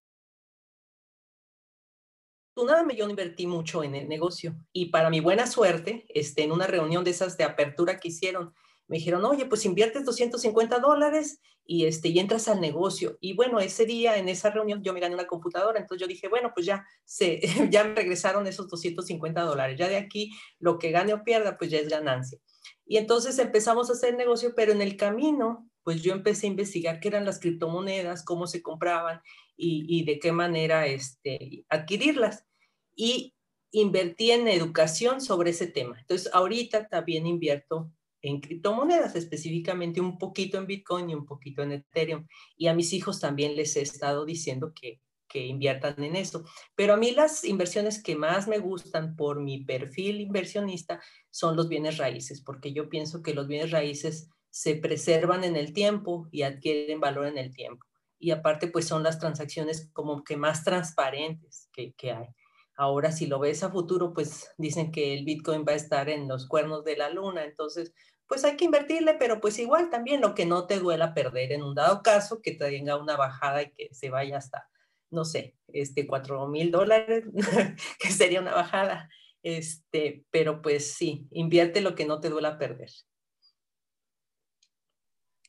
yo 2.97 3.09
invertí 3.09 3.47
mucho 3.47 3.83
en 3.83 3.95
el 3.95 4.09
negocio 4.09 4.55
y 4.73 4.87
para 4.87 5.09
mi 5.09 5.19
buena 5.19 5.47
suerte, 5.47 6.05
este, 6.09 6.43
en 6.43 6.51
una 6.51 6.67
reunión 6.67 7.03
de 7.03 7.11
esas 7.11 7.37
de 7.37 7.43
apertura 7.43 7.99
que 7.99 8.09
hicieron, 8.09 8.53
me 8.89 8.97
dijeron, 8.97 9.23
oye, 9.23 9.45
pues 9.45 9.65
inviertes 9.65 10.03
250 10.03 10.79
dólares 10.79 11.39
y, 11.63 11.85
este, 11.85 12.09
y 12.09 12.17
entras 12.17 12.47
al 12.47 12.59
negocio. 12.59 13.19
Y 13.21 13.33
bueno, 13.33 13.59
ese 13.59 13.85
día 13.85 14.17
en 14.17 14.27
esa 14.27 14.49
reunión 14.49 14.81
yo 14.81 14.93
me 14.93 14.99
gané 14.99 15.13
una 15.13 15.27
computadora, 15.27 15.79
entonces 15.79 16.01
yo 16.01 16.07
dije, 16.07 16.27
bueno, 16.27 16.51
pues 16.55 16.65
ya, 16.65 16.83
se, 17.05 17.39
ya 17.69 17.83
me 17.83 17.93
regresaron 17.93 18.47
esos 18.47 18.67
250 18.67 19.41
dólares. 19.43 19.77
Ya 19.77 19.87
de 19.87 19.97
aquí 19.97 20.31
lo 20.57 20.79
que 20.79 20.89
gane 20.89 21.13
o 21.13 21.23
pierda, 21.23 21.55
pues 21.55 21.69
ya 21.69 21.77
es 21.77 21.87
ganancia. 21.87 22.39
Y 22.83 22.97
entonces 22.97 23.37
empezamos 23.37 23.91
a 23.91 23.93
hacer 23.93 24.15
negocio, 24.15 24.53
pero 24.55 24.71
en 24.71 24.81
el 24.81 24.97
camino, 24.97 25.69
pues 25.83 26.01
yo 26.01 26.13
empecé 26.13 26.47
a 26.47 26.49
investigar 26.49 26.99
qué 26.99 27.09
eran 27.09 27.25
las 27.25 27.39
criptomonedas, 27.39 28.25
cómo 28.25 28.47
se 28.47 28.63
compraban 28.63 29.21
y, 29.55 29.85
y 29.87 30.03
de 30.03 30.17
qué 30.17 30.31
manera 30.31 30.87
este, 30.87 31.63
adquirirlas. 31.69 32.47
Y 32.95 33.35
invertí 33.69 34.31
en 34.31 34.47
educación 34.47 35.21
sobre 35.21 35.51
ese 35.51 35.67
tema. 35.67 35.99
Entonces, 35.99 36.33
ahorita 36.33 36.87
también 36.87 37.27
invierto 37.27 37.91
en 38.21 38.41
criptomonedas, 38.41 39.15
específicamente 39.15 40.01
un 40.01 40.17
poquito 40.17 40.57
en 40.57 40.67
Bitcoin 40.67 41.09
y 41.09 41.15
un 41.15 41.25
poquito 41.25 41.63
en 41.63 41.73
Ethereum. 41.73 42.27
Y 42.57 42.67
a 42.67 42.73
mis 42.73 42.93
hijos 42.93 43.19
también 43.19 43.55
les 43.55 43.75
he 43.75 43.81
estado 43.81 44.25
diciendo 44.25 44.73
que, 44.73 45.01
que 45.27 45.45
inviertan 45.45 46.03
en 46.03 46.15
eso. 46.15 46.43
Pero 46.75 46.93
a 46.93 46.97
mí 46.97 47.11
las 47.11 47.43
inversiones 47.45 48.03
que 48.03 48.15
más 48.15 48.47
me 48.47 48.57
gustan 48.57 49.15
por 49.15 49.41
mi 49.41 49.63
perfil 49.63 50.19
inversionista 50.19 51.01
son 51.29 51.55
los 51.55 51.69
bienes 51.69 51.97
raíces, 51.97 52.41
porque 52.41 52.73
yo 52.73 52.89
pienso 52.89 53.21
que 53.21 53.33
los 53.33 53.47
bienes 53.47 53.71
raíces 53.71 54.29
se 54.49 54.75
preservan 54.75 55.43
en 55.43 55.55
el 55.55 55.73
tiempo 55.73 56.27
y 56.31 56.41
adquieren 56.41 56.99
valor 56.99 57.27
en 57.27 57.37
el 57.37 57.53
tiempo. 57.53 57.85
Y 58.17 58.31
aparte, 58.31 58.67
pues 58.67 58.85
son 58.85 59.03
las 59.03 59.19
transacciones 59.19 59.89
como 59.93 60.23
que 60.23 60.35
más 60.35 60.65
transparentes 60.65 61.69
que, 61.71 61.93
que 61.93 62.11
hay. 62.11 62.27
Ahora, 62.79 63.11
si 63.11 63.27
lo 63.27 63.39
ves 63.39 63.61
a 63.61 63.71
futuro, 63.71 64.13
pues 64.13 64.53
dicen 64.57 64.89
que 64.89 65.13
el 65.13 65.25
Bitcoin 65.25 65.65
va 65.67 65.73
a 65.73 65.75
estar 65.75 66.07
en 66.07 66.29
los 66.29 66.47
cuernos 66.47 66.85
de 66.85 66.95
la 66.95 67.09
luna, 67.09 67.43
entonces 67.43 67.93
pues 68.25 68.45
hay 68.45 68.55
que 68.55 68.63
invertirle, 68.63 69.15
pero 69.15 69.41
pues 69.41 69.59
igual 69.59 69.89
también 69.89 70.21
lo 70.21 70.33
que 70.33 70.45
no 70.45 70.65
te 70.65 70.79
duela 70.79 71.13
perder 71.13 71.51
en 71.51 71.61
un 71.61 71.75
dado 71.75 72.01
caso, 72.03 72.41
que 72.41 72.51
te 72.51 72.69
tenga 72.69 72.95
una 72.95 73.17
bajada 73.17 73.63
y 73.63 73.71
que 73.73 73.89
se 73.91 74.09
vaya 74.09 74.37
hasta, 74.37 74.69
no 75.09 75.25
sé, 75.25 75.57
este, 75.67 76.07
cuatro 76.07 76.47
mil 76.47 76.71
dólares, 76.71 77.25
que 77.99 78.09
sería 78.11 78.39
una 78.39 78.53
bajada. 78.53 79.09
Este, 79.43 80.23
pero 80.31 80.61
pues 80.61 80.93
sí, 80.93 81.27
invierte 81.31 81.81
lo 81.81 81.95
que 81.95 82.05
no 82.05 82.21
te 82.21 82.29
duela 82.29 82.57
perder. 82.57 82.91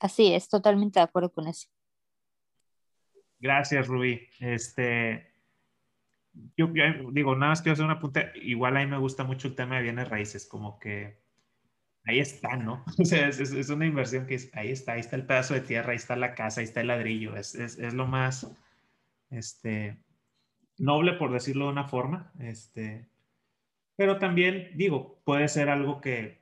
Así 0.00 0.34
es, 0.34 0.48
totalmente 0.48 0.98
de 0.98 1.04
acuerdo 1.04 1.30
con 1.30 1.46
eso. 1.46 1.68
Gracias, 3.38 3.86
Rubí. 3.86 4.20
Este, 4.40 5.29
yo, 6.56 6.68
digo, 7.12 7.34
nada 7.34 7.50
más 7.50 7.62
quiero 7.62 7.74
hacer 7.74 7.84
una 7.84 7.98
punta. 7.98 8.32
Igual 8.36 8.76
a 8.76 8.80
mí 8.80 8.86
me 8.86 8.98
gusta 8.98 9.24
mucho 9.24 9.48
el 9.48 9.54
tema 9.54 9.76
de 9.76 9.82
bienes 9.82 10.08
raíces, 10.08 10.46
como 10.46 10.78
que 10.78 11.18
ahí 12.04 12.18
está, 12.18 12.56
¿no? 12.56 12.84
O 12.98 13.04
sea, 13.04 13.28
es, 13.28 13.70
una 13.70 13.86
inversión 13.86 14.26
que 14.26 14.34
es, 14.34 14.50
ahí 14.54 14.70
está, 14.70 14.92
ahí 14.92 15.00
está 15.00 15.16
el 15.16 15.26
pedazo 15.26 15.54
de 15.54 15.60
tierra, 15.60 15.90
ahí 15.90 15.96
está 15.96 16.16
la 16.16 16.34
casa, 16.34 16.60
ahí 16.60 16.64
está 16.66 16.80
el 16.80 16.88
ladrillo, 16.88 17.36
es, 17.36 17.78
lo 17.94 18.06
más, 18.06 18.50
este, 19.30 19.98
noble 20.78 21.14
por 21.14 21.32
decirlo 21.32 21.66
de 21.66 21.72
una 21.72 21.88
forma, 21.88 22.32
este, 22.38 23.08
pero 23.96 24.18
también, 24.18 24.70
digo, 24.76 25.20
puede 25.24 25.48
ser 25.48 25.68
algo 25.68 26.00
que, 26.00 26.40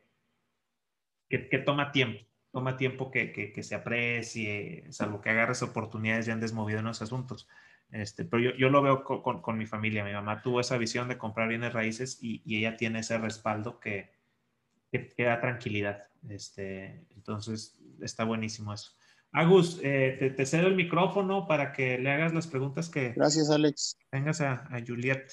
que, 1.28 1.58
toma 1.58 1.92
tiempo, 1.92 2.24
toma 2.52 2.76
tiempo 2.76 3.10
que, 3.10 3.32
que, 3.32 3.62
se 3.62 3.74
aprecie, 3.74 4.86
salvo 4.90 5.20
que 5.20 5.30
agarres 5.30 5.62
oportunidades 5.62 6.26
ya 6.26 6.32
han 6.32 6.40
desmovido 6.40 6.78
en 6.78 6.86
los 6.86 7.02
asuntos. 7.02 7.48
Este, 7.90 8.24
pero 8.24 8.42
yo, 8.42 8.56
yo 8.56 8.68
lo 8.68 8.82
veo 8.82 9.02
con, 9.02 9.40
con, 9.40 9.56
mi 9.56 9.66
familia, 9.66 10.04
mi 10.04 10.12
mamá 10.12 10.42
tuvo 10.42 10.60
esa 10.60 10.76
visión 10.76 11.08
de 11.08 11.16
comprar 11.16 11.48
bienes 11.48 11.72
raíces 11.72 12.18
y, 12.20 12.42
y 12.44 12.58
ella 12.58 12.76
tiene 12.76 13.00
ese 13.00 13.16
respaldo 13.16 13.80
que, 13.80 14.12
que, 14.90 15.24
da 15.24 15.40
tranquilidad. 15.40 16.04
Este, 16.28 17.06
entonces, 17.14 17.78
está 18.00 18.24
buenísimo 18.24 18.74
eso. 18.74 18.92
Agus, 19.32 19.80
eh, 19.82 20.34
te, 20.36 20.46
cedo 20.46 20.66
el 20.68 20.74
micrófono 20.74 21.46
para 21.46 21.72
que 21.72 21.98
le 21.98 22.10
hagas 22.10 22.34
las 22.34 22.46
preguntas 22.46 22.88
que... 22.88 23.12
Gracias, 23.12 23.50
Alex. 23.50 23.96
Vengas 24.12 24.40
a, 24.40 24.66
a 24.74 24.82
Juliet. 24.86 25.30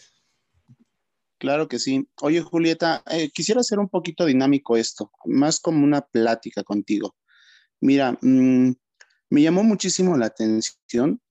Claro 1.37 1.67
que 1.67 1.79
sí. 1.79 2.07
Oye, 2.21 2.41
Julieta, 2.41 3.03
eh, 3.11 3.29
quisiera 3.31 3.61
hacer 3.61 3.79
un 3.79 3.89
poquito 3.89 4.25
dinámico 4.25 4.77
esto, 4.77 5.11
más 5.25 5.59
como 5.59 5.83
una 5.83 6.01
plática 6.01 6.63
contigo. 6.63 7.15
Mira, 7.81 8.17
mm, 8.21 8.71
me 9.29 9.41
llamó 9.41 9.63
muchísimo 9.63 10.17
la 10.17 10.27
atención 10.27 11.21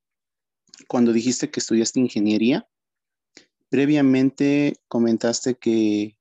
cuando 0.88 1.12
dijiste 1.12 1.50
que 1.50 1.60
estudiaste 1.60 2.00
ingeniería. 2.00 2.68
Previamente 3.68 4.76
comentaste 4.88 5.56
que 5.56 6.16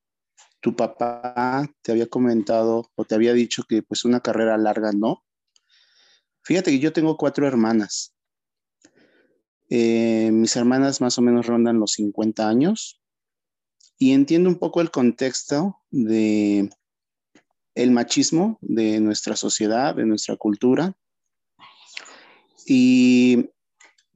tu 0.60 0.76
papá 0.76 1.70
te 1.82 1.92
había 1.92 2.08
comentado 2.08 2.90
o 2.96 3.06
te 3.06 3.16
había 3.16 3.34
dicho 3.34 3.64
que 3.68 3.84
pues 3.84 4.06
una 4.06 4.22
carrera 4.22 4.58
larga 4.58 4.92
no. 4.92 5.24
Fíjate 6.44 6.72
que 6.72 6.80
yo 6.80 6.94
tengo 6.94 7.18
cuatro 7.18 7.48
hermanas. 7.48 8.16
Eh, 9.70 10.30
mis 10.32 10.56
hermanas 10.56 11.02
más 11.02 11.18
o 11.18 11.22
menos 11.22 11.48
rondan 11.48 11.80
los 11.80 11.94
50 11.94 12.48
años 12.48 13.02
y 13.98 14.12
entiendo 14.12 14.50
un 14.50 14.60
poco 14.60 14.82
el 14.82 14.92
contexto 14.92 15.80
de 15.90 16.70
el 17.76 17.92
machismo 17.92 18.58
de 18.62 19.00
nuestra 19.00 19.36
sociedad, 19.36 19.96
de 19.96 20.06
nuestra 20.06 20.36
cultura. 20.36 20.96
Y 22.66 23.50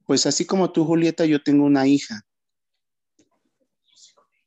pues 0.08 0.26
así 0.26 0.46
como 0.46 0.72
tú, 0.72 0.86
Julieta, 0.86 1.26
yo 1.26 1.44
tengo 1.44 1.66
una 1.66 1.86
hija. 1.86 2.26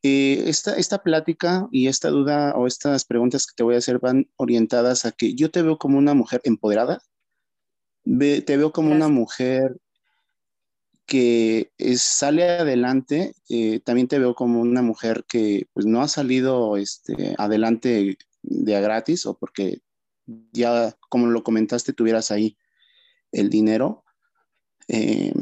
Eh, 0.02 0.44
esta, 0.46 0.74
esta 0.76 1.02
plática 1.02 1.68
y 1.70 1.86
esta 1.86 2.08
duda 2.08 2.54
o 2.56 2.66
estas 2.66 3.04
preguntas 3.04 3.46
que 3.46 3.52
te 3.54 3.62
voy 3.62 3.74
a 3.74 3.78
hacer 3.78 3.98
van 3.98 4.30
orientadas 4.36 5.04
a 5.04 5.12
que 5.12 5.34
yo 5.34 5.50
te 5.50 5.60
veo 5.60 5.76
como 5.76 5.98
una 5.98 6.14
mujer 6.14 6.40
empoderada, 6.44 7.02
te 8.04 8.56
veo 8.56 8.72
como 8.72 8.90
una 8.92 9.08
mujer 9.08 9.78
que 11.04 11.70
sale 11.96 12.48
adelante, 12.48 13.34
eh, 13.50 13.80
también 13.80 14.08
te 14.08 14.18
veo 14.18 14.34
como 14.34 14.60
una 14.60 14.80
mujer 14.80 15.24
que 15.28 15.66
pues 15.74 15.84
no 15.84 16.00
ha 16.00 16.08
salido 16.08 16.78
este, 16.78 17.34
adelante 17.36 18.16
de 18.42 18.76
a 18.76 18.80
gratis 18.80 19.26
o 19.26 19.36
porque 19.36 19.82
ya, 20.52 20.96
como 21.10 21.26
lo 21.26 21.42
comentaste, 21.42 21.92
tuvieras 21.92 22.30
ahí 22.30 22.56
el 23.32 23.50
dinero. 23.50 24.04
Eh, 24.92 25.32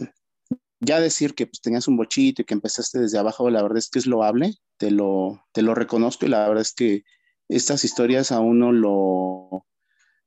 ya 0.81 1.01
decir 1.01 1.35
que 1.35 1.47
pues, 1.47 1.63
tenías 1.63 1.89
un 1.89 1.97
bochito 1.97 2.43
y 2.43 2.45
que 2.45 2.53
empezaste 2.53 2.99
desde 2.99 3.19
abajo, 3.19 3.49
la 3.49 3.63
verdad 3.63 3.79
es 3.79 3.89
que 3.89 3.99
es 3.99 4.07
loable, 4.07 4.55
te 4.77 4.91
lo, 4.91 5.43
te 5.53 5.63
lo 5.63 5.75
reconozco 5.75 6.27
y 6.27 6.29
la 6.29 6.47
verdad 6.47 6.63
es 6.63 6.75
que 6.75 7.05
estas 7.49 7.83
historias 7.83 8.31
a 8.31 8.41
uno 8.41 8.73
lo, 8.73 9.67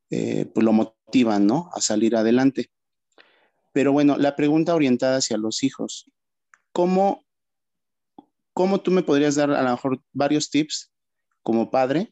eh, 0.10 0.50
pues 0.54 0.64
lo 0.64 0.74
motivan, 0.74 1.46
¿no? 1.46 1.70
A 1.74 1.82
salir 1.82 2.16
adelante. 2.16 2.72
Pero 3.74 3.94
bueno, 3.94 4.18
la 4.18 4.36
pregunta 4.36 4.74
orientada 4.74 5.18
hacia 5.18 5.38
los 5.38 5.62
hijos, 5.62 6.10
¿cómo, 6.74 7.24
¿cómo 8.54 8.82
tú 8.82 8.90
me 8.90 9.04
podrías 9.04 9.36
dar 9.36 9.52
a 9.52 9.62
lo 9.62 9.70
mejor 9.70 10.02
varios 10.14 10.50
tips 10.50 10.92
como 11.44 11.70
padre 11.70 12.12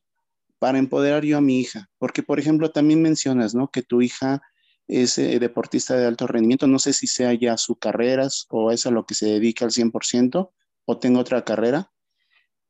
para 0.60 0.78
empoderar 0.78 1.26
yo 1.26 1.40
a 1.40 1.42
mi 1.42 1.60
hija? 1.60 1.90
Porque, 1.98 2.22
por 2.22 2.40
ejemplo, 2.40 2.72
también 2.72 3.02
mencionas, 3.02 3.56
¿no? 3.56 3.70
Que 3.70 3.82
tu 3.82 4.04
hija 4.04 4.44
es 4.90 5.16
deportista 5.16 5.96
de 5.96 6.08
alto 6.08 6.26
rendimiento, 6.26 6.68
no 6.68 6.80
sé 6.80 6.94
si 6.94 7.08
sea 7.08 7.34
ya 7.34 7.58
su 7.58 7.76
carrera 7.76 8.28
o 8.50 8.72
es 8.72 8.86
a 8.88 8.92
lo 8.92 9.06
que 9.06 9.14
se 9.14 9.28
dedica 9.28 9.64
al 9.64 9.72
100% 9.72 10.52
o 10.86 10.98
tengo 10.98 11.20
otra 11.20 11.46
carrera, 11.46 11.92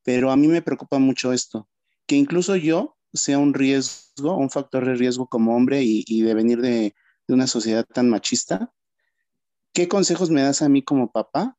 pero 0.04 0.30
a 0.30 0.36
mí 0.36 0.48
me 0.48 0.62
preocupa 0.62 1.00
mucho 1.00 1.32
esto, 1.32 1.70
que 2.06 2.18
incluso 2.18 2.58
yo 2.58 2.98
sea 3.14 3.40
un 3.40 3.54
riesgo, 3.54 4.36
un 4.36 4.50
factor 4.50 4.86
de 4.86 4.96
riesgo 4.96 5.28
como 5.28 5.56
hombre 5.56 5.82
y, 5.82 6.22
de 6.22 6.34
venir 6.34 6.62
de, 6.62 6.94
una 7.28 7.48
sociedad 7.48 7.86
tan 7.86 8.10
machista. 8.10 8.74
¿Qué 9.72 9.88
consejos 9.88 10.32
me 10.32 10.42
das 10.42 10.64
a 10.64 10.70
mí 10.70 10.84
como 10.84 11.12
papá 11.12 11.56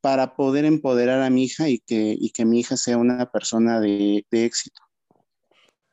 para 0.00 0.36
poder 0.36 0.64
empoderar 0.64 1.22
a 1.22 1.30
mi 1.30 1.44
hija 1.44 1.68
y 1.68 1.80
que, 1.80 2.16
que 2.32 2.44
mi 2.44 2.60
hija 2.60 2.76
sea 2.76 2.96
una 2.96 3.30
persona 3.30 3.80
de, 3.80 4.24
éxito? 4.30 4.80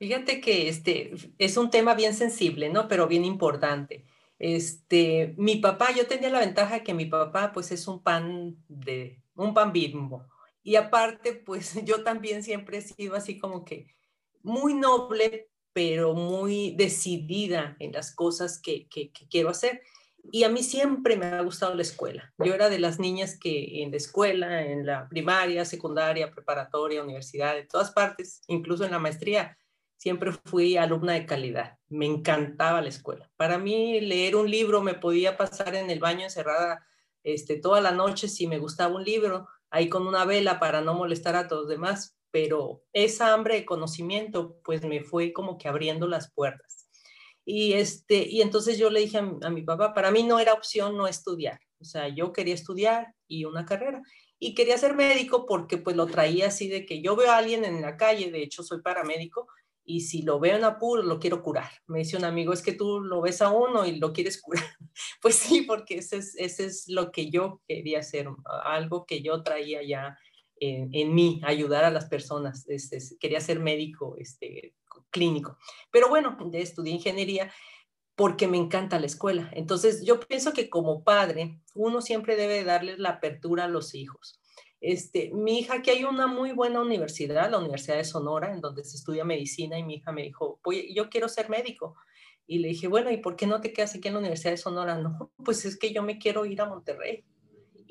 Fíjate 0.01 0.41
que 0.41 0.67
este 0.67 1.13
es 1.37 1.57
un 1.57 1.69
tema 1.69 1.93
bien 1.93 2.15
sensible, 2.15 2.69
¿no? 2.69 2.87
Pero 2.87 3.07
bien 3.07 3.23
importante. 3.23 4.03
Este, 4.39 5.35
mi 5.37 5.57
papá, 5.57 5.91
yo 5.95 6.07
tenía 6.07 6.31
la 6.31 6.39
ventaja 6.39 6.81
que 6.81 6.95
mi 6.95 7.05
papá, 7.05 7.51
pues, 7.51 7.71
es 7.71 7.87
un 7.87 8.01
pan 8.01 8.57
de, 8.67 9.21
un 9.35 9.53
pan 9.53 9.71
bimbo. 9.71 10.27
Y 10.63 10.75
aparte, 10.75 11.33
pues, 11.33 11.75
yo 11.85 12.03
también 12.03 12.41
siempre 12.41 12.79
he 12.79 12.81
sido 12.81 13.15
así 13.15 13.37
como 13.37 13.63
que 13.63 13.95
muy 14.41 14.73
noble, 14.73 15.51
pero 15.71 16.15
muy 16.15 16.73
decidida 16.75 17.75
en 17.77 17.91
las 17.91 18.15
cosas 18.15 18.59
que, 18.59 18.87
quiero 19.29 19.49
hacer. 19.49 19.83
Y 20.31 20.45
a 20.45 20.49
mí 20.49 20.63
siempre 20.63 21.15
me 21.15 21.27
ha 21.27 21.41
gustado 21.41 21.75
la 21.75 21.83
escuela. 21.83 22.33
Yo 22.39 22.55
era 22.55 22.69
de 22.69 22.79
las 22.79 22.97
niñas 22.99 23.37
que 23.37 23.83
en 23.83 23.91
la 23.91 23.97
escuela, 23.97 24.65
en 24.65 24.83
la 24.83 25.07
primaria, 25.09 25.63
secundaria, 25.63 26.31
preparatoria, 26.31 27.03
universidad, 27.03 27.59
en 27.59 27.67
todas 27.67 27.91
partes, 27.91 28.41
incluso 28.47 28.83
en 28.83 28.89
la 28.89 28.97
maestría, 28.97 29.59
siempre 30.01 30.31
fui 30.31 30.77
alumna 30.77 31.13
de 31.13 31.27
calidad. 31.27 31.77
Me 31.89 32.07
encantaba 32.07 32.81
la 32.81 32.89
escuela. 32.89 33.29
Para 33.37 33.59
mí 33.59 34.01
leer 34.01 34.35
un 34.35 34.49
libro 34.49 34.81
me 34.81 34.95
podía 34.95 35.37
pasar 35.37 35.75
en 35.75 35.91
el 35.91 35.99
baño 35.99 36.23
encerrada 36.23 36.83
este, 37.23 37.57
toda 37.57 37.81
la 37.81 37.91
noche 37.91 38.27
si 38.27 38.47
me 38.47 38.57
gustaba 38.57 38.95
un 38.95 39.03
libro, 39.03 39.47
ahí 39.69 39.89
con 39.89 40.07
una 40.07 40.25
vela 40.25 40.59
para 40.59 40.81
no 40.81 40.95
molestar 40.95 41.35
a 41.35 41.47
todos 41.47 41.63
los 41.63 41.69
demás 41.69 42.17
pero 42.31 42.81
esa 42.93 43.33
hambre 43.33 43.55
de 43.55 43.65
conocimiento 43.65 44.57
pues 44.63 44.83
me 44.83 45.03
fue 45.03 45.33
como 45.33 45.57
que 45.57 45.67
abriendo 45.67 46.07
las 46.07 46.31
puertas. 46.31 46.87
Y, 47.45 47.73
este, 47.73 48.27
y 48.27 48.41
entonces 48.41 48.77
yo 48.77 48.89
le 48.89 49.01
dije 49.01 49.17
a, 49.17 49.49
mi 49.49 49.63
papá, 49.63 49.93
para 49.93 50.11
mí 50.11 50.23
no 50.23 50.39
era 50.39 50.53
opción 50.53 50.95
no 50.95 51.07
estudiar, 51.07 51.59
o 51.79 51.83
sea, 51.83 52.07
yo 52.07 52.31
quería 52.31 52.53
estudiar 52.53 53.13
y 53.27 53.45
una 53.45 53.65
carrera. 53.65 54.01
Y 54.39 54.55
quería 54.55 54.77
ser 54.77 54.95
médico 54.95 55.45
porque 55.45 55.77
pues 55.77 55.95
lo 55.95 56.07
traía 56.07 56.47
así 56.47 56.67
de 56.67 56.85
que 56.85 57.01
yo 57.01 57.15
veo 57.15 57.31
a 57.31 57.37
alguien 57.37 57.65
en 57.65 57.81
la 57.81 57.97
calle, 57.97 58.31
de 58.31 58.41
hecho 58.41 58.63
soy 58.63 58.81
paramédico, 58.81 59.47
y 59.83 60.01
si 60.01 60.21
lo 60.21 60.39
veo 60.39 60.57
en 60.57 60.63
apuro, 60.63 61.01
lo 61.03 61.19
quiero 61.19 61.41
curar. 61.41 61.69
Me 61.87 61.99
dice 61.99 62.17
un 62.17 62.25
amigo, 62.25 62.53
es 62.53 62.61
que 62.61 62.73
tú 62.73 63.01
lo 63.01 63.21
ves 63.21 63.41
a 63.41 63.49
uno 63.49 63.85
y 63.85 63.97
lo 63.97 64.13
quieres 64.13 64.41
curar. 64.41 64.63
pues 65.21 65.35
sí, 65.35 65.63
porque 65.63 65.95
ese 65.95 66.17
es, 66.17 66.35
ese 66.37 66.65
es 66.65 66.87
lo 66.87 67.11
que 67.11 67.29
yo 67.29 67.61
quería 67.67 67.99
hacer, 67.99 68.27
algo 68.63 69.05
que 69.05 69.21
yo 69.21 69.43
traía 69.43 69.81
ya 69.83 70.17
en, 70.61 71.13
mí, 71.13 71.41
ayudar 71.43 71.83
a 71.83 71.91
las 71.91 72.05
personas. 72.05 72.67
Este, 72.69 72.99
quería 73.19 73.41
ser 73.41 73.59
médico 73.59 74.15
este, 74.17 74.75
clínico. 75.09 75.57
Pero 75.91 76.09
bueno, 76.09 76.37
estudié 76.53 76.93
ingeniería 76.93 77.51
porque 78.15 78.47
me 78.47 78.57
encanta 78.57 78.99
la 78.99 79.07
escuela. 79.07 79.49
Entonces, 79.53 80.03
yo 80.05 80.19
pienso 80.19 80.53
que 80.53 80.69
como 80.69 81.03
padre, 81.03 81.59
uno 81.73 82.01
siempre 82.01 82.35
debe 82.35 82.63
darle 82.63 82.97
la 82.97 83.09
apertura 83.09 83.65
a 83.65 83.69
los 83.69 83.95
hijos. 83.95 84.40
Este, 84.81 85.31
mi 85.33 85.59
hija, 85.59 85.81
que 85.81 85.91
hay 85.91 86.03
una 86.03 86.27
muy 86.27 86.51
buena 86.51 86.81
universidad, 86.81 87.49
la 87.49 87.59
Universidad 87.59 87.97
de 87.97 88.03
Sonora, 88.03 88.51
en 88.51 88.61
donde 88.61 88.83
se 88.83 88.97
estudia 88.97 89.23
medicina, 89.23 89.77
y 89.77 89.83
mi 89.83 89.95
hija 89.95 90.11
me 90.11 90.23
dijo, 90.23 90.59
oye, 90.63 90.93
yo 90.93 91.09
quiero 91.09 91.29
ser 91.29 91.49
médico. 91.49 91.95
Y 92.47 92.59
le 92.59 92.69
dije, 92.69 92.87
bueno, 92.87 93.11
¿y 93.11 93.17
por 93.17 93.35
qué 93.35 93.47
no 93.47 93.61
te 93.61 93.71
quedas 93.71 93.95
aquí 93.95 94.07
en 94.07 94.15
la 94.15 94.19
Universidad 94.19 94.51
de 94.51 94.57
Sonora? 94.57 94.97
No, 94.97 95.31
pues 95.45 95.63
es 95.63 95.77
que 95.77 95.93
yo 95.93 96.03
me 96.03 96.17
quiero 96.17 96.45
ir 96.45 96.59
a 96.61 96.65
Monterrey 96.65 97.23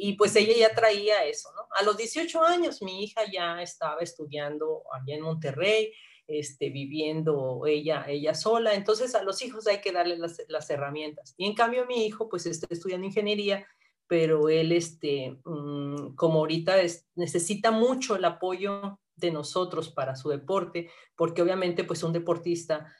y 0.02 0.14
pues 0.14 0.34
ella 0.34 0.54
ya 0.56 0.74
traía 0.74 1.24
eso, 1.26 1.50
¿no? 1.54 1.62
A 1.78 1.82
los 1.82 1.96
18 1.98 2.42
años 2.42 2.80
mi 2.80 3.04
hija 3.04 3.20
ya 3.30 3.60
estaba 3.60 4.00
estudiando 4.00 4.82
allá 4.92 5.16
en 5.16 5.20
Monterrey, 5.20 5.92
este, 6.26 6.70
viviendo 6.70 7.66
ella, 7.66 8.06
ella 8.08 8.34
sola, 8.34 8.72
entonces 8.72 9.14
a 9.14 9.22
los 9.22 9.42
hijos 9.42 9.66
hay 9.66 9.82
que 9.82 9.92
darle 9.92 10.16
las, 10.16 10.40
las 10.48 10.70
herramientas. 10.70 11.34
Y 11.36 11.44
en 11.44 11.54
cambio 11.54 11.84
mi 11.84 12.06
hijo 12.06 12.30
pues 12.30 12.46
está 12.46 12.66
estudiando 12.70 13.06
ingeniería, 13.06 13.66
pero 14.10 14.48
él, 14.48 14.72
este, 14.72 15.38
mm, 15.44 16.16
como 16.16 16.40
ahorita 16.40 16.74
necesita 17.14 17.70
mucho 17.70 18.16
el 18.16 18.24
apoyo 18.24 18.98
de 19.14 19.30
nosotros 19.30 19.88
para 19.88 20.16
su 20.16 20.30
deporte, 20.30 20.90
porque 21.14 21.42
obviamente 21.42 21.84
pues 21.84 22.02
un 22.02 22.12
deportista 22.12 22.92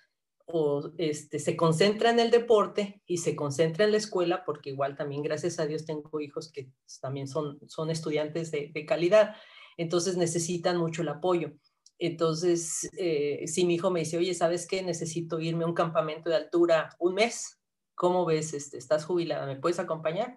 o 0.46 0.92
este, 0.98 1.40
se 1.40 1.56
concentra 1.56 2.10
en 2.10 2.20
el 2.20 2.30
deporte 2.30 3.02
y 3.06 3.16
se 3.16 3.34
concentra 3.34 3.84
en 3.84 3.90
la 3.90 3.96
escuela, 3.96 4.44
porque 4.44 4.70
igual 4.70 4.94
también, 4.94 5.24
gracias 5.24 5.58
a 5.58 5.66
Dios, 5.66 5.84
tengo 5.84 6.20
hijos 6.20 6.52
que 6.52 6.70
también 7.00 7.26
son, 7.26 7.58
son 7.66 7.90
estudiantes 7.90 8.52
de, 8.52 8.86
calidad, 8.86 9.34
entonces 9.76 10.16
necesitan 10.16 10.76
mucho 10.76 11.02
el 11.02 11.08
apoyo. 11.08 11.54
Entonces, 11.98 12.88
eh, 12.96 13.48
si 13.48 13.66
mi 13.66 13.74
hijo 13.74 13.90
me 13.90 14.00
dice, 14.00 14.16
oye, 14.16 14.32
¿sabes 14.34 14.64
qué? 14.68 14.84
Necesito 14.84 15.40
irme 15.40 15.64
a 15.64 15.66
un 15.66 15.74
campamento 15.74 16.30
de 16.30 16.36
altura 16.36 16.94
un 17.00 17.14
mes, 17.14 17.58
¿cómo 17.96 18.24
ves? 18.24 18.54
Este, 18.54 18.78
¿Estás 18.78 19.04
jubilada? 19.04 19.44
¿Me 19.44 19.56
puedes 19.56 19.80
acompañar? 19.80 20.36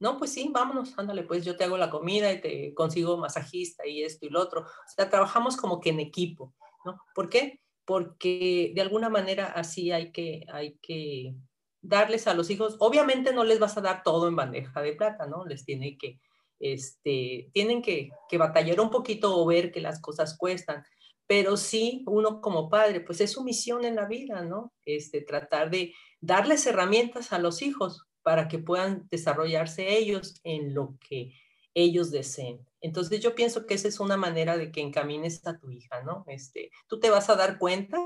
No, 0.00 0.16
pues 0.16 0.32
sí, 0.32 0.48
vámonos, 0.52 0.96
ándale, 0.98 1.24
pues 1.24 1.44
yo 1.44 1.56
te 1.56 1.64
hago 1.64 1.76
la 1.76 1.90
comida 1.90 2.32
y 2.32 2.40
te 2.40 2.74
consigo 2.74 3.16
masajista 3.16 3.86
y 3.86 4.02
esto 4.02 4.26
y 4.26 4.30
lo 4.30 4.40
otro. 4.40 4.62
O 4.62 4.90
sea, 4.94 5.10
trabajamos 5.10 5.56
como 5.56 5.80
que 5.80 5.90
en 5.90 6.00
equipo, 6.00 6.54
¿no? 6.84 7.00
¿Por 7.14 7.28
qué? 7.28 7.60
porque 7.88 8.72
de 8.74 8.82
alguna 8.82 9.08
manera 9.08 9.46
así 9.46 9.92
hay 9.92 10.12
que, 10.12 10.44
hay 10.52 10.76
que 10.82 11.34
darles 11.80 12.26
a 12.26 12.34
los 12.34 12.50
hijos, 12.50 12.76
obviamente 12.80 13.32
no 13.32 13.44
les 13.44 13.58
vas 13.58 13.78
a 13.78 13.80
dar 13.80 14.02
todo 14.02 14.28
en 14.28 14.36
bandeja 14.36 14.82
de 14.82 14.92
plata, 14.92 15.26
¿no? 15.26 15.46
Les 15.46 15.64
tiene 15.64 15.96
que, 15.96 16.20
este, 16.60 17.48
tienen 17.54 17.80
que, 17.80 18.10
que 18.28 18.36
batallar 18.36 18.78
un 18.82 18.90
poquito 18.90 19.34
o 19.34 19.46
ver 19.46 19.72
que 19.72 19.80
las 19.80 20.02
cosas 20.02 20.36
cuestan, 20.36 20.84
pero 21.26 21.56
sí 21.56 22.04
uno 22.06 22.42
como 22.42 22.68
padre, 22.68 23.00
pues 23.00 23.22
es 23.22 23.32
su 23.32 23.42
misión 23.42 23.86
en 23.86 23.96
la 23.96 24.04
vida, 24.04 24.42
¿no? 24.42 24.74
Este, 24.84 25.22
tratar 25.22 25.70
de 25.70 25.94
darles 26.20 26.66
herramientas 26.66 27.32
a 27.32 27.38
los 27.38 27.62
hijos 27.62 28.06
para 28.28 28.46
que 28.46 28.58
puedan 28.58 29.08
desarrollarse 29.10 29.96
ellos 29.96 30.34
en 30.44 30.74
lo 30.74 30.98
que 31.00 31.32
ellos 31.72 32.10
deseen. 32.10 32.60
Entonces 32.82 33.20
yo 33.20 33.34
pienso 33.34 33.64
que 33.64 33.72
esa 33.72 33.88
es 33.88 34.00
una 34.00 34.18
manera 34.18 34.58
de 34.58 34.70
que 34.70 34.82
encamines 34.82 35.46
a 35.46 35.58
tu 35.58 35.70
hija, 35.70 36.02
¿no? 36.02 36.24
Este, 36.26 36.70
tú 36.88 37.00
te 37.00 37.08
vas 37.08 37.30
a 37.30 37.36
dar 37.36 37.56
cuenta 37.56 37.96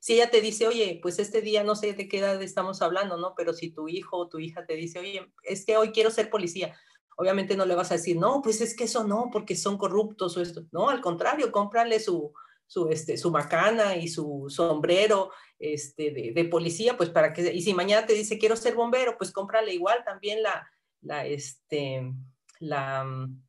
si 0.00 0.14
ella 0.14 0.30
te 0.30 0.40
dice, 0.40 0.66
oye, 0.66 0.98
pues 1.02 1.18
este 1.18 1.42
día 1.42 1.62
no 1.62 1.76
sé 1.76 1.92
de 1.92 2.08
qué 2.08 2.20
edad 2.20 2.42
estamos 2.42 2.80
hablando, 2.80 3.18
¿no? 3.18 3.34
Pero 3.36 3.52
si 3.52 3.68
tu 3.68 3.86
hijo 3.86 4.16
o 4.16 4.28
tu 4.30 4.38
hija 4.38 4.64
te 4.64 4.76
dice, 4.76 4.98
oye, 4.98 5.30
es 5.42 5.66
que 5.66 5.76
hoy 5.76 5.90
quiero 5.90 6.10
ser 6.10 6.30
policía, 6.30 6.74
obviamente 7.18 7.54
no 7.54 7.66
le 7.66 7.74
vas 7.74 7.90
a 7.90 7.96
decir, 7.96 8.16
no, 8.16 8.40
pues 8.40 8.62
es 8.62 8.74
que 8.74 8.84
eso 8.84 9.04
no, 9.04 9.28
porque 9.30 9.56
son 9.56 9.76
corruptos 9.76 10.38
o 10.38 10.40
esto. 10.40 10.64
No, 10.72 10.88
al 10.88 11.02
contrario, 11.02 11.52
cómprale 11.52 12.00
su, 12.00 12.32
su, 12.66 12.88
este, 12.88 13.16
su 13.16 13.30
macana 13.30 13.96
y 13.96 14.08
su 14.08 14.46
sombrero 14.48 15.30
este, 15.58 16.10
de, 16.10 16.32
de, 16.34 16.44
policía, 16.46 16.96
pues 16.96 17.10
para 17.10 17.32
que, 17.32 17.52
y 17.54 17.62
si 17.62 17.74
mañana 17.74 18.06
te 18.06 18.12
dice, 18.12 18.38
quiero 18.38 18.56
ser 18.56 18.74
bombero, 18.74 19.16
pues 19.16 19.32
cómprale 19.32 19.72
igual 19.72 20.02
también 20.04 20.42
la, 20.42 20.68
la, 21.00 21.26
este, 21.26 22.12
la, 22.58 23.04
mm, 23.04 23.42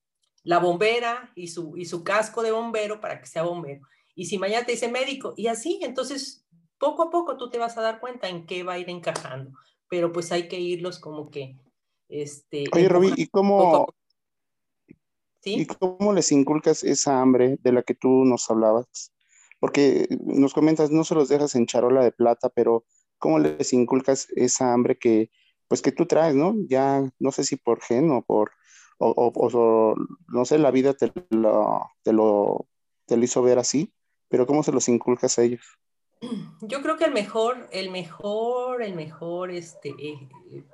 la 0.44 0.60
bombera 0.60 1.32
y 1.36 1.48
su, 1.48 1.76
y 1.78 1.86
su 1.86 2.04
casco 2.04 2.42
de 2.44 2.52
bombero 2.52 3.02
para 3.02 3.20
que 3.20 3.28
sea 3.28 3.44
bombero. 3.44 3.82
Y 4.16 4.26
si 4.26 4.38
mañana 4.38 4.66
te 4.66 4.72
dice 4.72 4.88
médico, 4.88 5.34
y 5.36 5.48
así, 5.48 5.80
entonces 5.84 6.46
poco 6.78 7.04
a 7.04 7.10
poco 7.10 7.38
tú 7.38 7.50
te 7.50 7.58
vas 7.58 7.78
a 7.78 7.82
dar 7.82 8.00
cuenta 8.00 8.30
en 8.30 8.46
qué 8.46 8.64
va 8.64 8.74
a 8.74 8.80
ir 8.80 8.90
encajando, 8.90 9.52
pero 9.90 10.12
pues 10.12 10.32
hay 10.32 10.48
que 10.48 10.60
irlos 10.60 11.00
como 11.00 11.30
que... 11.30 11.58
Este, 12.10 12.64
Oye, 12.72 12.88
Roby, 12.88 13.14
¿y 13.18 13.28
cómo, 13.28 13.94
¿y 15.48 15.66
cómo 15.66 16.14
les 16.14 16.32
inculcas 16.32 16.84
esa 16.84 17.22
hambre 17.22 17.58
de 17.62 17.72
la 17.72 17.84
que 17.84 17.96
tú 17.96 18.26
nos 18.26 18.50
hablabas? 18.50 19.14
Porque 19.60 20.08
nos 20.20 20.54
comentas, 20.54 20.92
no 20.92 21.04
se 21.04 21.16
los 21.16 21.30
dejas 21.30 21.56
en 21.56 21.66
charola 21.66 22.04
de 22.04 22.12
plata, 22.12 22.50
pero 22.50 22.86
¿cómo 23.18 23.40
les 23.40 23.74
inculcas 23.74 24.28
esa 24.36 24.74
hambre 24.74 24.98
que, 24.98 25.32
pues 25.68 25.82
que 25.82 25.92
tú 25.92 26.06
traes, 26.06 26.36
¿no? 26.36 26.56
Ya 26.68 27.10
no 27.20 27.32
sé 27.32 27.44
si 27.44 27.56
por 27.56 27.82
gen 27.82 28.12
o 28.12 28.22
por 28.22 28.52
o, 29.00 29.96
no 30.28 30.46
sé, 30.46 30.58
la 30.58 30.72
vida 30.72 30.94
te 30.94 31.12
lo, 31.30 31.88
te, 32.04 32.14
lo, 32.14 32.68
te 33.06 33.16
lo 33.16 33.24
hizo 33.24 33.42
ver 33.42 33.60
así, 33.60 33.94
pero 34.28 34.48
¿cómo 34.48 34.64
se 34.64 34.72
los 34.72 34.90
inculcas 34.90 35.38
a 35.38 35.44
ellos? 35.44 35.78
Yo 36.62 36.82
creo 36.82 36.98
que 36.98 37.06
el 37.06 37.14
mejor, 37.14 37.68
el 37.72 37.92
mejor, 37.92 38.82
el 38.82 38.96
mejor 38.96 39.52
este, 39.52 39.90
eh, 39.90 40.30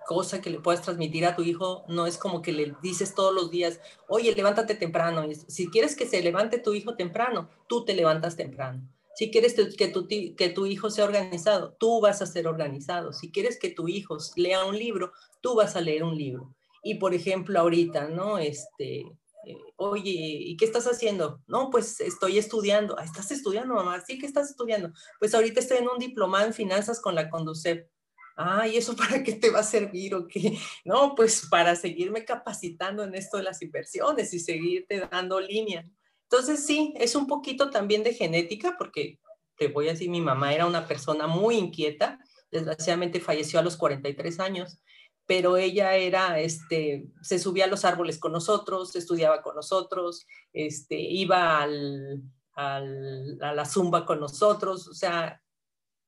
cosa 0.08 0.42
que 0.42 0.50
le 0.50 0.60
puedas 0.60 0.82
transmitir 0.82 1.26
a 1.26 1.36
tu 1.36 1.44
hijo 1.44 1.84
no 1.90 2.08
es 2.08 2.18
como 2.18 2.42
que 2.42 2.54
le 2.54 2.74
dices 2.82 3.14
todos 3.14 3.34
los 3.34 3.52
días, 3.52 3.80
oye, 4.08 4.34
levántate 4.34 4.76
temprano. 4.76 5.24
Si 5.48 5.70
quieres 5.70 5.96
que 5.96 6.08
se 6.08 6.22
levante 6.22 6.60
tu 6.60 6.74
hijo 6.74 6.96
temprano, 6.96 7.50
tú 7.68 7.84
te 7.84 7.94
levantas 7.94 8.38
temprano. 8.38 8.82
Si 9.16 9.30
quieres 9.30 9.54
que 9.54 9.88
tu, 9.90 10.08
que 10.08 10.50
tu 10.50 10.66
hijo 10.66 10.90
sea 10.90 11.06
organizado, 11.06 11.76
tú 11.78 12.02
vas 12.02 12.22
a 12.22 12.26
ser 12.26 12.48
organizado. 12.48 13.14
Si 13.14 13.32
quieres 13.32 13.60
que 13.60 13.70
tu 13.70 13.88
hijo 13.88 14.18
lea 14.36 14.66
un 14.66 14.78
libro, 14.78 15.12
tú 15.42 15.56
vas 15.56 15.76
a 15.76 15.82
leer 15.82 16.04
un 16.04 16.18
libro. 16.18 16.56
Y 16.82 16.96
por 16.96 17.14
ejemplo, 17.14 17.60
ahorita, 17.60 18.08
¿no? 18.08 18.40
Este, 18.40 19.06
eh, 19.46 19.58
oye, 19.76 20.12
¿y 20.12 20.58
qué 20.58 20.66
estás 20.66 20.86
haciendo? 20.86 21.42
No, 21.48 21.70
pues 21.70 22.00
estoy 22.00 22.38
estudiando. 22.38 22.96
Ah, 22.98 23.04
¿Estás 23.04 23.32
estudiando, 23.32 23.76
mamá? 23.76 24.04
Sí, 24.06 24.18
¿qué 24.18 24.26
estás 24.26 24.50
estudiando? 24.50 24.92
Pues 25.20 25.34
ahorita 25.34 25.60
estoy 25.60 25.78
en 25.80 25.90
un 25.90 26.00
diplomado 26.00 26.46
en 26.46 26.54
finanzas 26.54 27.02
con 27.02 27.16
la 27.16 27.30
Conducep. 27.30 27.90
Ah, 28.36 28.68
¿y 28.68 28.78
eso 28.78 28.96
para 28.96 29.24
qué 29.24 29.34
te 29.34 29.50
va 29.50 29.60
a 29.60 29.64
servir 29.64 30.16
o 30.16 30.28
qué? 30.28 30.58
No, 30.86 31.14
pues 31.16 31.48
para 31.50 31.76
seguirme 31.76 32.26
capacitando 32.26 33.04
en 33.04 33.16
esto 33.16 33.38
de 33.38 33.44
las 33.44 33.62
inversiones 33.62 34.34
y 34.34 34.40
seguirte 34.40 35.08
dando 35.12 35.40
línea. 35.40 35.86
Entonces, 36.24 36.66
sí, 36.66 36.94
es 36.98 37.16
un 37.16 37.28
poquito 37.28 37.70
también 37.70 38.04
de 38.04 38.14
genética, 38.14 38.76
porque 38.78 39.20
te 39.56 39.68
voy 39.68 39.88
a 39.88 39.92
decir, 39.92 40.10
mi 40.10 40.22
mamá 40.22 40.54
era 40.54 40.66
una 40.66 40.88
persona 40.88 41.28
muy 41.28 41.56
inquieta, 41.56 42.20
desgraciadamente 42.52 43.20
falleció 43.20 43.60
a 43.60 43.64
los 43.64 43.78
43 43.78 44.40
años, 44.40 44.80
pero 45.26 45.58
ella 45.58 45.96
era, 45.96 46.40
este, 46.40 47.08
se 47.22 47.40
subía 47.40 47.66
a 47.66 47.70
los 47.70 47.86
árboles 47.86 48.20
con 48.20 48.32
nosotros, 48.32 48.96
estudiaba 48.96 49.42
con 49.42 49.56
nosotros, 49.56 50.26
este, 50.52 51.00
iba 51.00 51.62
al, 51.62 52.24
al, 52.54 53.38
a 53.42 53.54
la 53.54 53.66
zumba 53.66 54.06
con 54.06 54.20
nosotros, 54.20 54.88
o 54.88 54.94
sea, 54.94 55.42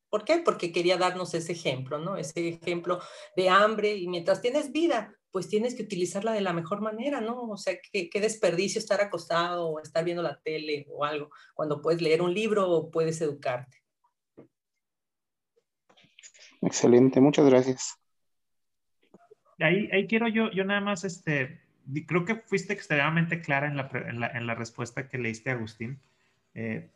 ¿por 0.10 0.26
qué? 0.26 0.38
Porque 0.44 0.72
quería 0.72 0.98
darnos 0.98 1.34
ese 1.34 1.54
ejemplo, 1.54 1.98
¿no? 1.98 2.18
Ese 2.18 2.48
ejemplo 2.50 3.00
de 3.36 3.50
hambre 3.50 3.96
y 3.96 4.08
mientras 4.08 4.42
tienes 4.42 4.72
vida, 4.72 5.16
pues 5.32 5.50
tienes 5.50 5.76
que 5.76 5.84
utilizarla 5.84 6.32
de 6.32 6.42
la 6.42 6.54
mejor 6.54 6.82
manera, 6.82 7.20
¿no? 7.22 7.50
O 7.50 7.58
sea, 7.58 7.78
qué, 7.92 8.10
qué 8.10 8.22
desperdicio 8.22 8.80
estar 8.80 9.02
acostado 9.02 9.68
o 9.68 9.80
estar 9.80 10.04
viendo 10.04 10.24
la 10.24 10.40
tele 10.42 10.86
o 10.90 11.04
algo, 11.04 11.30
cuando 11.54 11.82
puedes 11.82 12.02
leer 12.02 12.22
un 12.22 12.34
libro 12.34 12.70
o 12.70 12.90
puedes 12.90 13.20
educarte. 13.22 13.82
Excelente, 16.62 17.20
muchas 17.22 17.46
gracias. 17.46 18.00
Ahí, 19.60 20.08
quiero 20.08 20.28
yo, 20.28 20.52
yo 20.52 20.66
nada 20.66 20.82
más, 20.82 21.06
este, 21.06 21.62
creo 22.08 22.26
que 22.26 22.36
fuiste 22.36 22.74
extremadamente 22.74 23.42
clara 23.42 23.68
en 23.68 23.78
la, 24.48 24.56
respuesta 24.56 25.08
que 25.08 25.18
leíste 25.18 25.50
a 25.50 25.54
Agustín. 25.54 26.00
Eh, 26.54 26.90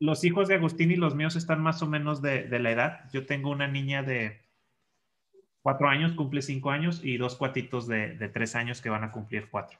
los 0.00 0.24
hijos 0.24 0.48
de 0.48 0.54
Agustín 0.54 0.90
y 0.90 0.96
los 0.96 1.14
míos 1.14 1.36
están 1.36 1.60
más 1.60 1.82
o 1.82 1.86
menos 1.86 2.22
de, 2.22 2.48
la 2.48 2.70
edad. 2.70 3.10
Yo 3.12 3.26
tengo 3.26 3.50
una 3.50 3.68
niña 3.68 4.02
de 4.02 4.40
cuatro 5.62 5.88
años, 5.88 6.12
cumple 6.14 6.42
cinco 6.42 6.70
años, 6.70 7.04
y 7.04 7.18
dos 7.18 7.36
cuatitos 7.36 7.86
de, 7.86 8.30
tres 8.32 8.56
años 8.56 8.80
que 8.80 8.90
van 8.90 9.04
a 9.04 9.12
cumplir 9.12 9.48
cuatro. 9.50 9.78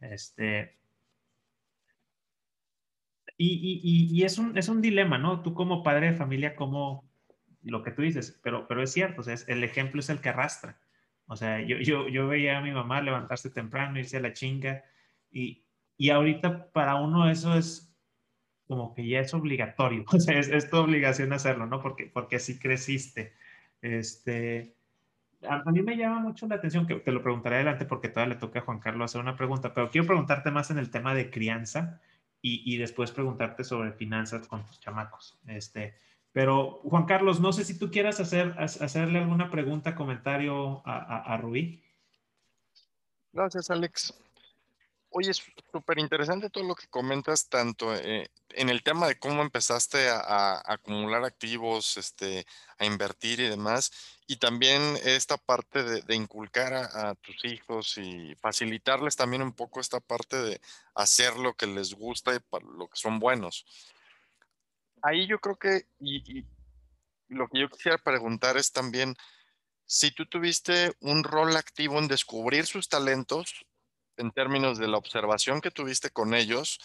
Este, 0.00 0.78
y, 3.36 4.22
es, 4.24 4.38
un, 4.38 4.82
dilema, 4.82 5.18
¿no? 5.18 5.42
Tú 5.42 5.54
como 5.54 5.82
padre 5.82 6.10
de 6.10 6.16
familia, 6.16 6.56
como 6.56 7.08
lo 7.62 7.82
que 7.82 7.90
tú 7.90 8.02
dices, 8.02 8.40
pero, 8.42 8.66
es 8.82 8.92
cierto, 8.92 9.22
el 9.46 9.62
ejemplo 9.62 10.00
es 10.00 10.08
el 10.08 10.20
que 10.20 10.30
arrastra. 10.30 10.78
O 11.30 11.36
sea, 11.36 11.60
yo, 11.60 11.76
yo, 11.78 12.08
yo 12.08 12.26
veía 12.26 12.58
a 12.58 12.60
mi 12.60 12.72
mamá 12.72 13.00
levantarse 13.00 13.50
temprano, 13.50 14.00
irse 14.00 14.16
a 14.16 14.20
la 14.20 14.32
chinga, 14.32 14.82
y, 15.30 15.62
y 15.96 16.10
ahorita 16.10 16.72
para 16.72 16.96
uno 16.96 17.30
eso 17.30 17.54
es 17.54 17.94
como 18.66 18.92
que 18.94 19.06
ya 19.06 19.20
es 19.20 19.32
obligatorio, 19.32 20.04
o 20.12 20.18
sea, 20.18 20.36
es, 20.36 20.48
es 20.48 20.68
tu 20.68 20.78
obligación 20.78 21.32
hacerlo, 21.32 21.66
¿no? 21.66 21.80
Porque, 21.80 22.06
porque 22.12 22.34
así 22.34 22.58
creciste. 22.58 23.32
Este, 23.80 24.74
a, 25.48 25.62
mí 25.70 25.82
me 25.82 25.96
llama 25.96 26.18
mucho 26.18 26.48
la 26.48 26.56
atención, 26.56 26.84
que 26.88 26.96
te 26.96 27.12
lo 27.12 27.22
preguntaré 27.22 27.56
adelante 27.56 27.84
porque 27.84 28.08
todavía 28.08 28.34
le 28.34 28.40
toca 28.40 28.58
a 28.58 28.62
Juan 28.62 28.80
Carlos 28.80 29.12
hacer 29.12 29.20
una 29.20 29.36
pregunta, 29.36 29.72
pero 29.72 29.88
quiero 29.88 30.08
preguntarte 30.08 30.50
más 30.50 30.72
en 30.72 30.78
el 30.78 30.90
tema 30.90 31.14
de 31.14 31.30
crianza 31.30 32.00
y, 32.42 32.74
y 32.74 32.76
después 32.76 33.12
preguntarte 33.12 33.62
sobre 33.62 33.92
finanzas 33.92 34.48
con 34.48 34.66
tus 34.66 34.80
chamacos. 34.80 35.38
Este, 35.46 35.94
pero, 36.32 36.80
Juan 36.84 37.06
Carlos, 37.06 37.40
no 37.40 37.52
sé 37.52 37.64
si 37.64 37.76
tú 37.78 37.90
quieras 37.90 38.20
hacer, 38.20 38.54
hacerle 38.58 39.18
alguna 39.18 39.50
pregunta, 39.50 39.96
comentario 39.96 40.82
a, 40.86 41.34
a, 41.34 41.36
Rubí. 41.36 41.82
Gracias, 43.32 43.68
Alex. 43.70 44.14
Oye, 45.12 45.32
es 45.32 45.42
súper 45.72 45.98
interesante 45.98 46.48
todo 46.50 46.62
lo 46.62 46.76
que 46.76 46.86
comentas, 46.86 47.48
tanto 47.48 47.92
eh, 47.96 48.30
en 48.50 48.68
el 48.68 48.84
tema 48.84 49.08
de 49.08 49.18
cómo 49.18 49.42
empezaste 49.42 50.08
a, 50.08 50.62
acumular 50.64 51.24
activos, 51.24 51.96
este, 51.96 52.46
a 52.78 52.84
invertir 52.84 53.40
y 53.40 53.48
demás, 53.48 53.90
y 54.28 54.36
también 54.36 54.80
esta 55.02 55.36
parte 55.36 55.82
de, 55.82 56.02
de 56.02 56.14
inculcar 56.14 56.74
a, 56.74 57.10
a, 57.10 57.14
tus 57.16 57.44
hijos 57.44 57.98
y 57.98 58.36
facilitarles 58.36 59.16
también 59.16 59.42
un 59.42 59.52
poco 59.52 59.80
esta 59.80 59.98
parte 59.98 60.36
de 60.36 60.60
hacer 60.94 61.36
lo 61.36 61.54
que 61.54 61.66
les 61.66 61.92
gusta 61.92 62.32
y 62.32 62.38
para 62.38 62.64
lo 62.64 62.86
que 62.86 62.96
son 62.96 63.18
buenos 63.18 63.66
ahí 65.02 65.26
yo 65.26 65.38
creo 65.38 65.56
que, 65.56 65.86
y, 65.98 66.44
lo 67.28 67.48
que 67.48 67.60
yo 67.60 67.68
quisiera 67.68 67.98
preguntar 67.98 68.56
es 68.56 68.72
también, 68.72 69.16
si 69.86 70.10
tú 70.10 70.26
tuviste 70.26 70.94
un 71.00 71.24
rol 71.24 71.56
activo 71.56 71.98
en 71.98 72.08
descubrir 72.08 72.66
sus 72.66 72.88
talentos 72.88 73.66
en 74.16 74.30
términos 74.32 74.78
de 74.78 74.88
la 74.88 74.98
observación 74.98 75.60
que 75.60 75.70
tuviste 75.70 76.10
con 76.10 76.34
ellos, 76.34 76.78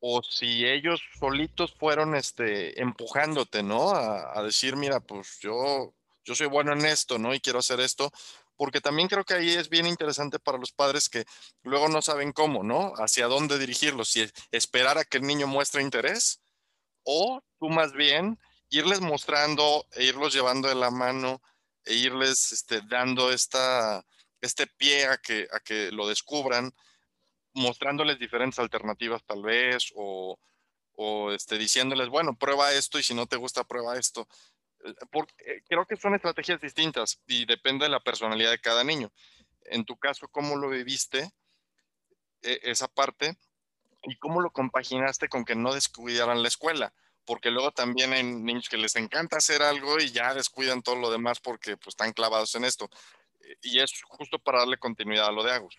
o 0.00 0.22
si 0.22 0.66
ellos 0.66 1.02
solitos 1.18 1.74
fueron 1.78 2.14
este, 2.14 2.80
empujándote, 2.80 3.62
¿no? 3.62 3.90
A, 3.90 4.38
a 4.38 4.42
decir, 4.42 4.76
mira, 4.76 5.00
pues 5.00 5.38
yo, 5.40 5.94
yo 6.24 6.34
soy 6.34 6.46
bueno 6.46 6.72
en 6.72 6.84
esto, 6.84 7.18
¿no? 7.18 7.34
Y 7.34 7.40
quiero 7.40 7.60
hacer 7.60 7.80
esto, 7.80 8.12
porque 8.56 8.80
también 8.80 9.08
creo 9.08 9.24
que 9.24 9.34
ahí 9.34 9.50
es 9.50 9.68
bien 9.68 9.86
interesante 9.86 10.38
para 10.38 10.58
los 10.58 10.72
padres 10.72 11.08
que 11.08 11.24
luego 11.62 11.88
no 11.88 12.02
saben 12.02 12.32
cómo, 12.32 12.62
¿no? 12.62 12.92
Hacia 12.96 13.26
dónde 13.26 13.58
dirigirlos, 13.58 14.10
si 14.10 14.30
esperar 14.50 14.98
a 14.98 15.04
que 15.04 15.18
el 15.18 15.24
niño 15.24 15.46
muestre 15.46 15.82
interés 15.82 16.43
o 17.04 17.42
tú 17.58 17.68
más 17.68 17.92
bien 17.92 18.38
irles 18.70 19.00
mostrando 19.00 19.86
e 19.92 20.04
irlos 20.04 20.34
llevando 20.34 20.68
de 20.68 20.74
la 20.74 20.90
mano 20.90 21.40
e 21.84 21.94
irles 21.94 22.52
este, 22.52 22.80
dando 22.88 23.30
esta, 23.30 24.04
este 24.40 24.66
pie 24.66 25.06
a 25.06 25.18
que, 25.18 25.46
a 25.52 25.60
que 25.60 25.92
lo 25.92 26.08
descubran, 26.08 26.72
mostrándoles 27.52 28.18
diferentes 28.18 28.58
alternativas 28.58 29.22
tal 29.24 29.42
vez 29.42 29.92
o, 29.94 30.38
o 30.92 31.32
este, 31.32 31.58
diciéndoles, 31.58 32.08
bueno, 32.08 32.36
prueba 32.36 32.72
esto 32.72 32.98
y 32.98 33.02
si 33.02 33.14
no 33.14 33.26
te 33.26 33.36
gusta, 33.36 33.64
prueba 33.64 33.96
esto. 33.96 34.26
Porque 35.10 35.34
eh, 35.46 35.62
creo 35.68 35.86
que 35.86 35.96
son 35.96 36.14
estrategias 36.14 36.60
distintas 36.60 37.20
y 37.26 37.46
depende 37.46 37.84
de 37.84 37.90
la 37.90 38.00
personalidad 38.00 38.50
de 38.50 38.60
cada 38.60 38.84
niño. 38.84 39.12
En 39.64 39.84
tu 39.84 39.96
caso, 39.96 40.28
¿cómo 40.28 40.56
lo 40.56 40.68
viviste 40.68 41.30
e, 42.42 42.60
esa 42.64 42.88
parte? 42.88 43.36
Y 44.06 44.16
cómo 44.16 44.40
lo 44.40 44.50
compaginaste 44.50 45.28
con 45.28 45.44
que 45.44 45.54
no 45.54 45.74
descuidaran 45.74 46.42
la 46.42 46.48
escuela, 46.48 46.92
porque 47.24 47.50
luego 47.50 47.72
también 47.72 48.12
hay 48.12 48.22
niños 48.22 48.68
que 48.68 48.76
les 48.76 48.96
encanta 48.96 49.38
hacer 49.38 49.62
algo 49.62 49.98
y 49.98 50.10
ya 50.10 50.34
descuidan 50.34 50.82
todo 50.82 50.96
lo 50.96 51.10
demás 51.10 51.40
porque 51.40 51.76
pues 51.76 51.88
están 51.88 52.12
clavados 52.12 52.54
en 52.54 52.64
esto. 52.64 52.88
Y 53.62 53.80
es 53.80 54.02
justo 54.02 54.38
para 54.38 54.60
darle 54.60 54.78
continuidad 54.78 55.28
a 55.28 55.32
lo 55.32 55.42
de 55.42 55.52
Agus. 55.52 55.76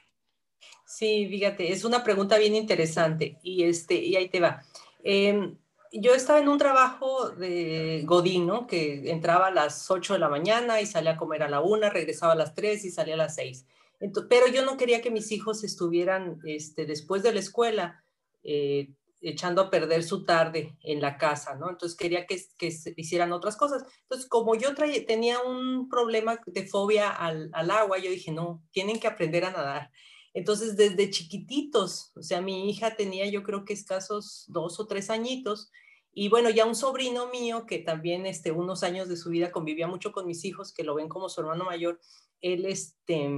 Sí, 0.85 1.27
fíjate, 1.27 1.71
es 1.71 1.83
una 1.83 2.03
pregunta 2.03 2.37
bien 2.37 2.55
interesante 2.55 3.37
y, 3.43 3.63
este, 3.63 3.95
y 3.95 4.15
ahí 4.15 4.29
te 4.29 4.39
va. 4.39 4.63
Eh, 5.03 5.55
yo 5.91 6.13
estaba 6.13 6.39
en 6.39 6.49
un 6.49 6.57
trabajo 6.57 7.29
de 7.29 8.03
Godín, 8.05 8.47
¿no? 8.47 8.67
Que 8.67 9.09
entraba 9.11 9.47
a 9.47 9.51
las 9.51 9.89
8 9.89 10.13
de 10.13 10.19
la 10.19 10.29
mañana 10.29 10.81
y 10.81 10.85
salía 10.85 11.11
a 11.11 11.17
comer 11.17 11.43
a 11.43 11.49
la 11.49 11.61
1, 11.61 11.89
regresaba 11.89 12.33
a 12.33 12.35
las 12.35 12.53
3 12.53 12.85
y 12.85 12.91
salía 12.91 13.13
a 13.13 13.17
las 13.17 13.35
6. 13.35 13.65
Entonces, 13.99 14.27
pero 14.29 14.47
yo 14.47 14.65
no 14.65 14.77
quería 14.77 15.01
que 15.01 15.11
mis 15.11 15.31
hijos 15.31 15.63
estuvieran 15.63 16.39
este, 16.45 16.85
después 16.85 17.23
de 17.23 17.33
la 17.33 17.39
escuela 17.39 18.04
eh, 18.45 18.93
echando 19.21 19.61
a 19.61 19.69
perder 19.71 20.03
su 20.03 20.23
tarde 20.23 20.77
en 20.83 21.01
la 21.01 21.17
casa, 21.17 21.55
¿no? 21.55 21.69
Entonces 21.69 21.97
quería 21.97 22.27
que, 22.27 22.39
que 22.57 22.71
hicieran 22.95 23.33
otras 23.33 23.57
cosas. 23.57 23.83
Entonces, 24.03 24.29
como 24.29 24.55
yo 24.55 24.75
tenía 25.07 25.39
un 25.41 25.89
problema 25.89 26.39
de 26.45 26.67
fobia 26.67 27.09
al, 27.09 27.49
al, 27.53 27.71
agua, 27.71 27.97
yo 27.97 28.11
dije, 28.11 28.31
no, 28.31 28.63
tienen 28.71 28.99
que 28.99 29.07
aprender 29.07 29.43
a 29.45 29.51
nadar. 29.51 29.89
Entonces, 30.35 30.77
desde 30.77 31.09
chiquititos, 31.09 32.11
o 32.15 32.21
sea, 32.21 32.41
mi 32.41 32.69
hija 32.69 32.95
tenía 32.95 33.25
yo 33.27 33.41
creo 33.41 33.65
que 33.65 33.73
escasos 33.73 34.45
dos 34.47 34.79
o 34.79 34.85
tres 34.85 35.09
añitos, 35.09 35.71
y 36.13 36.29
bueno, 36.29 36.49
ya 36.49 36.65
un 36.65 36.75
sobrino 36.75 37.27
mío 37.29 37.65
que 37.65 37.79
también 37.79 38.25
este, 38.25 38.51
unos 38.51 38.83
años 38.83 39.09
de 39.09 39.17
su 39.17 39.29
vida 39.31 39.51
convivía 39.51 39.87
mucho 39.87 40.11
con 40.11 40.27
mis 40.27 40.45
hijos, 40.45 40.71
que 40.71 40.83
lo 40.83 40.95
ven 40.95 41.09
como 41.09 41.29
su 41.29 41.41
hermano 41.41 41.65
mayor, 41.65 41.99
él 42.41 42.65
este, 42.65 43.29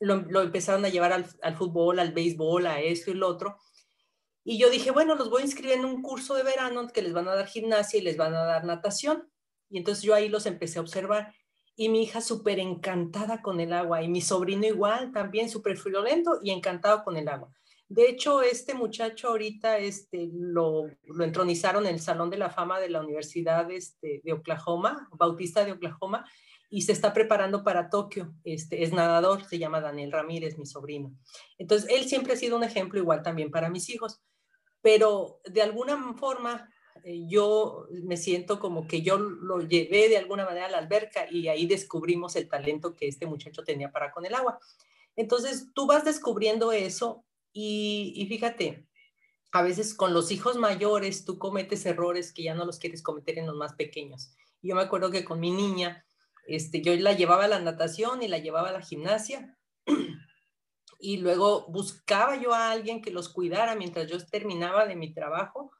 lo, 0.00 0.16
lo 0.16 0.42
empezaron 0.42 0.84
a 0.84 0.88
llevar 0.88 1.12
al, 1.12 1.26
al 1.42 1.56
fútbol, 1.56 1.98
al 1.98 2.12
béisbol, 2.12 2.66
a 2.66 2.80
esto 2.80 3.10
y 3.10 3.14
lo 3.14 3.28
otro, 3.28 3.56
y 4.44 4.58
yo 4.58 4.70
dije, 4.70 4.90
bueno, 4.90 5.14
los 5.14 5.30
voy 5.30 5.42
a 5.42 5.44
inscribir 5.44 5.74
en 5.74 5.84
un 5.84 6.02
curso 6.02 6.34
de 6.34 6.42
verano 6.42 6.88
que 6.88 7.02
les 7.02 7.12
van 7.12 7.28
a 7.28 7.34
dar 7.34 7.46
gimnasia 7.46 8.00
y 8.00 8.02
les 8.02 8.16
van 8.16 8.34
a 8.34 8.44
dar 8.44 8.64
natación. 8.64 9.28
Y 9.70 9.78
entonces 9.78 10.02
yo 10.02 10.14
ahí 10.14 10.28
los 10.28 10.46
empecé 10.46 10.78
a 10.78 10.82
observar. 10.82 11.34
Y 11.76 11.88
mi 11.88 12.02
hija 12.02 12.20
súper 12.20 12.58
encantada 12.58 13.40
con 13.40 13.60
el 13.60 13.72
agua. 13.72 14.02
Y 14.02 14.08
mi 14.08 14.20
sobrino 14.20 14.66
igual, 14.66 15.12
también 15.12 15.48
súper 15.48 15.76
friolento 15.76 16.40
y 16.42 16.50
encantado 16.50 17.04
con 17.04 17.16
el 17.16 17.28
agua. 17.28 17.50
De 17.88 18.08
hecho, 18.08 18.42
este 18.42 18.74
muchacho 18.74 19.28
ahorita 19.28 19.78
este, 19.78 20.28
lo, 20.32 20.86
lo, 21.04 21.24
entronizaron 21.24 21.86
en 21.86 21.94
el 21.94 22.00
Salón 22.00 22.30
de 22.30 22.38
la 22.38 22.50
Fama 22.50 22.80
de 22.80 22.88
la 22.88 23.00
Universidad 23.00 23.70
este, 23.70 24.22
de 24.24 24.32
Oklahoma, 24.32 25.08
Bautista 25.12 25.64
de 25.64 25.72
Oklahoma, 25.72 26.24
y 26.70 26.82
se 26.82 26.92
está 26.92 27.12
preparando 27.12 27.62
para 27.62 27.90
Tokio. 27.90 28.34
Este, 28.44 28.82
es 28.82 28.92
nadador, 28.92 29.44
se 29.44 29.58
llama 29.58 29.82
Daniel 29.82 30.10
Ramírez, 30.10 30.58
mi 30.58 30.64
sobrino. 30.64 31.14
Entonces, 31.58 31.88
él 31.90 32.04
siempre 32.08 32.32
ha 32.32 32.36
sido 32.36 32.56
un 32.56 32.64
ejemplo 32.64 32.98
igual 32.98 33.22
también 33.22 33.50
para 33.50 33.68
mis 33.68 33.88
hijos 33.90 34.22
pero 34.82 35.40
de 35.44 35.62
alguna 35.62 36.14
forma 36.14 36.68
eh, 37.04 37.24
yo 37.28 37.86
me 37.90 38.16
siento 38.16 38.58
como 38.58 38.86
que 38.86 39.02
yo 39.02 39.18
lo 39.18 39.60
llevé 39.60 40.08
de 40.08 40.18
alguna 40.18 40.44
manera 40.44 40.66
a 40.66 40.70
la 40.70 40.78
alberca 40.78 41.26
y 41.30 41.48
ahí 41.48 41.66
descubrimos 41.66 42.36
el 42.36 42.48
talento 42.48 42.94
que 42.94 43.08
este 43.08 43.26
muchacho 43.26 43.64
tenía 43.64 43.90
para 43.90 44.12
con 44.12 44.26
el 44.26 44.34
agua. 44.34 44.58
Entonces 45.16 45.68
tú 45.74 45.86
vas 45.86 46.04
descubriendo 46.04 46.72
eso 46.72 47.24
Y, 47.54 48.14
y 48.16 48.26
fíjate, 48.28 48.86
a 49.52 49.62
veces 49.62 49.94
con 49.94 50.14
los 50.14 50.30
hijos 50.30 50.56
mayores 50.56 51.24
tú 51.26 51.38
cometes 51.38 51.84
errores 51.86 52.32
que 52.32 52.44
ya 52.44 52.54
no 52.54 52.64
los 52.64 52.78
quieres 52.78 53.02
cometer 53.02 53.38
en 53.38 53.46
los 53.46 53.56
más 53.56 53.74
pequeños. 53.74 54.32
Yo 54.62 54.74
me 54.74 54.82
acuerdo 54.82 55.10
que 55.10 55.24
con 55.24 55.38
mi 55.38 55.50
niña, 55.50 56.06
este, 56.46 56.80
yo 56.80 56.94
la 56.96 57.12
llevaba 57.12 57.44
a 57.44 57.48
la 57.48 57.58
natación 57.60 58.22
y 58.22 58.28
la 58.28 58.38
llevaba 58.38 58.70
a 58.70 58.72
la 58.72 58.80
gimnasia 58.80 59.58
y 61.02 61.16
luego 61.16 61.66
buscaba 61.66 62.36
yo 62.36 62.54
a 62.54 62.70
alguien 62.70 63.02
que 63.02 63.10
los 63.10 63.28
cuidara 63.28 63.74
mientras 63.74 64.08
yo 64.08 64.24
terminaba 64.24 64.86
de 64.86 64.94
mi 64.94 65.12
trabajo 65.12 65.72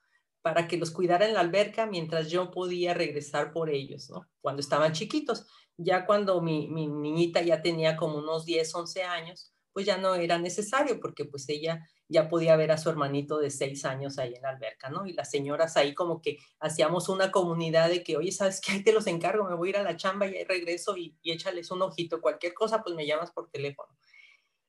para 0.43 0.67
que 0.67 0.77
los 0.77 0.91
cuidara 0.91 1.29
en 1.29 1.35
la 1.35 1.41
alberca 1.41 1.87
mientras 1.87 2.29
yo 2.29 2.51
podía 2.51 2.93
regresar 2.93 3.53
por 3.53 3.71
ellos, 3.71 4.11
¿no? 4.11 4.27
Cuando 4.41 4.61
estaban 4.61 4.93
chiquitos. 4.93 5.47
Ya 5.77 6.07
cuando 6.07 6.41
mi, 6.43 6.67
niñita 6.67 7.41
ya 7.41 7.63
tenía 7.63 7.97
como 7.97 8.19
unos 8.19 8.45
10, 8.45 8.75
11 8.75 9.05
años, 9.05 9.55
pues 9.73 9.87
ya 9.87 9.97
no 9.97 10.17
era 10.17 10.39
necesario 10.39 10.99
porque 10.99 11.25
pues 11.25 11.49
ella 11.49 11.87
ya 12.09 12.29
podía 12.29 12.57
ver 12.57 12.73
a 12.73 12.79
su 12.79 12.91
hermanito 12.91 13.39
de 13.39 13.51
seis 13.51 13.85
años 13.85 14.19
ahí 14.19 14.35
en 14.35 14.43
la 14.43 14.51
alberca, 14.51 14.91
¿no? 14.91 15.07
Y 15.07 15.13
las 15.13 15.31
señoras 15.31 15.77
ahí 15.77 15.95
como 15.95 16.21
que 16.21 16.39
hacíamos 16.59 17.09
una 17.09 17.31
comunidad 17.31 17.89
de 17.89 18.03
que, 18.03 18.17
oye, 18.17 18.33
¿sabes 18.33 18.61
qué? 18.61 18.73
Ahí 18.73 18.83
te 18.83 18.93
los 18.93 19.07
encargo, 19.07 19.45
me 19.45 19.55
voy 19.55 19.69
a 19.69 19.71
ir 19.71 19.77
a 19.77 19.83
la 19.85 19.97
chamba 19.97 20.27
y 20.27 20.37
ahí 20.37 20.45
regreso 20.45 20.97
y, 20.97 21.17
y 21.23 21.31
échales 21.31 21.71
un 21.71 21.81
ojito, 21.83 22.21
cualquier 22.21 22.55
cosa, 22.55 22.83
pues 22.83 22.97
me 22.97 23.07
llamas 23.07 23.31
por 23.31 23.49
teléfono. 23.51 23.97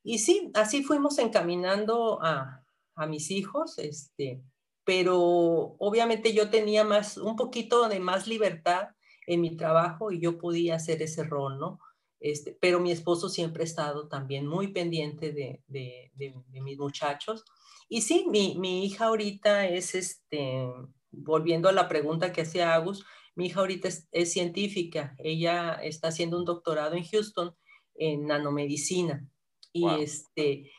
Y 0.03 0.19
sí, 0.19 0.51
así 0.53 0.83
fuimos 0.83 1.17
encaminando 1.17 2.19
a, 2.21 2.59
mis 3.07 3.31
hijos, 3.31 3.79
este, 3.79 4.43
pero 4.83 5.17
obviamente 5.79 6.31
yo 6.31 6.51
tenía 6.51 6.83
más, 6.83 7.17
un 7.17 7.35
poquito 7.35 7.89
de 7.89 7.99
más 7.99 8.27
libertad 8.27 8.89
en 9.25 9.41
mi 9.41 9.57
trabajo 9.57 10.11
y 10.11 10.19
yo 10.19 10.37
podía 10.37 10.75
hacer 10.75 11.01
ese 11.01 11.23
rol, 11.23 11.57
¿no? 11.57 11.79
Este, 12.19 12.55
pero 12.61 12.79
mi 12.79 12.91
esposo 12.91 13.29
siempre 13.29 13.63
ha 13.63 13.65
estado 13.65 14.07
también 14.07 14.45
muy 14.45 14.67
pendiente 14.67 15.31
de, 15.31 15.63
mis 16.61 16.77
muchachos. 16.77 17.43
Y 17.89 18.01
sí, 18.01 18.25
mi, 18.29 18.55
mi, 18.59 18.85
hija 18.85 19.07
ahorita 19.07 19.67
es, 19.67 19.95
este, 19.95 20.69
volviendo 21.11 21.67
a 21.67 21.73
la 21.73 21.87
pregunta 21.87 22.31
que 22.31 22.41
hacía 22.41 22.75
Agus, 22.75 23.03
mi 23.35 23.47
hija 23.47 23.61
ahorita 23.61 23.89
es 24.11 24.31
científica, 24.31 25.15
ella 25.17 25.73
está 25.81 26.09
haciendo 26.09 26.37
un 26.37 26.45
doctorado 26.45 26.95
en 26.95 27.05
Houston 27.05 27.55
en 27.95 28.27
nanomedicina. 28.27 29.27
Y 29.73 29.89
este, 30.01 30.71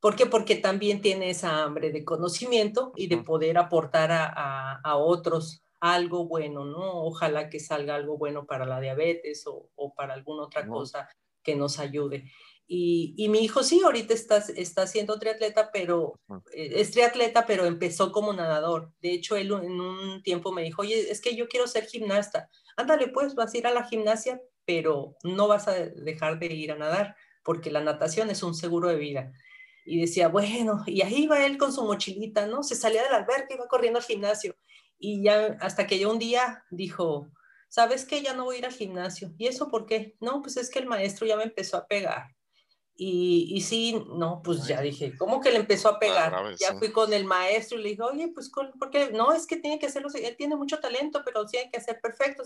¿por 0.00 0.16
qué? 0.16 0.26
Porque 0.26 0.56
también 0.56 1.02
tiene 1.02 1.30
esa 1.30 1.62
hambre 1.62 1.92
de 1.92 2.04
conocimiento 2.04 2.92
y 2.96 3.06
de 3.06 3.18
poder 3.18 3.58
aportar 3.58 4.10
a, 4.10 4.80
a, 4.82 4.96
otros 4.96 5.62
algo 5.80 6.26
bueno, 6.26 6.64
¿no? 6.64 7.04
Ojalá 7.04 7.50
que 7.50 7.60
salga 7.60 7.94
algo 7.94 8.16
bueno 8.16 8.46
para 8.46 8.64
la 8.66 8.80
diabetes 8.80 9.46
o, 9.46 9.68
o 9.76 9.94
para 9.94 10.14
alguna 10.14 10.44
otra 10.44 10.66
cosa 10.66 11.08
que 11.42 11.54
nos 11.54 11.78
ayude. 11.78 12.24
Y, 12.70 13.14
y, 13.16 13.30
mi 13.30 13.38
hijo 13.38 13.62
sí, 13.62 13.80
ahorita 13.82 14.12
está, 14.12 14.38
está 14.54 14.86
siendo 14.86 15.18
triatleta, 15.18 15.70
pero 15.72 16.20
eh, 16.52 16.72
es 16.74 16.90
triatleta, 16.90 17.46
pero 17.46 17.64
empezó 17.64 18.12
como 18.12 18.34
nadador. 18.34 18.92
De 19.00 19.12
hecho, 19.12 19.36
él 19.36 19.52
en 19.52 19.80
un 19.80 20.22
tiempo 20.22 20.52
me 20.52 20.62
dijo, 20.62 20.82
oye, 20.82 21.10
es 21.10 21.22
que 21.22 21.34
yo 21.34 21.48
quiero 21.48 21.66
ser 21.66 21.86
gimnasta. 21.86 22.50
Ándale, 22.76 23.08
pues 23.08 23.34
vas 23.34 23.54
a 23.54 23.58
ir 23.58 23.66
a 23.66 23.72
la 23.72 23.84
gimnasia, 23.84 24.42
pero 24.66 25.16
no 25.22 25.48
vas 25.48 25.66
a 25.66 25.72
dejar 25.72 26.38
de 26.38 26.46
ir 26.46 26.72
a 26.72 26.76
nadar 26.76 27.16
porque 27.48 27.70
la 27.70 27.80
natación 27.80 28.28
es 28.28 28.42
un 28.42 28.54
seguro 28.54 28.90
de 28.90 28.96
vida. 28.96 29.32
Y 29.86 29.98
decía, 29.98 30.28
bueno, 30.28 30.84
y 30.86 31.00
ahí 31.00 31.22
iba 31.22 31.46
él 31.46 31.56
con 31.56 31.72
su 31.72 31.82
mochilita, 31.82 32.46
¿no? 32.46 32.62
Se 32.62 32.76
salía 32.76 33.02
de 33.02 33.08
la 33.08 33.16
alberca, 33.16 33.54
iba 33.54 33.66
corriendo 33.68 33.98
al 33.98 34.04
gimnasio. 34.04 34.54
Y 34.98 35.22
ya 35.22 35.56
hasta 35.62 35.86
que 35.86 35.98
ya 35.98 36.08
un 36.08 36.18
día 36.18 36.66
dijo, 36.70 37.32
¿sabes 37.70 38.04
qué? 38.04 38.20
Ya 38.20 38.34
no 38.34 38.44
voy 38.44 38.56
a 38.56 38.58
ir 38.58 38.66
al 38.66 38.74
gimnasio. 38.74 39.32
¿Y 39.38 39.46
eso 39.46 39.70
por 39.70 39.86
qué? 39.86 40.14
No, 40.20 40.42
pues 40.42 40.58
es 40.58 40.68
que 40.68 40.78
el 40.78 40.84
maestro 40.84 41.26
ya 41.26 41.38
me 41.38 41.44
empezó 41.44 41.78
a 41.78 41.86
pegar. 41.86 42.36
Y, 43.00 43.46
y 43.54 43.60
sí, 43.60 44.04
no, 44.16 44.42
pues 44.42 44.66
ya 44.66 44.80
dije, 44.80 45.16
¿cómo 45.16 45.40
que 45.40 45.52
le 45.52 45.58
empezó 45.58 45.88
a 45.88 46.00
pegar? 46.00 46.34
ya 46.58 46.76
fui 46.76 46.90
con 46.90 47.12
el 47.12 47.26
maestro 47.26 47.78
y 47.78 47.82
le 47.84 47.88
dije, 47.90 48.02
oye, 48.02 48.32
pues, 48.34 48.50
¿por 48.50 48.90
qué? 48.90 49.12
No, 49.12 49.32
es 49.32 49.46
que 49.46 49.56
tiene 49.56 49.78
que 49.78 49.86
hacerlo, 49.86 50.08
él 50.12 50.34
tiene 50.36 50.56
mucho 50.56 50.80
talento, 50.80 51.22
pero 51.24 51.46
sí 51.46 51.58
hay 51.58 51.70
que 51.70 51.78
hacer 51.78 52.00
perfecto. 52.02 52.42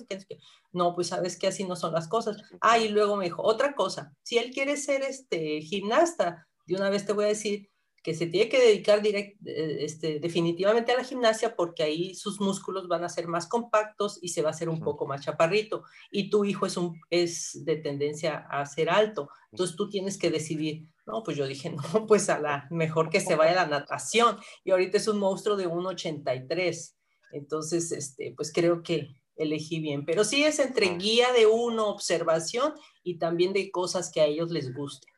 No, 0.71 0.95
pues 0.95 1.07
sabes 1.07 1.39
que 1.39 1.47
así 1.47 1.65
no 1.65 1.75
son 1.75 1.95
las 1.95 2.07
cosas. 2.07 2.37
Ah, 2.61 2.77
y 2.77 2.91
luego 2.91 3.17
me 3.17 3.25
dijo, 3.25 3.43
otra 3.43 3.75
cosa, 3.75 4.15
si 4.23 4.37
él 4.37 4.51
quiere 4.51 4.77
ser 4.77 5.01
este 5.01 5.63
gimnasta, 5.63 6.47
de 6.67 6.75
una 6.77 6.91
vez 6.91 7.07
te 7.07 7.15
voy 7.15 7.25
a 7.25 7.29
decir 7.29 7.72
que 8.03 8.15
se 8.15 8.27
tiene 8.27 8.49
que 8.49 8.61
dedicar 8.61 9.01
direct, 9.01 9.47
eh, 9.47 9.85
este, 9.85 10.19
definitivamente 10.19 10.91
a 10.93 10.97
la 10.97 11.05
gimnasia 11.05 11.55
porque 11.55 11.85
ahí 11.85 12.15
sus 12.15 12.41
músculos 12.41 12.89
van 12.89 13.05
a 13.05 13.09
ser 13.09 13.29
más 13.29 13.47
compactos 13.47 14.19
y 14.21 14.31
se 14.31 14.43
va 14.43 14.49
a 14.49 14.53
hacer 14.53 14.69
un 14.69 14.81
poco 14.81 15.07
más 15.07 15.25
chaparrito. 15.25 15.85
Y 16.11 16.29
tu 16.29 16.45
hijo 16.45 16.67
es, 16.67 16.77
un, 16.77 17.01
es 17.11 17.65
de 17.65 17.77
tendencia 17.77 18.47
a 18.51 18.67
ser 18.67 18.91
alto. 18.91 19.31
Entonces 19.53 19.77
tú 19.77 19.89
tienes 19.89 20.19
que 20.19 20.31
decidir, 20.31 20.89
no, 21.07 21.23
pues 21.23 21.37
yo 21.37 21.47
dije, 21.47 21.71
no, 21.95 22.07
pues 22.07 22.29
a 22.29 22.41
la 22.41 22.67
mejor 22.71 23.09
que 23.09 23.21
se 23.21 23.37
vaya 23.37 23.53
a 23.53 23.67
la 23.67 23.79
natación. 23.81 24.37
Y 24.65 24.73
ahorita 24.73 24.97
es 24.97 25.07
un 25.07 25.19
monstruo 25.19 25.57
de 25.57 25.69
1,83. 25.69 26.95
Entonces, 27.33 27.93
este, 27.93 28.35
pues 28.37 28.53
creo 28.53 28.83
que 28.83 29.11
elegí 29.37 29.81
bien. 29.81 30.05
Pero 30.05 30.25
sí 30.25 30.43
es 30.43 30.59
entre 30.59 30.97
guía 30.97 31.33
de 31.33 31.47
uno, 31.47 31.89
observación 31.89 32.75
y 33.05 33.19
también 33.19 33.53
de 33.53 33.71
cosas 33.71 34.11
que 34.13 34.21
a 34.21 34.27
ellos 34.27 34.51
les 34.51 34.75
gusten. 34.75 35.12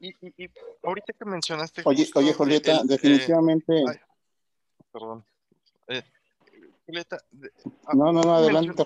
Y, 0.00 0.10
y, 0.44 0.50
ahorita 0.82 1.12
que 1.12 1.24
mencionaste. 1.24 1.82
Oye, 1.84 2.08
oye 2.14 2.32
Julieta, 2.32 2.76
eh, 2.76 2.80
definitivamente. 2.84 3.82
perdón. 4.92 5.24
Eh, 5.88 6.02
Julieta. 6.86 7.18
Ah, 7.86 7.94
no, 7.94 8.12
no, 8.12 8.22
no, 8.22 8.36
adelante, 8.36 8.84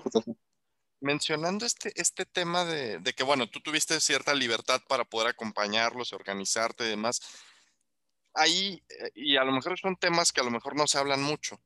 mencionando 0.99 1.65
este, 1.65 1.91
este 1.95 2.25
tema 2.25 2.65
de, 2.65 2.99
de, 2.99 3.13
que, 3.13 3.23
bueno, 3.23 3.47
tú 3.47 3.59
tuviste 3.59 3.99
cierta 3.99 4.33
libertad 4.33 4.81
para 4.87 5.03
poder 5.03 5.27
acompañarlos, 5.27 6.13
organizarte 6.13 6.85
y 6.85 6.89
demás, 6.89 7.21
ahí, 8.33 8.81
eh, 8.89 9.11
y 9.13 9.37
a 9.37 9.43
lo 9.43 9.51
mejor 9.51 9.77
son 9.77 9.95
temas 9.97 10.31
que 10.31 10.41
a 10.41 10.45
lo 10.45 10.51
mejor 10.51 10.75
no 10.75 10.87
se 10.87 10.97
hablan 10.97 11.21
mucho. 11.21 11.59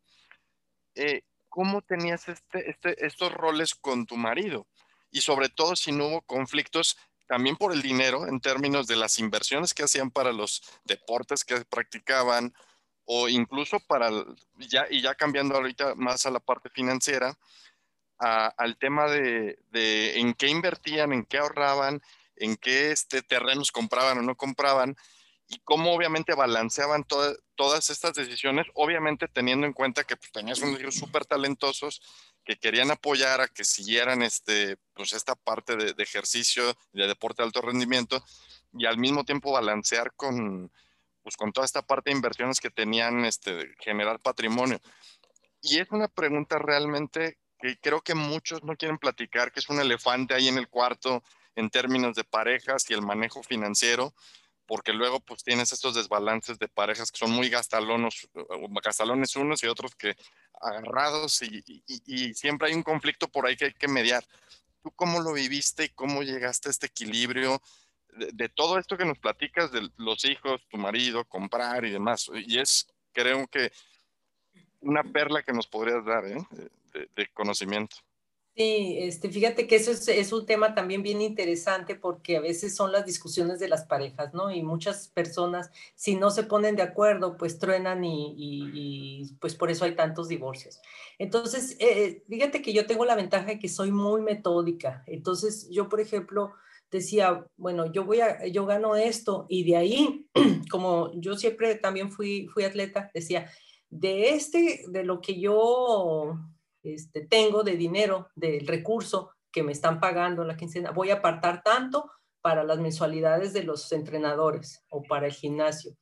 ¿Cómo 1.50 1.82
tenías 1.82 2.28
este, 2.28 2.70
este, 2.70 3.06
estos 3.06 3.32
roles 3.32 3.74
con 3.74 4.06
tu 4.06 4.18
marido? 4.18 4.68
Y 5.10 5.22
sobre 5.22 5.50
todo 5.50 5.76
si 5.76 5.92
no 5.92 6.08
hubo 6.08 6.22
conflictos 6.22 6.98
también 7.28 7.56
por 7.58 7.74
el 7.74 7.82
dinero 7.82 8.28
en 8.28 8.40
términos 8.40 8.88
de 8.88 8.96
las 8.96 9.20
inversiones 9.20 9.74
que 9.74 9.84
hacían 9.84 10.12
para 10.12 10.32
los 10.32 10.64
deportes 10.86 11.44
que 11.44 11.64
practicaban 11.66 12.54
o 13.06 13.30
incluso 13.30 13.80
para, 13.80 14.10
ya, 14.56 14.86
y 14.90 15.02
ya 15.02 15.16
cambiando 15.16 15.56
ahorita 15.56 15.96
más 15.96 16.26
a 16.26 16.32
la 16.32 16.40
parte 16.40 16.70
financiera, 16.70 17.38
al 18.20 18.78
tema 18.78 19.10
de, 19.10 19.60
de, 19.70 20.20
en 20.20 20.34
qué 20.34 20.48
invertían, 20.48 21.14
en 21.14 21.24
qué 21.24 21.38
ahorraban, 21.38 22.02
en 22.36 22.58
qué 22.58 22.92
este, 22.92 23.22
terrenos 23.22 23.72
compraban 23.72 24.18
o 24.18 24.22
no 24.24 24.36
compraban, 24.36 24.98
y 25.48 25.60
cómo 25.60 25.94
obviamente 25.94 26.34
balanceaban 26.34 27.06
todas 27.06 27.90
estas 27.90 28.14
decisiones, 28.14 28.68
obviamente 28.74 29.28
teniendo 29.28 29.66
en 29.66 29.74
cuenta 29.74 30.04
que 30.04 30.18
pues, 30.18 30.32
tenías 30.32 30.60
unos 30.60 30.80
hijos 30.82 30.96
súper 30.96 31.26
talentosos 31.26 32.02
que 32.48 32.58
querían 32.58 32.90
apoyar 32.92 33.42
a 33.42 33.50
que 33.50 33.66
siguieran 33.66 34.22
este, 34.22 34.78
pues 34.94 35.12
esta 35.12 35.36
parte 35.36 35.76
de, 35.76 36.02
ejercicio, 36.02 36.64
de 36.94 37.06
deporte 37.06 37.42
de 37.42 37.48
alto 37.48 37.62
rendimiento, 37.62 38.24
y 38.72 38.86
al 38.86 38.98
mismo 38.98 39.26
tiempo 39.26 39.52
balancear 39.52 40.14
con, 40.16 40.72
pues, 41.24 41.36
con 41.36 41.52
toda 41.52 41.66
esta 41.66 41.82
parte 41.82 42.10
de 42.10 42.16
inversiones 42.16 42.62
que 42.62 42.70
tenían, 42.70 43.26
este, 43.26 43.76
generar 43.80 44.22
patrimonio. 44.22 44.80
Y 45.62 45.80
es 45.80 45.92
una 45.92 46.08
pregunta 46.08 46.58
realmente 46.58 47.38
que 47.60 47.78
creo 47.82 48.00
que 48.00 48.16
muchos 48.16 48.64
no 48.64 48.78
quieren 48.78 48.98
platicar, 48.98 49.52
que 49.52 49.60
es 49.60 49.68
un 49.68 49.82
elefante 49.82 50.34
ahí 50.34 50.48
en 50.48 50.58
el 50.58 50.70
cuarto 50.70 51.24
en 51.58 51.70
términos 51.70 52.16
de 52.16 52.24
parejas 52.24 52.90
y 52.90 52.94
el 52.94 53.02
manejo 53.02 53.44
financiero, 53.44 54.14
porque 54.66 54.94
luego 54.94 55.20
pues 55.20 55.44
tienes 55.44 55.74
estos 55.74 55.96
desbalances 55.96 56.60
de 56.60 56.70
parejas 56.70 57.12
que 57.12 57.18
son 57.18 57.32
muy 57.32 57.50
gastalones, 57.50 58.30
gastalones 58.82 59.36
unos 59.36 59.62
y 59.64 59.68
otros 59.68 59.96
que 59.96 60.16
agarrados 60.62 61.42
y, 61.42 61.64
y, 61.86 62.34
siempre 62.34 62.70
hay 62.70 62.76
un 62.76 62.84
conflicto 62.84 63.28
por 63.28 63.46
ahí 63.46 63.56
que 63.56 63.66
hay 63.66 63.74
que 63.74 63.88
mediar. 63.88 64.24
¿Tú 64.82 64.92
cómo 64.92 65.20
lo 65.20 65.34
viviste 65.34 65.86
y 65.86 65.90
cómo 65.90 66.24
llegaste 66.24 66.70
a 66.70 66.72
este 66.72 66.88
equilibrio 66.88 67.62
de, 68.34 68.50
todo 68.50 68.80
esto 68.80 68.98
que 68.98 69.06
nos 69.06 69.20
platicas 69.20 69.72
de 69.72 69.90
los 69.98 70.26
hijos, 70.26 70.62
tu 70.70 70.78
marido, 70.78 71.26
comprar 71.26 71.86
y 71.86 71.92
demás? 71.92 72.30
Y 72.34 72.60
es, 72.60 72.88
creo 73.12 73.48
que, 73.48 73.72
una 74.80 75.04
perla 75.04 75.44
que 75.44 75.54
nos 75.54 75.68
podrías 75.68 76.06
dar 76.06 76.26
¿eh? 76.26 76.38
de 77.16 77.28
conocimiento. 77.34 77.98
Sí, 78.58 78.98
este, 79.02 79.30
fíjate 79.30 79.68
que 79.68 79.76
eso 79.76 79.92
es, 79.92 80.34
un 80.34 80.48
tema 80.48 80.74
también 80.74 81.04
bien 81.04 81.22
interesante 81.22 81.94
porque 81.94 82.38
a 82.38 82.42
veces 82.42 82.76
son 82.76 82.92
las 82.92 83.06
discusiones 83.06 83.60
de 83.60 83.68
las 83.68 83.86
parejas, 83.86 84.34
¿no? 84.34 84.52
Y 84.52 84.64
muchas 84.64 85.10
personas, 85.10 85.70
si 85.94 86.16
no 86.16 86.32
se 86.32 86.42
ponen 86.42 86.76
de 86.76 86.82
acuerdo, 86.82 87.38
pues 87.38 87.60
truenan 87.60 88.04
y, 88.04 89.32
pues 89.40 89.54
por 89.54 89.70
eso 89.70 89.86
hay 89.86 89.96
tantos 89.96 90.28
divorcios. 90.28 90.82
Entonces, 91.20 91.78
eh, 91.80 92.24
fíjate 92.28 92.64
que 92.64 92.74
yo 92.74 92.88
tengo 92.88 93.06
la 93.06 93.14
ventaja 93.14 93.46
de 93.46 93.60
que 93.60 93.70
soy 93.70 93.92
muy 93.92 94.22
metódica. 94.22 95.04
Entonces, 95.06 95.70
yo, 95.70 95.88
por 95.88 96.02
ejemplo, 96.02 96.54
decía, 96.90 97.46
bueno, 97.58 97.92
yo 97.92 98.06
voy 98.06 98.22
a, 98.22 98.48
yo 98.48 98.66
gano 98.66 98.96
esto 98.96 99.46
y 99.50 99.66
de 99.66 99.78
ahí, 99.78 100.26
como 100.72 101.12
yo 101.14 101.36
siempre 101.38 101.76
también 101.76 102.12
fui, 102.12 102.48
fui 102.48 102.64
atleta, 102.64 103.12
decía, 103.14 103.52
de 103.92 104.32
este, 104.32 104.84
de 104.88 105.04
lo 105.04 105.22
que 105.22 105.40
yo 105.40 106.40
este, 106.94 107.26
tengo 107.26 107.64
de 107.64 107.76
dinero, 107.76 108.30
del 108.36 108.68
recurso 108.68 109.32
que 109.52 109.64
me 109.64 109.72
están 109.72 110.00
pagando 110.00 110.44
la 110.44 110.58
quincena, 110.58 110.92
voy 110.92 111.10
a 111.10 111.16
apartar 111.16 111.64
tanto 111.64 112.12
para 112.42 112.64
las 112.64 112.80
mensualidades 112.80 113.54
de 113.54 113.64
los 113.64 113.92
entrenadores 113.92 114.84
o 114.90 115.04
para 115.04 115.28
el 115.28 115.34
gimnasio. 115.34 115.94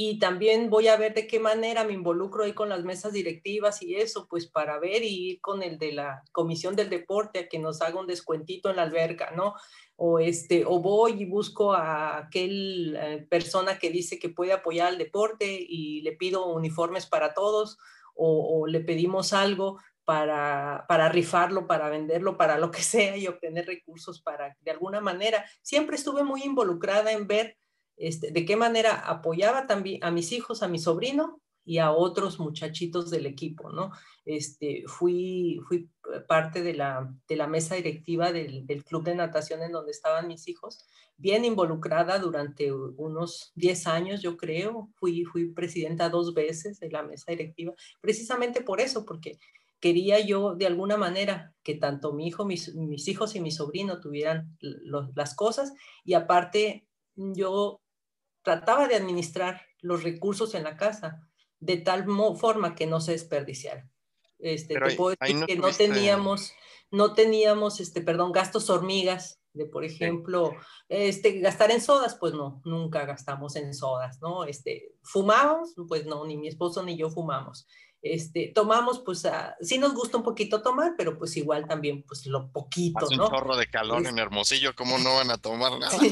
y 0.00 0.20
también 0.20 0.70
voy 0.70 0.86
a 0.86 0.96
ver 0.96 1.12
de 1.12 1.26
qué 1.26 1.40
manera 1.40 1.82
me 1.82 1.92
involucro 1.92 2.44
ahí 2.44 2.52
con 2.52 2.68
las 2.68 2.84
mesas 2.84 3.12
directivas 3.12 3.82
y 3.82 3.96
eso, 3.96 4.28
pues 4.30 4.46
para 4.46 4.78
ver 4.78 5.02
y 5.02 5.30
ir 5.30 5.40
con 5.40 5.60
el 5.60 5.76
de 5.76 5.90
la 5.90 6.22
comisión 6.30 6.76
del 6.76 6.88
deporte 6.88 7.40
a 7.40 7.48
que 7.48 7.58
nos 7.58 7.82
haga 7.82 7.98
un 7.98 8.06
descuentito 8.06 8.70
en 8.70 8.76
la 8.76 8.82
alberca, 8.82 9.32
¿no? 9.34 9.54
O, 9.96 10.20
este, 10.20 10.64
o 10.64 10.78
voy 10.78 11.22
y 11.22 11.24
busco 11.24 11.72
a 11.72 12.18
aquel 12.18 12.96
eh, 12.96 13.26
persona 13.28 13.80
que 13.80 13.90
dice 13.90 14.20
que 14.20 14.28
puede 14.28 14.52
apoyar 14.52 14.86
al 14.86 14.98
deporte 14.98 15.58
y 15.68 16.02
le 16.02 16.12
pido 16.12 16.46
uniformes 16.46 17.06
para 17.06 17.34
todos 17.34 17.76
o, 18.14 18.60
o 18.60 18.66
le 18.68 18.78
pedimos 18.78 19.32
algo 19.32 19.80
para, 20.08 20.86
para, 20.88 21.10
rifarlo, 21.10 21.66
para 21.66 21.90
venderlo, 21.90 22.38
para 22.38 22.56
lo 22.56 22.70
que 22.70 22.80
sea 22.80 23.14
y 23.18 23.26
obtener 23.26 23.66
recursos 23.66 24.22
para, 24.22 24.56
de 24.62 24.70
alguna 24.70 25.02
manera. 25.02 25.44
Siempre 25.60 25.96
estuve 25.96 26.24
muy 26.24 26.44
involucrada 26.44 27.12
en 27.12 27.26
ver 27.26 27.58
este, 27.98 28.30
de 28.30 28.46
qué 28.46 28.56
manera 28.56 28.94
apoyaba 28.94 29.66
también 29.66 30.02
a 30.02 30.10
mis 30.10 30.32
hijos, 30.32 30.62
a 30.62 30.68
mi 30.68 30.78
sobrino 30.78 31.42
y 31.62 31.76
a 31.76 31.90
otros 31.90 32.40
muchachitos 32.40 33.10
del 33.10 33.26
equipo, 33.26 33.70
¿no? 33.70 33.92
Este, 34.24 34.84
fui, 34.86 35.60
fui 35.68 35.90
parte 36.26 36.62
de 36.62 36.72
la, 36.72 37.14
de 37.28 37.36
la 37.36 37.46
mesa 37.46 37.74
directiva 37.74 38.32
del, 38.32 38.66
del, 38.66 38.84
club 38.84 39.04
de 39.04 39.14
natación 39.14 39.62
en 39.62 39.72
donde 39.72 39.90
estaban 39.90 40.26
mis 40.26 40.48
hijos, 40.48 40.86
bien 41.18 41.44
involucrada 41.44 42.18
durante 42.18 42.72
unos 42.72 43.52
10 43.56 43.86
años, 43.88 44.22
yo 44.22 44.38
creo. 44.38 44.88
Fui, 44.94 45.26
fui 45.26 45.52
presidenta 45.52 46.08
dos 46.08 46.32
veces 46.32 46.80
de 46.80 46.90
la 46.90 47.02
mesa 47.02 47.30
directiva, 47.30 47.74
precisamente 48.00 48.62
por 48.62 48.80
eso, 48.80 49.04
porque 49.04 49.38
quería 49.80 50.20
yo 50.20 50.54
de 50.54 50.66
alguna 50.66 50.96
manera 50.96 51.54
que 51.62 51.74
tanto 51.74 52.12
mi 52.12 52.26
hijo, 52.26 52.44
mis, 52.44 52.74
mis 52.74 53.08
hijos 53.08 53.34
y 53.36 53.40
mi 53.40 53.50
sobrino 53.50 54.00
tuvieran 54.00 54.56
las 55.14 55.34
cosas 55.34 55.72
y 56.04 56.14
aparte 56.14 56.86
yo 57.14 57.80
trataba 58.42 58.88
de 58.88 58.96
administrar 58.96 59.62
los 59.80 60.02
recursos 60.02 60.54
en 60.54 60.64
la 60.64 60.76
casa 60.76 61.28
de 61.60 61.76
tal 61.76 62.06
forma 62.36 62.74
que 62.74 62.86
no 62.86 63.00
se 63.00 63.12
desperdiciaran. 63.12 63.90
Este, 64.38 64.74
te 64.74 64.96
puedo 64.96 65.16
decir 65.18 65.36
no 65.36 65.46
que 65.46 65.56
no 65.56 65.72
teníamos, 65.72 66.52
no 66.90 67.14
teníamos, 67.14 67.80
este, 67.80 68.00
perdón, 68.00 68.32
gastos 68.32 68.70
hormigas 68.70 69.40
de, 69.52 69.66
por 69.66 69.84
ejemplo, 69.84 70.52
este, 70.88 71.40
gastar 71.40 71.72
en 71.72 71.80
sodas, 71.80 72.14
pues 72.14 72.32
no, 72.32 72.62
nunca 72.64 73.04
gastamos 73.04 73.56
en 73.56 73.74
sodas, 73.74 74.20
¿no? 74.20 74.44
Este, 74.44 74.94
fumábamos, 75.02 75.74
pues 75.88 76.06
no, 76.06 76.24
ni 76.24 76.36
mi 76.36 76.48
esposo 76.48 76.82
ni 76.84 76.96
yo 76.96 77.10
fumamos. 77.10 77.66
Este, 78.00 78.52
tomamos, 78.54 79.00
pues, 79.00 79.24
a, 79.24 79.56
sí 79.60 79.76
nos 79.76 79.92
gusta 79.92 80.18
un 80.18 80.22
poquito 80.22 80.62
tomar, 80.62 80.94
pero 80.96 81.18
pues 81.18 81.36
igual 81.36 81.66
también, 81.66 82.04
pues 82.04 82.26
lo 82.26 82.50
poquito, 82.52 83.06
Hace 83.06 83.16
¿no? 83.16 83.24
un 83.24 83.30
chorro 83.30 83.56
de 83.56 83.66
calor 83.66 84.06
en 84.06 84.18
Hermosillo, 84.18 84.74
¿cómo 84.76 84.98
no 84.98 85.16
van 85.16 85.30
a 85.30 85.38
tomar 85.38 85.78
nada? 85.78 85.98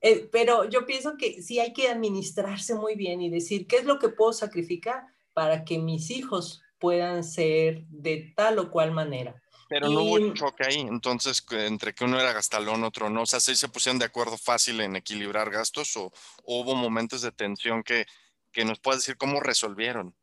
Eh, 0.00 0.28
pero 0.30 0.68
yo 0.68 0.84
pienso 0.84 1.16
que 1.16 1.42
sí 1.42 1.58
hay 1.58 1.72
que 1.72 1.88
administrarse 1.88 2.74
muy 2.74 2.94
bien 2.94 3.22
y 3.22 3.30
decir, 3.30 3.66
¿qué 3.66 3.76
es 3.76 3.84
lo 3.84 3.98
que 3.98 4.10
puedo 4.10 4.32
sacrificar 4.32 5.04
para 5.32 5.64
que 5.64 5.78
mis 5.78 6.10
hijos 6.10 6.62
puedan 6.78 7.24
ser 7.24 7.84
de 7.88 8.32
tal 8.36 8.58
o 8.58 8.70
cual 8.70 8.92
manera? 8.92 9.40
Pero 9.68 9.88
no 9.88 10.02
hubo 10.02 10.34
choque 10.34 10.64
ahí, 10.66 10.80
entonces, 10.80 11.44
entre 11.50 11.94
que 11.94 12.04
uno 12.04 12.20
era 12.20 12.32
gastalón, 12.32 12.84
otro 12.84 13.08
no. 13.08 13.22
O 13.22 13.26
sea, 13.26 13.40
¿sí 13.40 13.56
se 13.56 13.68
pusieron 13.68 13.98
de 13.98 14.04
acuerdo 14.04 14.36
fácil 14.36 14.80
en 14.80 14.96
equilibrar 14.96 15.50
gastos 15.50 15.96
o, 15.96 16.12
o 16.44 16.60
hubo 16.60 16.74
momentos 16.74 17.22
de 17.22 17.32
tensión 17.32 17.82
que, 17.82 18.06
que 18.52 18.64
nos 18.64 18.78
puedas 18.78 19.00
decir 19.00 19.16
cómo 19.16 19.40
resolvieron? 19.40 20.14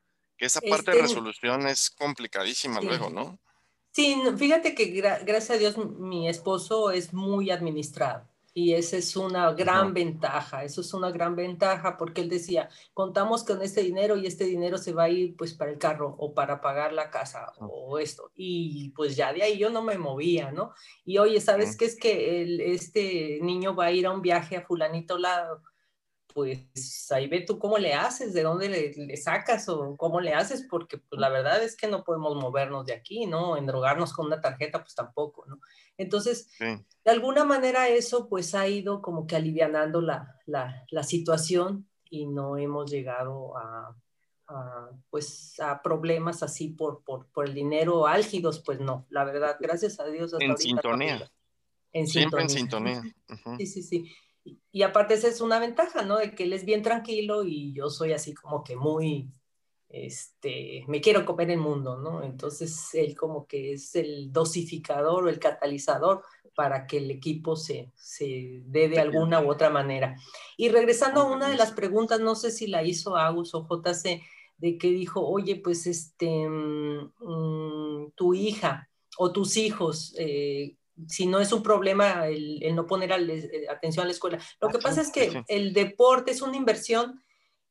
Que 0.42 0.48
esa 0.48 0.60
parte 0.60 0.90
este, 0.90 0.92
de 0.94 1.02
resolución 1.04 1.68
es 1.68 1.92
complicadísima 1.92 2.82
sí. 2.82 2.88
luego, 2.88 3.12
¿no? 3.12 3.38
Sí, 3.92 4.20
fíjate 4.38 4.74
que 4.74 4.86
gra 4.86 5.20
gracias 5.20 5.52
a 5.52 5.60
Dios 5.60 5.78
mi 5.78 6.28
esposo 6.28 6.90
es 6.90 7.14
muy 7.14 7.52
administrado 7.52 8.28
y 8.52 8.74
esa 8.74 8.98
es 8.98 9.16
una 9.16 9.52
gran 9.54 9.86
uh 9.86 9.90
-huh. 9.92 9.94
ventaja, 9.94 10.64
eso 10.64 10.82
es 10.82 10.96
una 10.96 11.12
gran 11.12 11.36
ventaja 11.36 11.96
porque 11.96 12.22
él 12.22 12.30
decía, 12.30 12.70
contamos 12.96 13.44
con 13.44 13.62
este 13.62 13.84
dinero 13.84 14.18
y 14.18 14.26
este 14.26 14.46
dinero 14.46 14.80
se 14.80 14.94
va 14.94 15.04
a 15.04 15.10
ir 15.10 15.36
pues 15.38 15.54
para 15.54 15.70
el 15.70 15.78
carro 15.78 16.16
o 16.18 16.34
para 16.34 16.60
pagar 16.60 16.92
la 16.92 17.12
casa 17.12 17.54
uh 17.60 17.64
-huh. 17.64 17.70
o 17.72 18.00
esto 18.00 18.32
y 18.34 18.90
pues 18.96 19.16
ya 19.16 19.32
de 19.34 19.44
ahí 19.44 19.60
yo 19.60 19.70
no 19.70 19.84
me 19.84 20.00
movía, 20.00 20.52
¿no? 20.52 20.74
Y 21.06 21.20
oye, 21.20 21.40
¿sabes 21.40 21.70
uh 21.70 21.74
-huh. 21.74 21.78
qué 21.78 21.86
es 21.86 21.96
que 22.00 22.42
el, 22.42 22.62
este 22.62 23.38
niño 23.44 23.76
va 23.76 23.86
a 23.86 23.92
ir 23.92 24.08
a 24.08 24.12
un 24.12 24.24
viaje 24.24 24.58
a 24.58 24.66
fulanito 24.66 25.20
lado? 25.20 25.62
Pues 26.34 27.12
ahí 27.12 27.28
ve 27.28 27.42
tú 27.42 27.60
cómo 27.60 27.78
le 27.78 27.94
haces, 27.94 28.34
de 28.34 28.44
dónde 28.44 28.70
le, 28.70 28.92
le, 28.94 29.18
sacas 29.18 29.68
o 29.70 29.96
cómo 29.98 30.20
le 30.20 30.34
haces, 30.34 30.66
porque 30.70 30.98
pues 30.98 31.20
la 31.20 31.30
verdad 31.30 31.64
es 31.64 31.76
que 31.76 31.88
no 31.88 32.04
podemos 32.04 32.36
movernos 32.36 32.86
de 32.86 32.94
aquí, 32.94 33.26
¿no? 33.26 33.58
Endrogarnos 33.58 34.14
con 34.14 34.28
una 34.28 34.42
tarjeta, 34.42 34.82
pues 34.82 34.96
tampoco, 34.96 35.46
¿no? 35.48 35.60
Entonces, 35.98 36.50
sí. 36.58 36.66
de 37.06 37.12
alguna 37.12 37.44
manera 37.44 37.88
eso 37.88 38.28
pues 38.28 38.56
ha 38.56 38.68
ido 38.68 39.02
como 39.02 39.28
que 39.28 39.36
alivianando 39.36 40.02
la, 40.02 40.40
la, 40.46 40.86
la 40.90 41.04
situación 41.04 41.88
y 42.10 42.26
no 42.26 42.58
hemos 42.58 42.90
llegado 42.90 43.58
a, 43.58 43.96
a, 44.48 44.90
pues 45.10 45.60
a 45.60 45.82
problemas 45.82 46.44
así 46.44 46.70
por, 46.70 47.04
por, 47.04 47.28
por 47.28 47.48
el 47.48 47.54
dinero 47.54 48.08
álgidos, 48.08 48.60
pues 48.60 48.80
no, 48.80 49.06
la 49.10 49.24
verdad, 49.24 49.58
gracias 49.60 50.00
a 50.00 50.06
Dios. 50.06 50.34
Hasta 50.34 50.46
en 50.46 50.58
sintonía. 50.58 51.32
En 51.94 52.08
Siempre 52.08 52.48
sintonía. 52.48 52.94
en 52.94 53.02
sintonía. 53.04 53.16
Uh 53.30 53.34
-huh. 53.34 53.58
Sí, 53.58 53.66
sí, 53.66 53.84
sí 53.84 54.12
y 54.44 54.82
aparte 54.84 55.16
esa 55.16 55.28
es 55.28 55.42
una 55.42 55.60
ventaja, 55.60 56.04
¿no? 56.04 56.18
De 56.18 56.34
que 56.34 56.44
él 56.44 56.54
es 56.54 56.66
bien 56.66 56.82
tranquilo 56.82 57.44
y 57.44 57.74
yo 57.74 57.90
soy 57.90 58.14
así 58.14 58.34
como 58.34 58.64
que 58.64 58.76
muy, 58.76 59.30
este, 59.90 60.84
me 60.88 61.02
quiero 61.02 61.26
comer 61.26 61.52
el 61.52 61.60
mundo, 61.60 61.98
¿no? 61.98 62.24
Entonces 62.24 62.94
él 62.94 63.16
como 63.16 63.46
que 63.46 63.74
es 63.74 63.96
el 63.96 64.32
dosificador 64.32 65.26
o 65.26 65.30
el 65.30 65.40
catalizador 65.40 66.24
para 66.56 66.88
que 66.88 66.98
el 66.98 67.12
equipo 67.12 67.56
se, 67.56 67.92
se 67.96 68.62
dé 68.66 68.90
de 68.90 69.00
alguna 69.00 69.42
u 69.42 69.50
otra 69.50 69.70
manera. 69.70 70.16
Y 70.58 70.70
regresando 70.70 71.22
a 71.22 71.32
una 71.32 71.50
de 71.50 71.58
las 71.58 71.72
preguntas, 71.72 72.20
no 72.20 72.36
sé 72.36 72.52
si 72.52 72.68
la 72.68 72.84
hizo 72.84 73.16
Agus 73.16 73.54
o 73.54 73.68
JC, 73.68 74.22
de 74.58 74.78
que 74.78 74.92
dijo, 74.92 75.26
oye, 75.26 75.56
pues 75.56 75.88
este, 75.88 76.48
mmm, 76.48 78.12
tu 78.16 78.34
hija 78.34 78.90
o 79.18 79.32
tus 79.32 79.58
hijos, 79.58 80.14
eh, 80.18 80.78
si 81.08 81.26
no 81.26 81.40
es 81.40 81.52
un 81.52 81.64
problema 81.64 82.28
el, 82.28 82.62
el 82.64 82.76
no 82.76 82.88
poner 82.88 83.14
al, 83.14 83.30
eh, 83.30 83.68
atención 83.70 84.04
a 84.04 84.08
la 84.08 84.14
escuela. 84.14 84.40
Lo 84.60 84.70
que 84.70 84.80
pasa 84.80 85.02
es 85.02 85.12
que 85.12 85.44
el 85.48 85.74
deporte 85.74 86.32
es 86.32 86.42
una 86.42 86.58
inversión 86.58 87.22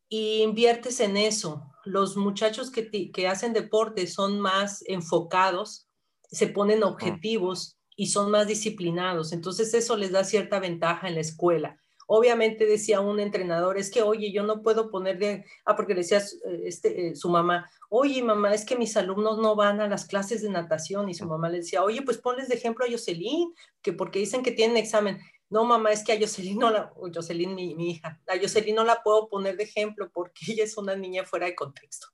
y 0.09 0.43
inviertes 0.43 1.01
en 1.01 1.17
eso. 1.17 1.63
Los 1.85 2.17
muchachos 2.17 2.71
que, 2.71 3.11
que 3.13 3.29
hacen 3.29 3.53
deporte 3.53 4.07
son 4.07 4.41
más 4.41 4.83
enfocados, 4.87 5.89
se 6.23 6.49
ponen 6.49 6.83
objetivos 6.83 7.79
y 7.97 8.07
son 8.07 8.31
más 8.31 8.47
disciplinados. 8.47 9.33
Entonces 9.33 9.73
eso 9.75 9.97
les 9.97 10.13
da 10.13 10.25
cierta 10.25 10.59
ventaja 10.59 11.09
en 11.09 11.15
la 11.15 11.21
escuela. 11.21 11.81
Obviamente 12.13 12.67
decía 12.67 13.01
un 13.01 13.21
entrenador, 13.21 13.79
es 13.79 13.89
que, 13.89 14.03
oye, 14.03 14.33
yo 14.33 14.43
no 14.43 14.63
puedo 14.63 14.91
poner 14.91 15.17
de, 15.21 15.45
ah, 15.65 15.77
porque 15.77 15.95
decía 15.95 16.21
este, 16.65 17.07
eh, 17.07 17.15
su 17.15 17.31
mamá, 17.31 17.71
oye, 17.89 18.21
mamá, 18.21 18.53
es 18.53 18.65
que 18.65 18.75
mis 18.75 18.97
alumnos 18.97 19.39
no 19.39 19.55
van 19.55 19.81
a 19.81 19.87
las 19.87 20.07
clases 20.07 20.43
de 20.43 20.51
natación. 20.51 21.09
Y 21.09 21.15
su 21.15 21.25
mamá 21.27 21.49
le 21.49 21.59
decía, 21.59 21.85
oye, 21.85 22.03
pues 22.03 22.19
ponles 22.19 22.49
de 22.49 22.57
ejemplo 22.57 22.85
a 22.85 22.91
Jocelyn, 22.91 23.55
que 23.81 23.93
porque 23.93 24.19
dicen 24.19 24.43
que 24.43 24.51
tienen 24.51 24.77
examen. 24.77 25.21
No, 25.51 25.65
mamá, 25.65 25.91
es 25.91 26.05
que 26.05 26.13
a 26.13 26.19
Jocelyn 26.19 26.59
no 26.59 26.71
la, 26.71 26.93
Jocelyn, 27.13 27.57
mi, 27.57 27.73
hija, 27.91 28.21
a 28.29 28.39
Jocelyn 28.41 28.77
no 28.77 28.85
la 28.85 29.03
puedo 29.03 29.29
poner 29.29 29.57
de 29.57 29.65
ejemplo 29.65 30.09
porque 30.13 30.41
ella 30.53 30.63
es 30.63 30.77
una 30.79 30.95
niña 30.95 31.25
fuera 31.25 31.47
de 31.47 31.57
contexto. 31.57 32.07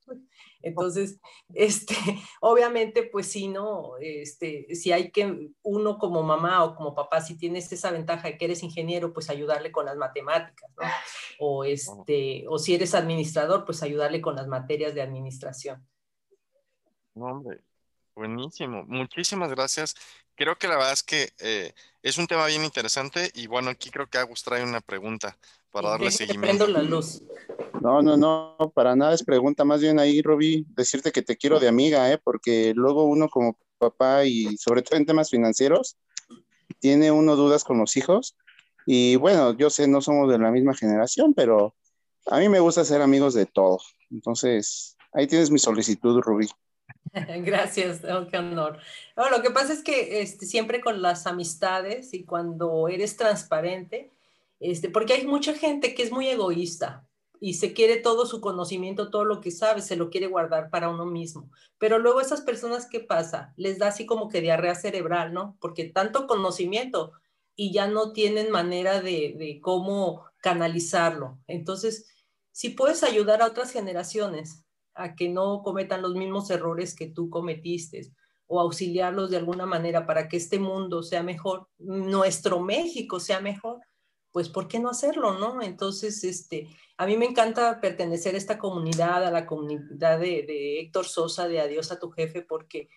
Entonces, 0.62 1.20
este, 1.52 1.94
obviamente, 2.40 3.02
pues 3.02 3.26
sí, 3.26 3.48
¿no? 3.48 3.98
Este, 4.00 4.74
si 4.74 4.90
hay 4.90 5.10
que, 5.10 5.50
uno 5.62 5.98
como 5.98 6.22
mamá 6.22 6.64
o 6.64 6.74
como 6.74 6.94
papá, 6.94 7.20
si 7.20 7.36
tienes 7.36 7.70
esa 7.70 7.90
ventaja 7.90 8.28
de 8.28 8.38
que 8.38 8.46
eres 8.46 8.62
ingeniero, 8.62 9.12
pues 9.12 9.28
ayudarle 9.28 9.70
con 9.70 9.84
las 9.84 9.96
matemáticas, 9.96 10.70
¿no? 10.74 10.84
O, 11.38 11.64
este, 11.64 12.46
o 12.48 12.58
si 12.58 12.74
eres 12.74 12.94
administrador, 12.94 13.66
pues 13.66 13.82
ayudarle 13.82 14.22
con 14.22 14.34
las 14.34 14.48
materias 14.48 14.94
de 14.94 15.02
administración. 15.02 15.86
No, 17.14 17.42
buenísimo. 18.16 18.84
Muchísimas 18.86 19.50
gracias. 19.50 19.94
Creo 20.34 20.56
que 20.56 20.66
la 20.66 20.76
verdad 20.76 20.92
es 20.92 21.02
que 21.02 21.30
eh, 21.38 21.72
es 22.02 22.18
un 22.18 22.26
tema 22.26 22.46
bien 22.46 22.64
interesante 22.64 23.30
y 23.34 23.46
bueno, 23.46 23.70
aquí 23.70 23.90
creo 23.90 24.08
que 24.08 24.18
Agus 24.18 24.42
trae 24.42 24.64
una 24.64 24.80
pregunta 24.80 25.38
para 25.70 25.90
darle 25.90 26.10
seguimiento. 26.10 26.66
la 26.66 26.82
luz. 26.82 27.22
No, 27.80 28.02
no, 28.02 28.16
no, 28.16 28.72
para 28.74 28.96
nada 28.96 29.14
es 29.14 29.22
pregunta, 29.22 29.64
más 29.64 29.80
bien 29.80 29.98
ahí, 29.98 30.22
Roby, 30.22 30.66
decirte 30.70 31.12
que 31.12 31.22
te 31.22 31.36
quiero 31.36 31.60
de 31.60 31.68
amiga, 31.68 32.10
¿eh? 32.10 32.18
porque 32.18 32.72
luego 32.74 33.04
uno 33.04 33.28
como 33.28 33.58
papá 33.78 34.24
y 34.24 34.56
sobre 34.56 34.82
todo 34.82 34.98
en 34.98 35.06
temas 35.06 35.30
financieros, 35.30 35.96
tiene 36.80 37.10
uno 37.10 37.36
dudas 37.36 37.62
con 37.62 37.78
los 37.78 37.96
hijos 37.96 38.36
y 38.86 39.16
bueno, 39.16 39.52
yo 39.56 39.68
sé, 39.68 39.88
no 39.88 40.00
somos 40.00 40.30
de 40.30 40.38
la 40.38 40.50
misma 40.50 40.74
generación, 40.74 41.34
pero 41.34 41.74
a 42.26 42.38
mí 42.38 42.48
me 42.48 42.60
gusta 42.60 42.84
ser 42.84 43.02
amigos 43.02 43.34
de 43.34 43.46
todos. 43.46 43.96
Entonces, 44.10 44.96
ahí 45.12 45.26
tienes 45.26 45.50
mi 45.50 45.58
solicitud, 45.58 46.20
Rubí. 46.20 46.48
Gracias, 47.44 48.02
oh, 48.04 48.26
qué 48.26 48.38
honor. 48.38 48.78
No, 49.16 49.30
lo 49.30 49.42
que 49.42 49.50
pasa 49.50 49.72
es 49.72 49.82
que 49.82 50.20
este, 50.20 50.46
siempre 50.46 50.80
con 50.80 51.02
las 51.02 51.26
amistades 51.26 52.12
y 52.14 52.24
cuando 52.24 52.88
eres 52.88 53.16
transparente, 53.16 54.12
este, 54.60 54.90
porque 54.90 55.14
hay 55.14 55.26
mucha 55.26 55.54
gente 55.54 55.94
que 55.94 56.02
es 56.02 56.12
muy 56.12 56.28
egoísta 56.28 57.06
y 57.40 57.54
se 57.54 57.72
quiere 57.72 57.96
todo 57.96 58.26
su 58.26 58.40
conocimiento, 58.40 59.10
todo 59.10 59.24
lo 59.24 59.40
que 59.40 59.50
sabe, 59.50 59.82
se 59.82 59.96
lo 59.96 60.10
quiere 60.10 60.26
guardar 60.26 60.70
para 60.70 60.88
uno 60.88 61.06
mismo. 61.06 61.50
Pero 61.78 61.98
luego 61.98 62.20
esas 62.20 62.40
personas, 62.42 62.86
¿qué 62.86 63.00
pasa? 63.00 63.52
Les 63.56 63.78
da 63.78 63.88
así 63.88 64.06
como 64.06 64.28
que 64.28 64.40
diarrea 64.40 64.74
cerebral, 64.74 65.32
¿no? 65.32 65.56
Porque 65.60 65.84
tanto 65.84 66.26
conocimiento 66.26 67.12
y 67.54 67.72
ya 67.72 67.88
no 67.88 68.12
tienen 68.12 68.50
manera 68.50 69.00
de, 69.00 69.34
de 69.38 69.60
cómo 69.62 70.24
canalizarlo. 70.38 71.38
Entonces, 71.46 72.06
si 72.52 72.70
puedes 72.70 73.02
ayudar 73.02 73.42
a 73.42 73.46
otras 73.46 73.70
generaciones 73.70 74.65
a 74.96 75.14
que 75.14 75.28
no 75.28 75.62
cometan 75.62 76.02
los 76.02 76.14
mismos 76.14 76.50
errores 76.50 76.94
que 76.94 77.06
tú 77.06 77.30
cometiste 77.30 78.10
o 78.46 78.60
auxiliarlos 78.60 79.30
de 79.30 79.36
alguna 79.36 79.66
manera 79.66 80.06
para 80.06 80.28
que 80.28 80.36
este 80.36 80.58
mundo 80.58 81.02
sea 81.02 81.22
mejor, 81.22 81.68
nuestro 81.78 82.60
México 82.60 83.20
sea 83.20 83.40
mejor, 83.40 83.80
pues 84.32 84.48
¿por 84.48 84.68
qué 84.68 84.78
no 84.78 84.90
hacerlo, 84.90 85.38
no? 85.38 85.62
Entonces, 85.62 86.22
este, 86.22 86.68
a 86.96 87.06
mí 87.06 87.16
me 87.16 87.24
encanta 87.24 87.80
pertenecer 87.80 88.34
a 88.34 88.38
esta 88.38 88.58
comunidad, 88.58 89.24
a 89.24 89.30
la 89.30 89.46
comunidad 89.46 90.20
de, 90.20 90.44
de 90.46 90.80
Héctor 90.80 91.06
Sosa, 91.06 91.48
de 91.48 91.60
Adiós 91.60 91.90
a 91.90 91.98
tu 91.98 92.10
jefe, 92.10 92.42
porque 92.42 92.88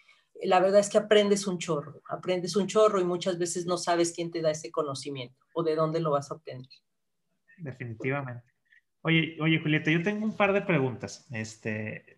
la 0.43 0.59
verdad 0.59 0.79
es 0.79 0.89
que 0.89 0.97
aprendes 0.97 1.47
un 1.47 1.57
chorro, 1.57 2.01
aprendes 2.07 2.55
un 2.55 2.67
chorro 2.67 2.99
y 2.99 3.05
muchas 3.05 3.37
veces 3.37 3.65
no 3.65 3.77
sabes 3.77 4.13
quién 4.13 4.31
te 4.31 4.41
da 4.41 4.51
ese 4.51 4.71
conocimiento 4.71 5.45
o 5.53 5.63
de 5.63 5.75
dónde 5.75 5.99
lo 5.99 6.11
vas 6.11 6.31
a 6.31 6.35
obtener. 6.35 6.67
Definitivamente. 7.57 8.48
Oye, 9.01 9.37
oye, 9.39 9.59
Julieta, 9.59 9.91
yo 9.91 10.03
tengo 10.03 10.25
un 10.25 10.35
par 10.35 10.53
de 10.53 10.61
preguntas. 10.61 11.27
Este, 11.31 12.17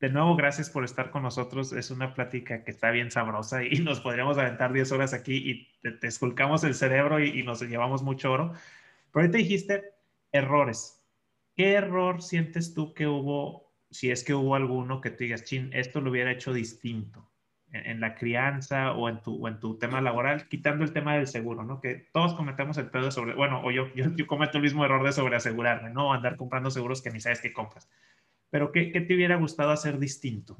de 0.00 0.10
nuevo, 0.10 0.36
gracias 0.36 0.70
por 0.70 0.84
estar 0.84 1.10
con 1.10 1.22
nosotros. 1.22 1.72
Es 1.72 1.90
una 1.90 2.14
plática 2.14 2.64
que 2.64 2.70
está 2.70 2.90
bien 2.90 3.10
sabrosa 3.10 3.64
y 3.64 3.78
nos 3.82 4.00
podríamos 4.00 4.38
aventar 4.38 4.72
10 4.72 4.92
horas 4.92 5.12
aquí 5.14 5.36
y 5.82 5.98
te, 5.98 6.06
esculcamos 6.06 6.64
el 6.64 6.74
cerebro 6.74 7.20
y, 7.20 7.40
y, 7.40 7.42
nos 7.42 7.62
llevamos 7.62 8.02
mucho 8.02 8.32
oro. 8.32 8.52
Pero 9.12 9.22
ahorita 9.22 9.38
dijiste 9.38 9.84
errores. 10.32 11.04
¿Qué 11.54 11.72
error 11.72 12.22
sientes 12.22 12.74
tú 12.74 12.94
que 12.94 13.06
hubo, 13.06 13.72
si 13.90 14.10
es 14.10 14.24
que 14.24 14.34
hubo 14.34 14.54
alguno 14.54 15.00
que 15.00 15.10
tú 15.10 15.24
digas, 15.24 15.44
chin, 15.44 15.70
esto 15.72 16.00
lo 16.00 16.10
hubiera 16.10 16.32
hecho 16.32 16.52
distinto? 16.52 17.28
En, 17.72 18.00
la 18.00 18.14
crianza 18.14 18.92
o 18.92 19.08
en, 19.08 19.20
tu, 19.22 19.44
o 19.44 19.48
en 19.48 19.60
tu 19.60 19.78
tema 19.78 20.00
laboral, 20.00 20.48
quitando 20.48 20.84
el 20.84 20.92
tema 20.92 21.16
del 21.16 21.26
seguro, 21.26 21.64
¿no? 21.64 21.80
Que 21.80 22.08
todos 22.12 22.34
cometemos 22.34 22.78
el 22.78 22.90
pedo 22.90 23.10
sobre, 23.10 23.34
bueno, 23.34 23.62
o 23.64 23.70
yo, 23.70 23.88
yo, 23.94 24.26
cometo 24.26 24.58
el 24.58 24.64
mismo 24.64 24.84
error 24.84 25.04
de 25.04 25.12
sobreasegurarme, 25.12 25.90
¿no? 25.90 26.12
Andar 26.12 26.36
comprando 26.36 26.70
seguros 26.70 27.02
que 27.02 27.10
ni 27.10 27.20
sabes 27.20 27.40
qué 27.40 27.52
compras. 27.52 27.88
Pero 28.50 28.72
¿qué, 28.72 28.90
qué 28.90 29.00
te 29.00 29.14
hubiera 29.14 29.36
gustado 29.36 29.70
hacer 29.70 29.98
distinto? 29.98 30.56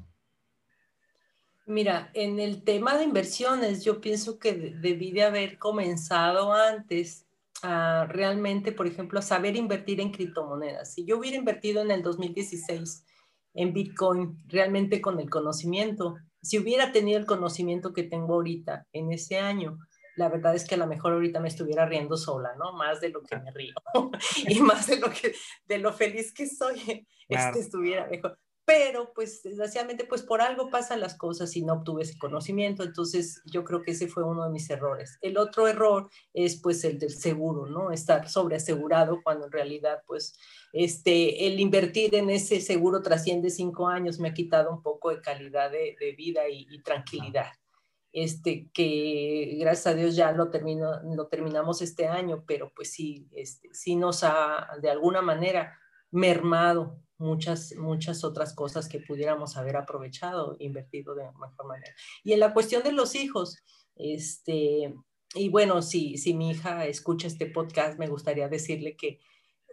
Mira, 1.65 2.09
en 2.13 2.39
el 2.39 2.63
tema 2.63 2.97
de 2.97 3.03
inversiones, 3.03 3.83
yo 3.83 4.01
pienso 4.01 4.39
que 4.39 4.53
debí 4.53 5.11
de 5.11 5.23
haber 5.23 5.57
comenzado 5.57 6.53
antes 6.53 7.27
a 7.61 8.05
realmente, 8.07 8.71
por 8.71 8.87
ejemplo, 8.87 9.21
saber 9.21 9.55
invertir 9.55 9.99
en 9.99 10.11
criptomonedas. 10.11 10.93
Si 10.93 11.05
yo 11.05 11.17
hubiera 11.17 11.37
invertido 11.37 11.81
en 11.81 11.91
el 11.91 12.01
2016 12.01 13.05
en 13.53 13.73
Bitcoin, 13.73 14.37
realmente 14.47 15.01
con 15.01 15.19
el 15.19 15.29
conocimiento, 15.29 16.17
si 16.41 16.57
hubiera 16.57 16.91
tenido 16.91 17.19
el 17.19 17.25
conocimiento 17.25 17.93
que 17.93 18.03
tengo 18.03 18.35
ahorita 18.35 18.87
en 18.93 19.11
ese 19.11 19.39
año, 19.39 19.77
la 20.15 20.29
verdad 20.29 20.55
es 20.55 20.67
que 20.67 20.75
a 20.75 20.77
lo 20.77 20.87
mejor 20.87 21.13
ahorita 21.13 21.39
me 21.39 21.47
estuviera 21.47 21.85
riendo 21.85 22.17
sola, 22.17 22.53
¿no? 22.57 22.73
Más 22.73 22.99
de 22.99 23.09
lo 23.09 23.21
que 23.21 23.37
me 23.37 23.51
río 23.51 23.73
y 24.47 24.59
más 24.59 24.87
de 24.87 24.99
lo 24.99 25.09
que 25.09 25.33
de 25.65 25.77
lo 25.77 25.93
feliz 25.93 26.33
que 26.33 26.47
soy, 26.47 27.07
este 27.29 27.59
estuviera 27.59 28.07
mejor 28.07 28.37
pero 28.69 29.11
pues 29.15 29.41
desgraciadamente 29.41 30.05
pues 30.05 30.21
por 30.21 30.41
algo 30.41 30.69
pasan 30.69 30.99
las 30.99 31.15
cosas 31.15 31.55
y 31.55 31.63
no 31.63 31.73
obtuve 31.73 32.03
ese 32.03 32.19
conocimiento, 32.19 32.83
entonces 32.83 33.41
yo 33.43 33.63
creo 33.63 33.81
que 33.81 33.93
ese 33.93 34.07
fue 34.07 34.23
uno 34.23 34.43
de 34.43 34.51
mis 34.51 34.69
errores. 34.69 35.17
El 35.21 35.39
otro 35.39 35.67
error 35.67 36.07
es 36.35 36.61
pues 36.61 36.83
el 36.83 36.99
del 36.99 37.09
seguro, 37.09 37.65
¿no? 37.65 37.89
Estar 37.89 38.29
sobreasegurado 38.29 39.23
cuando 39.23 39.47
en 39.47 39.51
realidad 39.51 40.03
pues 40.05 40.37
este, 40.71 41.47
el 41.47 41.59
invertir 41.59 42.13
en 42.13 42.29
ese 42.29 42.61
seguro 42.61 43.01
trasciende 43.01 43.49
cinco 43.49 43.87
años 43.87 44.19
me 44.19 44.29
ha 44.29 44.33
quitado 44.35 44.69
un 44.69 44.83
poco 44.83 45.09
de 45.09 45.19
calidad 45.19 45.71
de, 45.71 45.95
vida 46.15 46.47
y, 46.47 46.79
tranquilidad. 46.83 47.47
Este, 48.11 48.69
que 48.71 49.57
gracias 49.59 49.87
a 49.87 49.95
Dios 49.95 50.15
ya 50.15 50.31
lo, 50.31 50.51
termino, 50.51 51.01
lo 51.15 51.25
terminamos 51.25 51.81
este 51.81 52.07
año, 52.07 52.43
pero 52.45 52.71
pues 52.75 52.91
sí, 52.91 53.27
este, 53.31 53.73
sí 53.73 53.95
nos 53.95 54.23
ha 54.23 54.67
de 54.79 54.91
alguna 54.91 55.23
manera 55.23 55.75
mermado 56.11 56.99
muchas, 57.19 57.75
muchas 57.75 58.23
otras 58.23 58.53
cosas 58.53 58.89
que 58.89 58.99
pudiéramos 58.99 59.57
haber 59.57 59.77
aprovechado, 59.77 60.55
invertido 60.59 61.13
de 61.13 61.25
mejor 61.25 61.67
manera. 61.67 61.93
Y 62.23 62.33
en 62.33 62.39
la 62.39 62.53
cuestión 62.53 62.81
de 62.81 62.93
los 62.93 63.13
hijos, 63.13 63.57
este, 63.95 64.95
y 65.35 65.49
bueno, 65.49 65.81
si, 65.81 66.17
si 66.17 66.33
mi 66.33 66.51
hija 66.51 66.85
escucha 66.87 67.27
este 67.27 67.45
podcast, 67.45 67.99
me 67.99 68.07
gustaría 68.07 68.49
decirle 68.49 68.95
que 68.95 69.19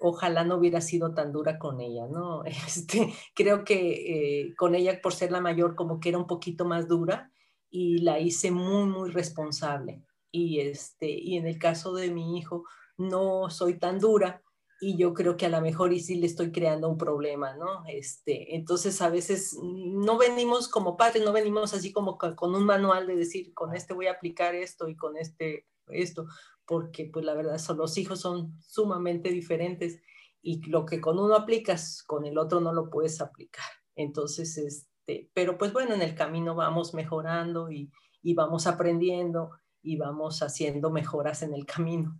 ojalá 0.00 0.44
no 0.44 0.56
hubiera 0.56 0.80
sido 0.80 1.14
tan 1.14 1.32
dura 1.32 1.58
con 1.58 1.80
ella, 1.80 2.06
¿no? 2.06 2.44
Este, 2.66 3.14
creo 3.34 3.64
que 3.64 4.40
eh, 4.48 4.54
con 4.56 4.74
ella, 4.74 5.00
por 5.00 5.14
ser 5.14 5.32
la 5.32 5.40
mayor, 5.40 5.74
como 5.74 6.00
que 6.00 6.10
era 6.10 6.18
un 6.18 6.26
poquito 6.26 6.64
más 6.64 6.88
dura 6.88 7.30
y 7.70 7.98
la 7.98 8.20
hice 8.20 8.50
muy, 8.50 8.86
muy 8.86 9.10
responsable. 9.10 10.02
Y, 10.30 10.60
este, 10.60 11.08
y 11.08 11.36
en 11.36 11.46
el 11.46 11.58
caso 11.58 11.94
de 11.94 12.10
mi 12.10 12.36
hijo, 12.36 12.64
no 12.98 13.50
soy 13.50 13.78
tan 13.78 13.98
dura, 13.98 14.42
y 14.80 14.98
yo 14.98 15.14
creo 15.14 15.36
que 15.36 15.46
a 15.46 15.50
lo 15.50 15.60
mejor 15.60 15.92
y 15.92 16.00
sí 16.00 16.16
le 16.16 16.26
estoy 16.26 16.52
creando 16.52 16.88
un 16.88 16.98
problema, 16.98 17.56
¿no? 17.56 17.84
Este, 17.88 18.54
entonces 18.56 19.00
a 19.00 19.08
veces 19.08 19.56
no 19.62 20.18
venimos 20.18 20.68
como 20.68 20.96
padres, 20.96 21.24
no 21.24 21.32
venimos 21.32 21.72
así 21.72 21.92
como 21.92 22.18
con 22.18 22.54
un 22.54 22.64
manual 22.64 23.06
de 23.06 23.16
decir, 23.16 23.54
con 23.54 23.74
este 23.74 23.94
voy 23.94 24.06
a 24.06 24.12
aplicar 24.12 24.54
esto 24.54 24.88
y 24.88 24.96
con 24.96 25.16
este 25.16 25.66
esto, 25.88 26.26
porque 26.66 27.08
pues 27.12 27.24
la 27.24 27.34
verdad 27.34 27.58
son, 27.58 27.78
los 27.78 27.96
hijos 27.96 28.20
son 28.20 28.52
sumamente 28.60 29.30
diferentes 29.30 30.00
y 30.42 30.60
lo 30.68 30.84
que 30.84 31.00
con 31.00 31.18
uno 31.18 31.34
aplicas, 31.34 32.02
con 32.02 32.26
el 32.26 32.36
otro 32.36 32.60
no 32.60 32.72
lo 32.72 32.90
puedes 32.90 33.20
aplicar. 33.20 33.64
Entonces, 33.94 34.58
este, 34.58 35.30
pero 35.32 35.56
pues 35.56 35.72
bueno, 35.72 35.94
en 35.94 36.02
el 36.02 36.14
camino 36.14 36.54
vamos 36.54 36.92
mejorando 36.92 37.70
y, 37.70 37.90
y 38.22 38.34
vamos 38.34 38.66
aprendiendo 38.66 39.52
y 39.80 39.96
vamos 39.96 40.42
haciendo 40.42 40.90
mejoras 40.90 41.42
en 41.42 41.54
el 41.54 41.64
camino. 41.64 42.18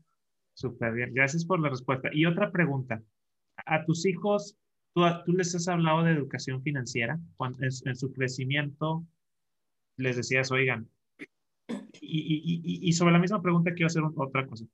Súper 0.56 0.94
bien, 0.94 1.12
gracias 1.12 1.44
por 1.44 1.60
la 1.60 1.68
respuesta. 1.68 2.08
Y 2.14 2.24
otra 2.24 2.50
pregunta, 2.50 3.02
a 3.66 3.84
tus 3.84 4.06
hijos, 4.06 4.56
tú, 4.94 5.02
tú 5.26 5.34
les 5.34 5.54
has 5.54 5.68
hablado 5.68 6.02
de 6.02 6.12
educación 6.12 6.62
financiera, 6.62 7.20
Cuando, 7.36 7.58
en, 7.62 7.96
su 7.96 8.10
crecimiento 8.10 9.04
les 9.98 10.16
decías, 10.16 10.50
oigan, 10.50 10.88
y, 12.00 12.00
y, 12.00 12.88
y, 12.88 12.92
sobre 12.94 13.12
la 13.12 13.18
misma 13.18 13.42
pregunta 13.42 13.74
quiero 13.74 13.88
hacer 13.88 14.02
otra 14.14 14.46
cosa. 14.46 14.64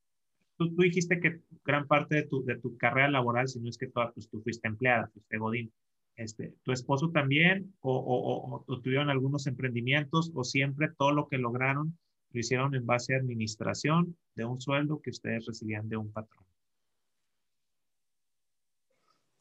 Tú, 0.56 0.72
tú, 0.72 0.82
dijiste 0.82 1.18
que 1.18 1.40
gran 1.64 1.88
parte 1.88 2.14
de 2.14 2.22
tu, 2.28 2.44
de 2.44 2.58
tu 2.58 2.76
carrera 2.76 3.10
laboral, 3.10 3.48
si 3.48 3.58
no 3.58 3.68
es 3.68 3.76
que 3.76 3.88
toda, 3.88 4.12
pues 4.12 4.28
tú 4.28 4.40
fuiste 4.40 4.68
empleada, 4.68 5.08
fuiste 5.08 5.36
Godín. 5.36 5.72
Este, 6.14 6.54
¿Tu 6.62 6.70
esposo 6.70 7.10
también 7.10 7.74
o, 7.80 7.96
o, 7.96 8.64
o, 8.68 8.80
tuvieron 8.82 9.10
algunos 9.10 9.48
emprendimientos 9.48 10.30
o 10.34 10.44
siempre 10.44 10.90
todo 10.96 11.10
lo 11.10 11.26
que 11.26 11.38
lograron 11.38 11.98
lo 12.32 12.40
hicieron 12.40 12.74
en 12.74 12.86
base 12.86 13.14
a 13.14 13.18
administración 13.18 14.16
de 14.34 14.44
un 14.44 14.60
sueldo 14.60 15.00
que 15.00 15.10
ustedes 15.10 15.46
recibían 15.46 15.88
de 15.88 15.96
un 15.96 16.10
patrón. 16.10 16.44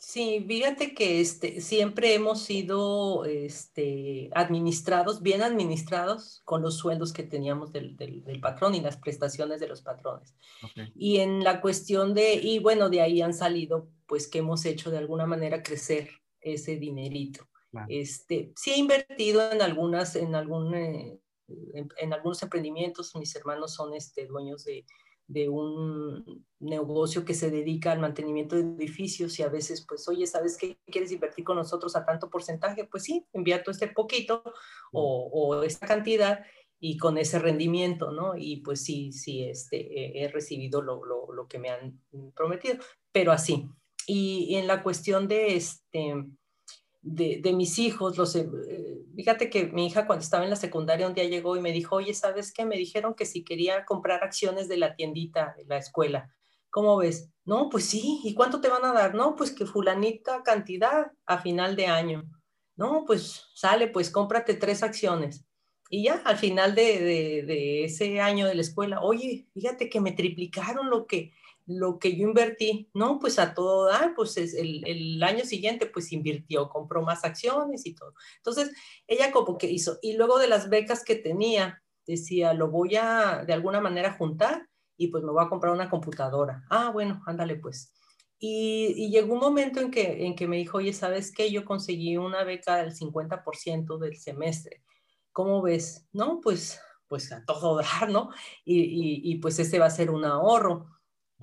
Sí, 0.02 0.44
fíjate 0.48 0.96
que 0.96 1.22
este, 1.22 1.62
siempre 1.62 2.16
hemos 2.16 2.42
sido 2.42 3.24
este, 3.26 4.32
administrados, 4.34 5.22
bien 5.22 5.44
administrados 5.44 6.42
con 6.44 6.64
los 6.64 6.78
sueldos 6.78 7.14
que 7.14 7.22
teníamos 7.22 7.72
del, 7.72 7.96
patrón 8.42 8.74
y 8.74 8.82
las 8.82 8.98
prestaciones 8.98 9.60
de 9.60 9.68
los 9.68 9.84
patrones. 9.84 10.34
Y 10.96 11.20
en 11.20 11.44
la 11.44 11.62
cuestión 11.62 12.16
de, 12.16 12.34
y 12.34 12.58
bueno, 12.58 12.90
de 12.90 13.02
ahí 13.02 13.22
han 13.22 13.36
salido, 13.36 13.90
pues 14.08 14.28
que 14.28 14.40
hemos 14.40 14.66
hecho 14.66 14.90
de 14.90 14.98
alguna 14.98 15.28
manera 15.28 15.62
crecer 15.62 16.10
ese 16.40 16.78
dinerito. 16.78 17.48
Este, 17.88 18.52
sí 18.56 18.72
he 18.72 18.78
invertido 18.78 19.52
en 19.52 19.62
algunas, 19.62 20.16
en 20.16 20.34
algún, 20.34 20.74
eh, 20.74 21.20
en, 21.74 22.14
algunos 22.14 22.42
emprendimientos, 22.44 23.16
mis 23.16 23.36
hermanos 23.36 23.74
son 23.74 23.94
este, 23.94 24.26
dueños 24.28 24.64
de, 24.64 24.86
de 25.28 25.50
un 25.50 26.46
negocio 26.60 27.24
que 27.24 27.34
se 27.34 27.50
dedica 27.50 27.92
al 27.92 28.00
mantenimiento 28.00 28.56
de 28.56 28.62
edificios 28.62 29.40
y 29.40 29.44
a 29.44 29.50
veces, 29.50 29.86
pues, 29.88 30.08
oye, 30.08 30.28
¿sabes 30.28 30.58
qué? 30.58 30.78
¿Quieres 30.88 31.12
invertir 31.12 31.46
con 31.46 31.56
nosotros 31.56 31.96
a 31.96 32.06
tanto 32.06 32.30
porcentaje? 32.30 32.86
Pues 32.86 33.04
sí, 33.04 33.26
invierto 33.34 33.72
este 33.72 33.88
poquito 33.88 34.44
o, 34.92 35.30
o 35.32 35.64
esta 35.64 35.88
cantidad 35.88 36.44
y 36.84 36.98
con 36.98 37.18
ese 37.18 37.38
rendimiento, 37.38 38.12
¿no? 38.12 38.34
Y 38.36 38.58
pues 38.58 38.84
sí, 38.84 39.12
sí, 39.12 39.44
este, 39.44 40.24
he 40.24 40.28
recibido 40.30 40.82
lo, 40.82 41.06
lo, 41.06 41.32
lo 41.32 41.48
que 41.48 41.60
me 41.60 41.70
han 41.70 42.02
prometido, 42.36 42.84
pero 43.12 43.32
así. 43.32 43.70
Y, 44.08 44.48
y 44.50 44.56
en 44.56 44.66
la 44.66 44.82
cuestión 44.82 45.28
de, 45.28 45.56
este, 45.56 46.16
de, 47.02 47.54
mis 47.54 47.80
hijos, 47.80 48.18
los, 48.18 48.36
eh, 48.36 48.48
fíjate 49.16 49.50
que 49.50 49.66
mi 49.66 49.88
hija 49.88 50.06
cuando 50.06 50.24
estaba 50.24 50.44
en 50.44 50.50
la 50.50 50.56
secundaria 50.56 51.08
un 51.08 51.14
día 51.14 51.24
llegó 51.24 51.56
y 51.56 51.62
me 51.62 51.72
dijo, 51.72 51.96
oye, 51.96 52.14
¿sabes 52.14 52.54
qué? 52.54 52.66
Me 52.66 52.78
dijeron 52.78 53.16
que 53.16 53.26
si 53.26 53.44
quería 53.44 53.86
comprar 53.86 54.24
acciones 54.24 54.68
de 54.68 54.78
la 54.78 54.96
tiendita 54.96 55.56
de 55.58 55.66
la 55.66 55.78
escuela. 55.78 56.34
¿Cómo 56.70 56.98
ves? 56.98 57.30
No, 57.44 57.70
pues 57.70 57.86
sí, 57.86 58.22
¿y 58.24 58.34
cuánto 58.34 58.62
te 58.62 58.70
van 58.70 58.86
a 58.86 58.94
dar? 58.94 59.16
No, 59.16 59.36
pues 59.36 59.52
que 59.52 59.66
fulanita 59.66 60.44
cantidad 60.44 61.12
a 61.26 61.38
final 61.40 61.76
de 61.76 61.88
año. 61.88 62.24
No, 62.76 63.04
pues 63.06 63.48
sale, 63.56 63.88
pues 63.88 64.10
cómprate 64.10 64.54
tres 64.54 64.84
acciones. 64.84 65.46
Y 65.90 66.06
ya 66.06 66.22
al 66.24 66.38
final 66.38 66.74
de, 66.74 67.00
de, 67.00 67.44
de 67.44 67.84
ese 67.84 68.22
año 68.22 68.48
de 68.48 68.56
la 68.56 68.62
escuela, 68.62 69.02
oye, 69.02 69.48
fíjate 69.54 69.90
que 69.90 70.00
me 70.00 70.14
triplicaron 70.14 70.90
lo 70.90 71.06
que, 71.06 71.34
lo 71.80 72.00
que 72.00 72.16
yo 72.16 72.28
invertí, 72.28 72.90
no, 72.94 73.20
pues 73.20 73.40
a 73.40 73.54
todo 73.54 73.88
dar, 73.88 74.14
pues 74.16 74.38
el, 74.38 74.84
el, 74.86 75.22
año 75.24 75.46
siguiente 75.46 75.86
pues 75.86 76.12
invirtió, 76.12 76.70
compró 76.70 77.02
más 77.02 77.24
acciones 77.24 77.86
y 77.86 77.94
todo. 77.94 78.14
Entonces, 78.38 78.72
ella 79.08 79.32
como 79.32 79.58
que 79.58 79.70
hizo, 79.70 79.98
y 80.02 80.14
luego 80.14 80.40
de 80.40 80.48
las 80.48 80.70
becas 80.70 81.04
que 81.04 81.16
tenía, 81.16 81.82
decía, 82.06 82.54
lo 82.54 82.70
voy 82.70 82.96
a 82.96 83.44
de 83.46 83.54
alguna 83.54 83.82
manera 83.82 84.14
juntar 84.14 84.68
y 84.98 85.08
pues 85.08 85.24
me 85.24 85.32
voy 85.32 85.44
a 85.44 85.50
comprar 85.50 85.74
una 85.74 85.90
computadora. 85.90 86.64
Ah, 86.70 86.92
bueno, 86.92 87.22
ándale 87.26 87.56
pues. 87.56 87.94
Y, 88.44 89.10
llegó 89.12 89.36
un 89.36 89.40
momento 89.40 89.80
en 89.80 89.92
que, 89.92 90.26
en 90.26 90.36
que 90.36 90.48
me 90.48 90.58
dijo, 90.58 90.80
oye, 90.80 90.94
¿sabes 90.94 91.32
qué? 91.32 91.52
Yo 91.52 91.64
conseguí 91.64 92.18
una 92.18 92.44
beca 92.44 92.78
del 92.78 92.92
50% 92.92 94.00
del 94.00 94.18
semestre. 94.18 94.84
¿Cómo 95.32 95.62
ves? 95.62 96.08
No, 96.12 96.42
pues, 96.42 96.82
pues 97.08 97.32
a 97.32 97.46
todo 97.46 97.76
dar, 98.02 98.10
¿no? 98.10 98.32
Y, 98.66 99.22
y, 99.32 99.36
pues 99.38 99.60
ese 99.60 99.78
va 99.78 99.86
a 99.86 99.92
ser 99.92 100.10
un 100.10 100.26
ahorro. 100.26 100.88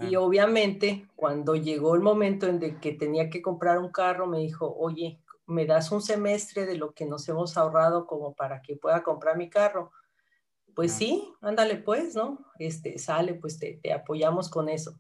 Y 0.01 0.17
obviamente, 0.17 1.09
cuando 1.17 1.57
llegó 1.57 1.95
el 1.95 2.01
momento 2.01 2.47
en 2.47 2.59
de 2.59 2.79
que 2.79 2.93
tenía 2.93 3.31
que 3.31 3.43
comprar 3.43 3.79
un 3.79 3.91
carro, 3.91 4.27
me 4.27 4.39
dijo, 4.39 4.75
oye, 4.79 5.21
¿me 5.47 5.67
das 5.67 5.91
un 5.91 6.03
semestre 6.03 6.67
de 6.67 6.77
lo 6.77 6.93
que 6.93 7.07
nos 7.07 7.29
hemos 7.29 7.57
ahorrado 7.57 8.07
como 8.07 8.35
para 8.35 8.63
que 8.63 8.77
pueda 8.77 9.03
comprar 9.03 9.37
mi 9.37 9.51
carro? 9.51 9.91
Pues 10.75 10.93
sí, 10.93 11.33
ándale 11.41 11.77
pues, 11.77 12.15
¿no? 12.15 12.39
Este, 12.59 12.99
sale, 12.99 13.35
pues 13.35 13.59
te, 13.59 13.81
te 13.83 13.93
apoyamos 13.93 14.49
con 14.49 14.69
eso 14.69 14.97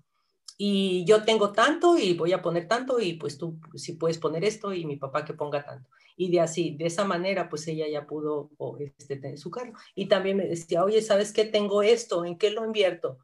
y 0.60 1.04
yo 1.04 1.24
tengo 1.24 1.52
tanto 1.52 1.96
y 1.96 2.14
voy 2.14 2.32
a 2.32 2.42
poner 2.42 2.66
tanto 2.66 2.98
y 2.98 3.12
pues 3.12 3.38
tú 3.38 3.60
si 3.76 3.92
puedes 3.92 4.18
poner 4.18 4.44
esto 4.44 4.74
y 4.74 4.84
mi 4.84 4.96
papá 4.96 5.24
que 5.24 5.32
ponga 5.32 5.64
tanto. 5.64 5.88
Y 6.16 6.32
de 6.32 6.40
así, 6.40 6.76
de 6.76 6.86
esa 6.86 7.04
manera, 7.04 7.48
pues 7.48 7.68
ella 7.68 7.86
ya 7.88 8.08
pudo 8.08 8.50
este, 8.80 9.16
tener 9.16 9.38
su 9.38 9.52
carro. 9.52 9.72
Y 9.94 10.06
también 10.06 10.36
me 10.36 10.48
decía, 10.48 10.82
oye, 10.82 11.00
¿sabes 11.00 11.32
qué? 11.32 11.44
Tengo 11.44 11.82
esto, 11.82 12.24
¿en 12.24 12.36
qué 12.36 12.50
lo 12.50 12.64
invierto? 12.64 13.18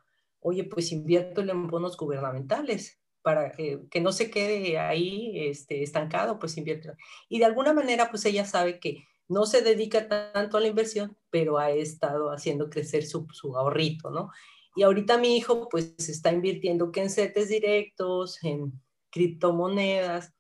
Oye, 0.47 0.65
pues 0.65 0.93
invierto 0.93 1.41
en 1.41 1.69
bonos 1.69 1.97
gubernamentales 1.97 3.01
para 3.23 3.51
que, 3.53 3.81
que 3.91 4.03
no 4.03 4.13
se 4.13 4.31
quede 4.31 4.79
ahí 4.79 5.49
este, 5.49 5.83
estancado, 5.83 6.39
pues 6.39 6.59
invierte. 6.59 6.93
Y 7.31 7.39
de 7.39 7.47
alguna 7.47 7.73
manera, 7.73 8.11
pues 8.11 8.27
ella 8.27 8.45
sabe 8.45 8.79
que 8.79 9.05
no 9.27 9.47
se 9.47 9.63
dedica 9.63 10.07
tanto 10.07 10.59
a 10.59 10.61
la 10.61 10.67
inversión, 10.67 11.17
pero 11.31 11.57
ha 11.57 11.71
estado 11.71 12.31
haciendo 12.31 12.69
crecer 12.69 13.07
su, 13.07 13.27
su 13.33 13.57
ahorrito, 13.57 14.11
¿no? 14.11 14.31
Y 14.77 14.83
ahorita 14.83 15.17
mi 15.17 15.35
hijo 15.39 15.67
pues 15.71 15.95
está 16.11 16.31
invirtiendo 16.31 16.93
que 16.93 17.01
en 17.01 17.09
CETES 17.09 17.49
directos, 17.49 18.45
en 18.45 18.79
criptomonedas 19.11 20.35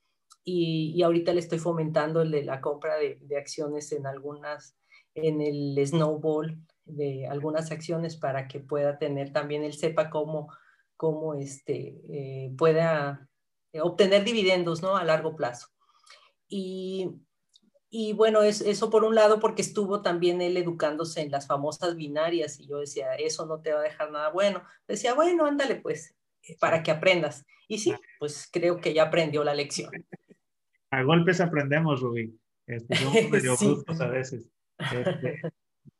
y, 0.44 0.92
y 0.94 1.02
ahorita 1.02 1.32
le 1.32 1.40
estoy 1.40 1.60
fomentando 1.60 2.22
la 2.24 2.60
compra 2.60 2.96
de, 2.96 3.16
de, 3.22 3.38
acciones 3.38 3.90
en 3.92 4.06
algunas, 4.06 4.76
en 5.14 5.40
el 5.40 5.78
Snowball 5.86 6.62
de 6.84 7.26
algunas 7.26 7.70
acciones 7.70 8.16
para 8.16 8.48
que 8.48 8.60
pueda 8.60 8.98
tener 8.98 9.32
también, 9.32 9.64
él 9.64 9.74
sepa 9.74 10.10
cómo, 10.10 10.52
cómo 10.96 11.34
este, 11.34 12.00
eh, 12.08 12.54
pueda 12.56 13.28
obtener 13.80 14.24
dividendos 14.24 14.82
¿no? 14.82 14.96
a 14.96 15.04
largo 15.04 15.34
plazo. 15.34 15.68
Y 16.48 17.10
y 17.96 18.12
bueno, 18.12 18.42
es, 18.42 18.60
eso 18.60 18.90
por 18.90 19.04
un 19.04 19.14
lado 19.14 19.38
porque 19.38 19.62
estuvo 19.62 20.02
también 20.02 20.40
él 20.40 20.56
educándose 20.56 21.20
en 21.20 21.30
las 21.30 21.46
famosas 21.46 21.94
binarias 21.94 22.58
y 22.58 22.66
yo 22.66 22.80
decía, 22.80 23.14
eso 23.14 23.46
no 23.46 23.60
te 23.60 23.72
va 23.72 23.78
a 23.78 23.84
dejar 23.84 24.10
nada 24.10 24.30
bueno. 24.30 24.64
Decía, 24.88 25.14
bueno, 25.14 25.46
ándale 25.46 25.76
pues, 25.76 26.12
eh, 26.42 26.56
para 26.58 26.82
que 26.82 26.90
aprendas. 26.90 27.46
Y 27.68 27.78
sí, 27.78 27.94
pues 28.18 28.48
creo 28.52 28.80
que 28.80 28.94
ya 28.94 29.04
aprendió 29.04 29.44
la 29.44 29.54
lección. 29.54 29.92
A 30.90 31.04
golpes 31.04 31.40
aprendemos, 31.40 32.00
Rubí. 32.00 32.36
Este, 32.66 32.96
somos 32.96 33.14
medio 33.30 33.56
brutos 33.56 34.00
a 34.00 34.08
veces. 34.08 34.50
Este, 34.76 35.40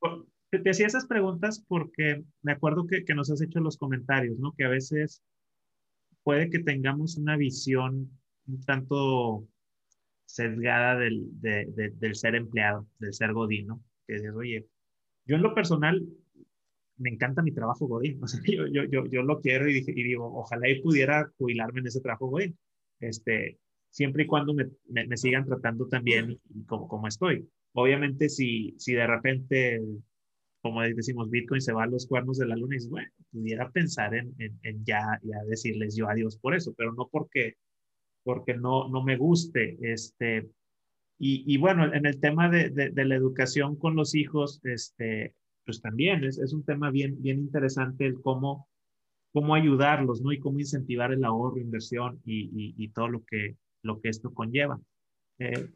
te 0.58 0.70
hacía 0.70 0.86
esas 0.86 1.06
preguntas 1.06 1.64
porque 1.66 2.24
me 2.42 2.52
acuerdo 2.52 2.86
que, 2.86 3.04
que 3.04 3.14
nos 3.14 3.30
has 3.30 3.40
hecho 3.40 3.60
los 3.60 3.76
comentarios, 3.76 4.38
¿no? 4.38 4.52
Que 4.52 4.64
a 4.64 4.68
veces 4.68 5.22
puede 6.22 6.50
que 6.50 6.58
tengamos 6.58 7.16
una 7.16 7.36
visión 7.36 8.10
un 8.46 8.60
tanto 8.64 9.46
sesgada 10.26 10.98
del, 10.98 11.28
del 11.40 12.14
ser 12.14 12.34
empleado, 12.34 12.86
del 12.98 13.14
ser 13.14 13.32
godín, 13.32 13.68
¿no? 13.68 13.82
Que 14.06 14.14
dices, 14.14 14.34
oye, 14.34 14.66
yo 15.26 15.36
en 15.36 15.42
lo 15.42 15.54
personal 15.54 16.04
me 16.96 17.10
encanta 17.10 17.42
mi 17.42 17.52
trabajo 17.52 17.86
godín, 17.86 18.18
o 18.22 18.26
sea, 18.26 18.40
yo, 18.44 18.66
yo, 18.66 18.84
yo, 18.84 19.06
yo 19.06 19.22
lo 19.22 19.40
quiero 19.40 19.68
y, 19.70 19.78
y, 19.86 20.02
digo, 20.02 20.26
ojalá 20.34 20.68
y 20.68 20.80
pudiera 20.80 21.30
jubilarme 21.38 21.80
en 21.80 21.86
ese 21.86 22.00
trabajo 22.00 22.26
godín, 22.26 22.58
este, 23.00 23.58
siempre 23.90 24.24
y 24.24 24.26
cuando 24.26 24.54
me, 24.54 24.66
me, 24.88 25.16
sigan 25.16 25.44
tratando 25.44 25.86
también 25.88 26.40
como, 26.66 26.88
como 26.88 27.06
estoy. 27.06 27.48
Obviamente, 27.72 28.28
si, 28.28 28.74
si 28.78 28.94
de 28.94 29.06
repente, 29.06 29.80
como 30.64 30.80
decimos, 30.80 31.28
Bitcoin 31.28 31.60
se 31.60 31.74
va 31.74 31.84
a 31.84 31.86
los 31.86 32.06
cuernos 32.06 32.38
de 32.38 32.46
la 32.46 32.56
luna, 32.56 32.74
y 32.74 32.78
dices, 32.78 32.90
bueno, 32.90 33.08
pudiera 33.30 33.70
pensar 33.70 34.14
en, 34.14 34.34
en, 34.38 34.58
en 34.62 34.82
ya, 34.84 35.20
ya 35.22 35.36
decirles 35.46 35.94
yo 35.94 36.08
adiós 36.08 36.38
por 36.38 36.54
eso, 36.54 36.72
pero 36.74 36.94
no 36.94 37.06
porque 37.12 37.56
porque 38.24 38.54
no, 38.54 38.88
no 38.88 39.04
me 39.04 39.16
guste. 39.16 39.76
Este, 39.80 40.48
y, 41.18 41.44
y 41.46 41.58
bueno, 41.58 41.92
en 41.94 42.06
el 42.06 42.18
tema 42.18 42.48
de, 42.48 42.70
de, 42.70 43.04
la 43.04 43.14
educación 43.14 43.76
con 43.76 43.94
los 43.94 44.14
hijos, 44.14 44.60
este, 44.64 45.34
pues 45.64 45.80
también 45.80 46.24
es, 46.24 46.38
es, 46.38 46.52
un 46.52 46.64
tema 46.64 46.90
bien, 46.90 47.22
bien 47.22 47.38
interesante 47.38 48.06
el 48.06 48.20
cómo, 48.20 48.66
cómo 49.32 49.54
ayudarlos, 49.54 50.22
¿no? 50.22 50.32
Y 50.32 50.40
cómo 50.40 50.58
incentivar 50.58 51.12
el 51.12 51.24
ahorro, 51.24 51.58
inversión 51.58 52.20
y, 52.24 52.74
y, 52.76 52.88
todo 52.88 53.08
lo 53.08 53.24
que, 53.24 53.56
lo 53.82 54.00
que 54.00 54.08
esto 54.08 54.32
conlleva. 54.32 54.80
Eh, 55.38 55.68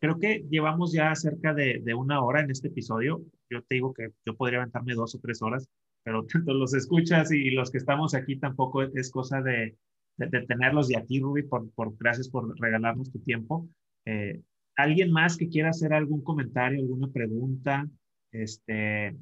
creo 0.00 0.18
que 0.18 0.44
llevamos 0.48 0.92
ya 0.92 1.14
cerca 1.14 1.52
de, 1.52 1.80
de, 1.82 1.94
una 1.94 2.22
hora 2.22 2.40
en 2.40 2.50
este 2.50 2.68
episodio. 2.68 3.22
Yo 3.50 3.62
te 3.62 3.76
digo 3.76 3.94
que 3.94 4.10
yo 4.24 4.36
podría 4.36 4.60
aventarme 4.60 4.94
dos 4.94 5.14
o 5.14 5.20
tres 5.20 5.42
horas, 5.42 5.68
pero 6.02 6.24
tanto 6.26 6.54
los 6.54 6.74
escuchas 6.74 7.32
y 7.32 7.50
los 7.50 7.70
que 7.70 7.78
estamos 7.78 8.14
aquí 8.14 8.36
tampoco 8.36 8.82
es 8.82 9.10
cosa 9.10 9.40
de, 9.40 9.76
de, 10.16 10.46
tenerlos 10.46 10.88
de 10.88 10.96
aquí, 10.96 11.20
Ruby, 11.20 11.42
por, 11.42 11.70
por, 11.72 11.96
gracias 11.96 12.28
por 12.28 12.58
regalarnos 12.60 13.10
tu 13.10 13.18
tiempo. 13.20 13.68
Eh, 14.04 14.40
¿Alguien 14.76 15.12
más 15.12 15.36
que 15.36 15.48
quiera 15.48 15.70
hacer 15.70 15.92
algún 15.92 16.22
comentario, 16.22 16.80
alguna 16.80 17.08
pregunta? 17.08 17.86
Este, 18.32 19.16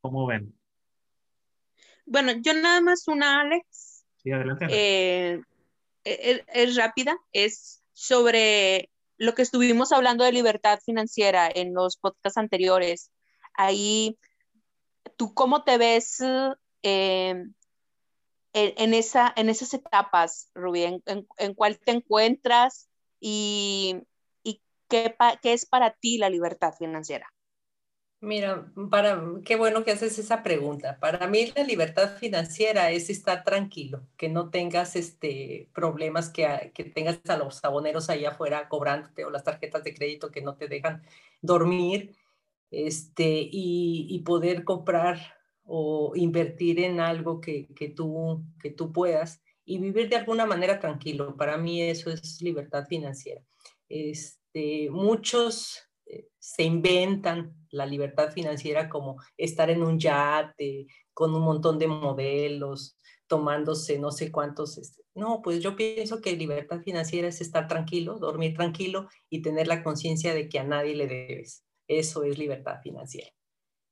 ¿Cómo 0.00 0.26
ven? 0.26 0.54
Bueno, 2.06 2.32
yo 2.42 2.52
nada 2.54 2.80
más 2.80 3.08
una, 3.08 3.40
Alex. 3.40 4.04
Sí, 4.16 4.30
adelante. 4.30 4.66
Eh, 4.70 5.40
es, 6.04 6.42
es, 6.52 6.76
rápida, 6.76 7.16
es 7.32 7.82
sobre 7.92 8.90
lo 9.16 9.34
que 9.34 9.42
estuvimos 9.42 9.92
hablando 9.92 10.24
de 10.24 10.32
libertad 10.32 10.78
financiera 10.84 11.48
en 11.52 11.72
los 11.72 11.96
podcasts 11.96 12.36
anteriores. 12.36 13.10
Ahí, 13.54 14.18
¿tú 15.16 15.34
cómo 15.34 15.64
te 15.64 15.78
ves 15.78 16.20
eh, 16.82 17.44
en, 18.54 18.94
esa, 18.94 19.32
en 19.36 19.48
esas 19.48 19.74
etapas, 19.74 20.50
Rubí, 20.54 20.84
en, 20.84 21.02
en, 21.06 21.54
cuál 21.54 21.78
te 21.78 21.90
encuentras 21.90 22.88
y, 23.20 23.96
y 24.42 24.62
qué, 24.88 25.14
qué, 25.42 25.52
es 25.52 25.66
para 25.66 25.90
ti 25.90 26.18
la 26.18 26.30
libertad 26.30 26.72
financiera. 26.72 27.28
Mira, 28.20 28.72
para, 28.90 29.22
qué 29.44 29.56
bueno 29.56 29.84
que 29.84 29.90
haces 29.90 30.18
esa 30.18 30.42
pregunta. 30.42 30.98
Para 30.98 31.26
mí 31.26 31.52
la 31.54 31.62
libertad 31.62 32.16
financiera 32.16 32.90
es 32.90 33.10
estar 33.10 33.44
tranquilo, 33.44 34.06
que 34.16 34.30
no 34.30 34.48
tengas 34.48 34.96
este, 34.96 35.68
problemas, 35.74 36.30
que, 36.30 36.72
que 36.74 36.84
tengas 36.84 37.20
a 37.28 37.36
los 37.36 37.56
saboneros 37.56 38.08
allá 38.08 38.30
afuera 38.30 38.68
cobrándote 38.68 39.26
o 39.26 39.30
las 39.30 39.44
tarjetas 39.44 39.84
de 39.84 39.92
crédito 39.94 40.30
que 40.30 40.40
no 40.40 40.56
te 40.56 40.68
dejan 40.68 41.02
dormir 41.42 42.16
este, 42.70 43.48
y, 43.50 44.22
poder 44.24 44.64
comprar 44.64 45.18
o 45.64 46.12
invertir 46.14 46.80
en 46.80 47.00
algo 47.00 47.40
que, 47.40 47.68
que, 47.74 47.88
tú, 47.88 48.44
que 48.60 48.70
tú 48.70 48.92
puedas 48.92 49.42
y 49.64 49.78
vivir 49.78 50.08
de 50.08 50.16
alguna 50.16 50.46
manera 50.46 50.78
tranquilo. 50.80 51.36
Para 51.36 51.56
mí 51.56 51.82
eso 51.82 52.10
es 52.10 52.40
libertad 52.42 52.86
financiera. 52.86 53.42
Este, 53.88 54.90
muchos 54.90 55.82
eh, 56.06 56.28
se 56.38 56.64
inventan 56.64 57.54
la 57.70 57.86
libertad 57.86 58.32
financiera 58.32 58.88
como 58.88 59.16
estar 59.36 59.70
en 59.70 59.82
un 59.82 59.98
yate 59.98 60.86
con 61.12 61.34
un 61.34 61.42
montón 61.42 61.78
de 61.78 61.86
modelos, 61.86 62.98
tomándose 63.26 63.98
no 63.98 64.10
sé 64.10 64.30
cuántos. 64.30 64.78
Este, 64.78 65.02
no, 65.14 65.42
pues 65.42 65.62
yo 65.62 65.76
pienso 65.76 66.20
que 66.20 66.36
libertad 66.36 66.80
financiera 66.82 67.28
es 67.28 67.40
estar 67.40 67.68
tranquilo, 67.68 68.18
dormir 68.18 68.54
tranquilo 68.54 69.08
y 69.30 69.42
tener 69.42 69.66
la 69.66 69.82
conciencia 69.82 70.34
de 70.34 70.48
que 70.48 70.58
a 70.58 70.64
nadie 70.64 70.94
le 70.94 71.06
debes. 71.06 71.64
Eso 71.88 72.24
es 72.24 72.38
libertad 72.38 72.80
financiera. 72.82 73.30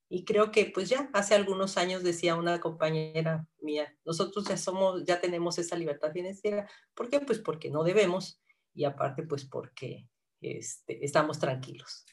Y 0.08 0.24
creo 0.24 0.50
que 0.50 0.66
pues 0.66 0.90
ya 0.90 1.08
hace 1.14 1.34
algunos 1.34 1.78
años 1.78 2.02
decía 2.02 2.34
una 2.34 2.60
compañera 2.60 3.46
mía, 3.62 3.96
nosotros 4.04 4.46
ya 4.46 4.58
somos, 4.58 5.04
ya 5.06 5.20
tenemos 5.20 5.58
esa 5.58 5.74
libertad 5.74 6.12
financiera. 6.12 6.68
¿Por 6.94 7.08
qué? 7.08 7.20
Pues 7.20 7.38
porque 7.38 7.70
no 7.70 7.82
debemos 7.82 8.42
y 8.74 8.84
aparte 8.84 9.22
pues 9.22 9.46
porque 9.46 10.06
este, 10.42 11.02
estamos 11.02 11.38
tranquilos. 11.38 12.04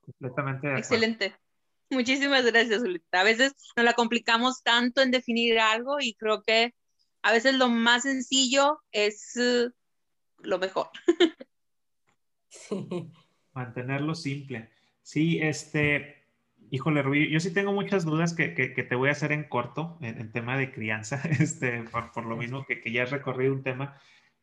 Completamente. 0.00 0.78
Excelente. 0.78 1.36
Muchísimas 1.90 2.46
gracias, 2.46 2.80
Zulita. 2.80 3.20
A 3.20 3.24
veces 3.24 3.54
nos 3.76 3.84
la 3.84 3.92
complicamos 3.92 4.62
tanto 4.62 5.02
en 5.02 5.10
definir 5.10 5.58
algo 5.58 6.00
y 6.00 6.14
creo 6.14 6.42
que 6.42 6.74
a 7.20 7.32
veces 7.32 7.54
lo 7.56 7.68
más 7.68 8.04
sencillo 8.04 8.82
es 8.90 9.36
uh, 9.36 9.70
lo 10.38 10.58
mejor. 10.58 10.88
Sí. 12.52 13.10
Mantenerlo 13.54 14.14
simple. 14.14 14.68
Sí, 15.00 15.38
este, 15.40 16.26
híjole, 16.70 17.02
Rubí, 17.02 17.30
yo 17.30 17.40
sí 17.40 17.52
tengo 17.52 17.72
muchas 17.72 18.04
dudas 18.04 18.34
que, 18.34 18.54
que, 18.54 18.68
te 18.68 18.94
voy 18.94 19.08
a 19.08 19.12
hacer 19.12 19.32
en 19.32 19.48
corto 19.48 19.98
en, 20.02 20.30
tema 20.32 20.56
de 20.56 20.70
crianza, 20.70 21.20
este, 21.40 21.82
por, 21.84 22.12
por 22.12 22.26
lo 22.26 22.36
mismo 22.36 22.64
que, 22.66 22.80
que, 22.80 22.92
ya 22.92 23.04
has 23.04 23.10
recorrido 23.10 23.54
un 23.54 23.62
tema 23.62 23.98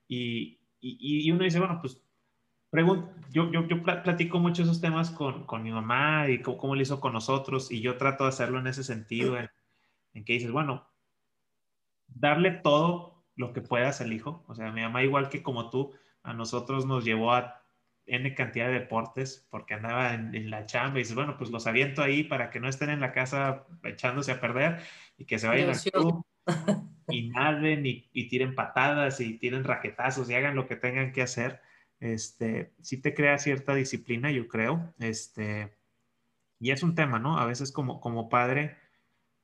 y, 0.07 0.60
y, 0.80 1.28
y 1.28 1.32
uno 1.32 1.43
dice, 1.43 1.60
bueno, 1.60 1.80
pues 1.82 2.01
yo, 3.32 3.51
yo, 3.51 3.68
yo, 3.68 3.84
platico 3.84 4.39
mucho 4.39 4.64
esos 4.64 4.82
temas 4.82 5.12
con, 5.12 5.45
con 5.45 5.64
mi 5.64 5.72
mamá 5.72 6.30
y 6.30 6.41
cómo, 6.41 6.57
cómo, 6.57 6.76
lo 6.76 6.82
hizo 6.82 6.99
con 6.99 7.14
nosotros 7.14 7.72
y 7.72 7.82
yo 7.82 7.97
trato 7.97 8.24
de 8.24 8.30
hacerlo 8.30 8.60
en 8.60 8.68
ese 8.68 8.84
sentido, 8.84 9.38
en, 9.38 9.49
en, 10.14 10.26
que 10.26 10.34
dices, 10.34 10.51
bueno, 10.51 10.88
darle 12.07 12.51
todo 12.51 13.24
lo 13.36 13.53
que 13.53 13.62
puedas 13.62 14.01
al 14.01 14.14
hijo. 14.14 14.43
O 14.47 14.55
sea, 14.55 14.72
mi 14.72 14.82
mamá, 14.82 15.03
igual 15.03 15.30
que 15.30 15.41
como 15.41 15.70
tú, 15.70 15.93
a 16.22 16.34
nosotros 16.34 16.86
nos 16.86 17.05
llevó 17.05 17.34
a 17.34 17.59
N 18.10 18.34
cantidad 18.36 18.68
de 18.68 18.80
deportes 18.80 19.47
porque 19.49 19.74
andaba 19.74 20.14
en, 20.14 20.49
la 20.49 20.66
chamba 20.66 20.99
y 20.99 21.03
dices, 21.03 21.16
bueno, 21.16 21.38
pues 21.38 21.49
los 21.49 21.68
aviento 21.68 22.01
ahí 22.01 22.24
para 22.24 22.49
que 22.49 22.60
no 22.60 22.68
estén 22.68 22.89
en 22.89 22.99
la 22.99 23.12
casa 23.12 23.66
echándose 23.84 24.32
a 24.32 24.41
perder 24.41 24.80
y 25.18 25.26
que 25.26 25.39
se 25.39 25.47
vayan 25.47 25.70
al 25.70 25.80
club 25.80 26.26
y 27.10 27.30
naden 27.30 27.86
y, 27.86 28.10
y, 28.14 28.28
tiren 28.28 28.55
patadas 28.55 29.20
y 29.20 29.38
tiren 29.38 29.64
raquetazos 29.64 30.30
y 30.30 30.36
hagan 30.36 30.55
lo 30.55 30.68
que 30.68 30.76
tengan 30.76 31.12
que 31.12 31.22
hacer. 31.22 31.62
Este, 31.99 32.74
sí 32.82 33.01
te 33.01 33.14
crea 33.14 33.38
cierta 33.38 33.76
disciplina, 33.76 34.32
yo 34.32 34.47
creo. 34.47 34.93
Este, 34.99 35.78
y 36.60 36.72
es 36.72 36.84
un 36.84 36.95
tema, 36.95 37.20
¿no? 37.20 37.38
A 37.38 37.45
veces 37.45 37.72
como, 37.72 37.99
como 37.99 38.30
padre, 38.30 38.78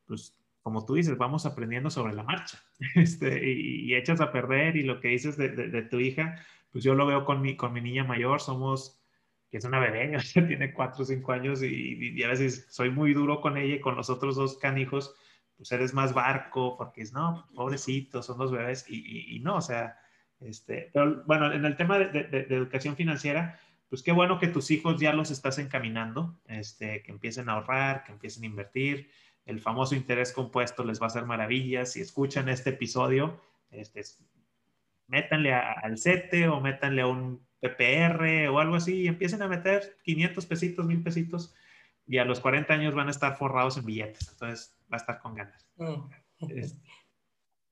pues 0.05 0.37
como 0.65 0.83
tú 0.83 0.95
dices, 0.95 1.15
vamos 1.15 1.45
aprendiendo 1.45 1.91
sobre 1.91 2.15
la 2.15 2.23
marcha 2.23 2.59
este, 2.95 3.51
y, 3.51 3.93
echas 3.93 4.19
a 4.19 4.31
perder 4.31 4.77
y 4.77 4.83
lo 4.83 4.99
que 4.99 5.09
dices 5.09 5.37
de, 5.37 5.49
de, 5.49 5.81
tu 5.83 5.99
hija, 5.99 6.43
pues 6.75 6.83
yo 6.83 6.93
lo 6.93 7.05
veo 7.05 7.23
con 7.23 7.41
mi, 7.41 7.55
con 7.55 7.71
mi 7.71 7.79
niña 7.79 8.03
mayor, 8.03 8.41
somos, 8.41 8.99
que 9.49 9.59
es 9.59 9.63
una 9.63 9.79
bebé, 9.79 10.19
sea, 10.19 10.45
tiene 10.45 10.73
cuatro 10.73 11.03
o 11.03 11.05
cinco 11.05 11.31
años 11.31 11.63
y, 11.63 12.21
a 12.21 12.27
veces 12.27 12.67
soy 12.69 12.89
muy 12.89 13.13
duro 13.13 13.39
con 13.39 13.55
ella 13.55 13.75
y 13.75 13.79
con 13.79 13.95
los 13.95 14.09
otros 14.09 14.35
dos 14.35 14.57
canijos, 14.57 15.15
pues 15.55 15.71
eres 15.71 15.93
más 15.93 16.13
barco 16.13 16.75
porque 16.75 17.03
es, 17.03 17.13
no, 17.13 17.47
pobrecitos, 17.55 18.25
son 18.25 18.37
dos 18.39 18.51
bebés 18.51 18.85
y, 18.89 19.39
no, 19.39 19.55
o 19.55 19.61
sea, 19.61 19.97
este, 20.41 20.89
pero 20.93 21.23
bueno, 21.25 21.49
en 21.53 21.63
el 21.63 21.77
tema 21.77 21.97
de, 21.97 22.25
de, 22.25 22.53
educación 22.53 22.97
financiera, 22.97 23.57
pues 23.87 24.03
qué 24.03 24.11
bueno 24.11 24.37
que 24.37 24.49
tus 24.49 24.69
hijos 24.69 24.99
ya 24.99 25.13
los 25.13 25.31
estás 25.31 25.59
encaminando, 25.59 26.37
este, 26.45 27.03
que 27.03 27.13
empiecen 27.13 27.47
a 27.47 27.53
ahorrar, 27.53 28.03
que 28.03 28.11
empiecen 28.11 28.43
a 28.43 28.47
invertir, 28.47 29.09
el 29.45 29.61
famoso 29.61 29.95
interés 29.95 30.33
compuesto 30.33 30.83
les 30.83 30.99
va 30.99 31.05
a 31.05 31.07
hacer 31.07 31.23
maravillas. 31.23 31.93
Si 31.93 32.01
escuchan 32.01 32.49
este 32.49 32.71
episodio, 32.71 33.39
este, 33.71 34.01
métanle 35.07 35.53
al 35.53 35.97
CETE 35.97 36.47
o 36.47 36.59
métanle 36.61 37.01
a 37.01 37.07
un 37.07 37.45
PPR 37.59 38.49
o 38.49 38.59
algo 38.59 38.75
así 38.75 39.01
y 39.01 39.07
empiecen 39.07 39.41
a 39.41 39.47
meter 39.47 39.97
500 40.03 40.45
pesitos, 40.45 40.85
1000 40.85 41.03
pesitos 41.03 41.55
y 42.07 42.17
a 42.17 42.25
los 42.25 42.39
40 42.39 42.73
años 42.73 42.93
van 42.93 43.07
a 43.07 43.11
estar 43.11 43.37
forrados 43.37 43.77
en 43.77 43.85
billetes. 43.85 44.29
Entonces 44.31 44.75
va 44.91 44.97
a 44.97 45.01
estar 45.01 45.19
con 45.19 45.35
ganas. 45.35 45.67
Mm. 45.77 46.49
Este, 46.49 46.79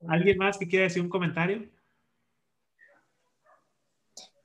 ¿Alguien 0.08 0.38
más 0.38 0.58
que 0.58 0.68
quiera 0.68 0.84
decir 0.84 1.02
un 1.02 1.10
comentario? 1.10 1.70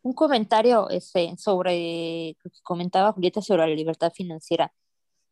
Un 0.03 0.13
comentario 0.13 0.89
este, 0.91 1.37
sobre 1.37 2.37
lo 2.43 2.51
que 2.51 2.61
comentaba 2.63 3.13
Julieta 3.13 3.43
sobre 3.43 3.67
la 3.67 3.75
libertad 3.75 4.13
financiera. 4.13 4.73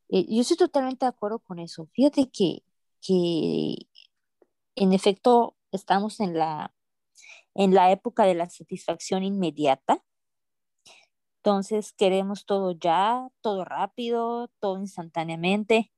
Eh, 0.08 0.26
yo 0.28 0.40
estoy 0.40 0.56
totalmente 0.56 1.04
de 1.04 1.10
acuerdo 1.10 1.38
con 1.38 1.58
eso. 1.58 1.88
Fíjate 1.92 2.30
que, 2.30 2.62
que 3.00 3.76
en 4.74 4.92
efecto 4.92 5.56
estamos 5.72 6.20
en 6.20 6.36
la, 6.36 6.75
en 7.56 7.74
la 7.74 7.90
época 7.92 8.24
de 8.24 8.34
la 8.34 8.48
satisfacción 8.48 9.24
inmediata. 9.24 10.02
Entonces 11.42 11.92
queremos 11.92 12.44
todo 12.46 12.72
ya, 12.72 13.28
todo 13.40 13.64
rápido, 13.64 14.50
todo 14.60 14.78
instantáneamente. 14.78 15.92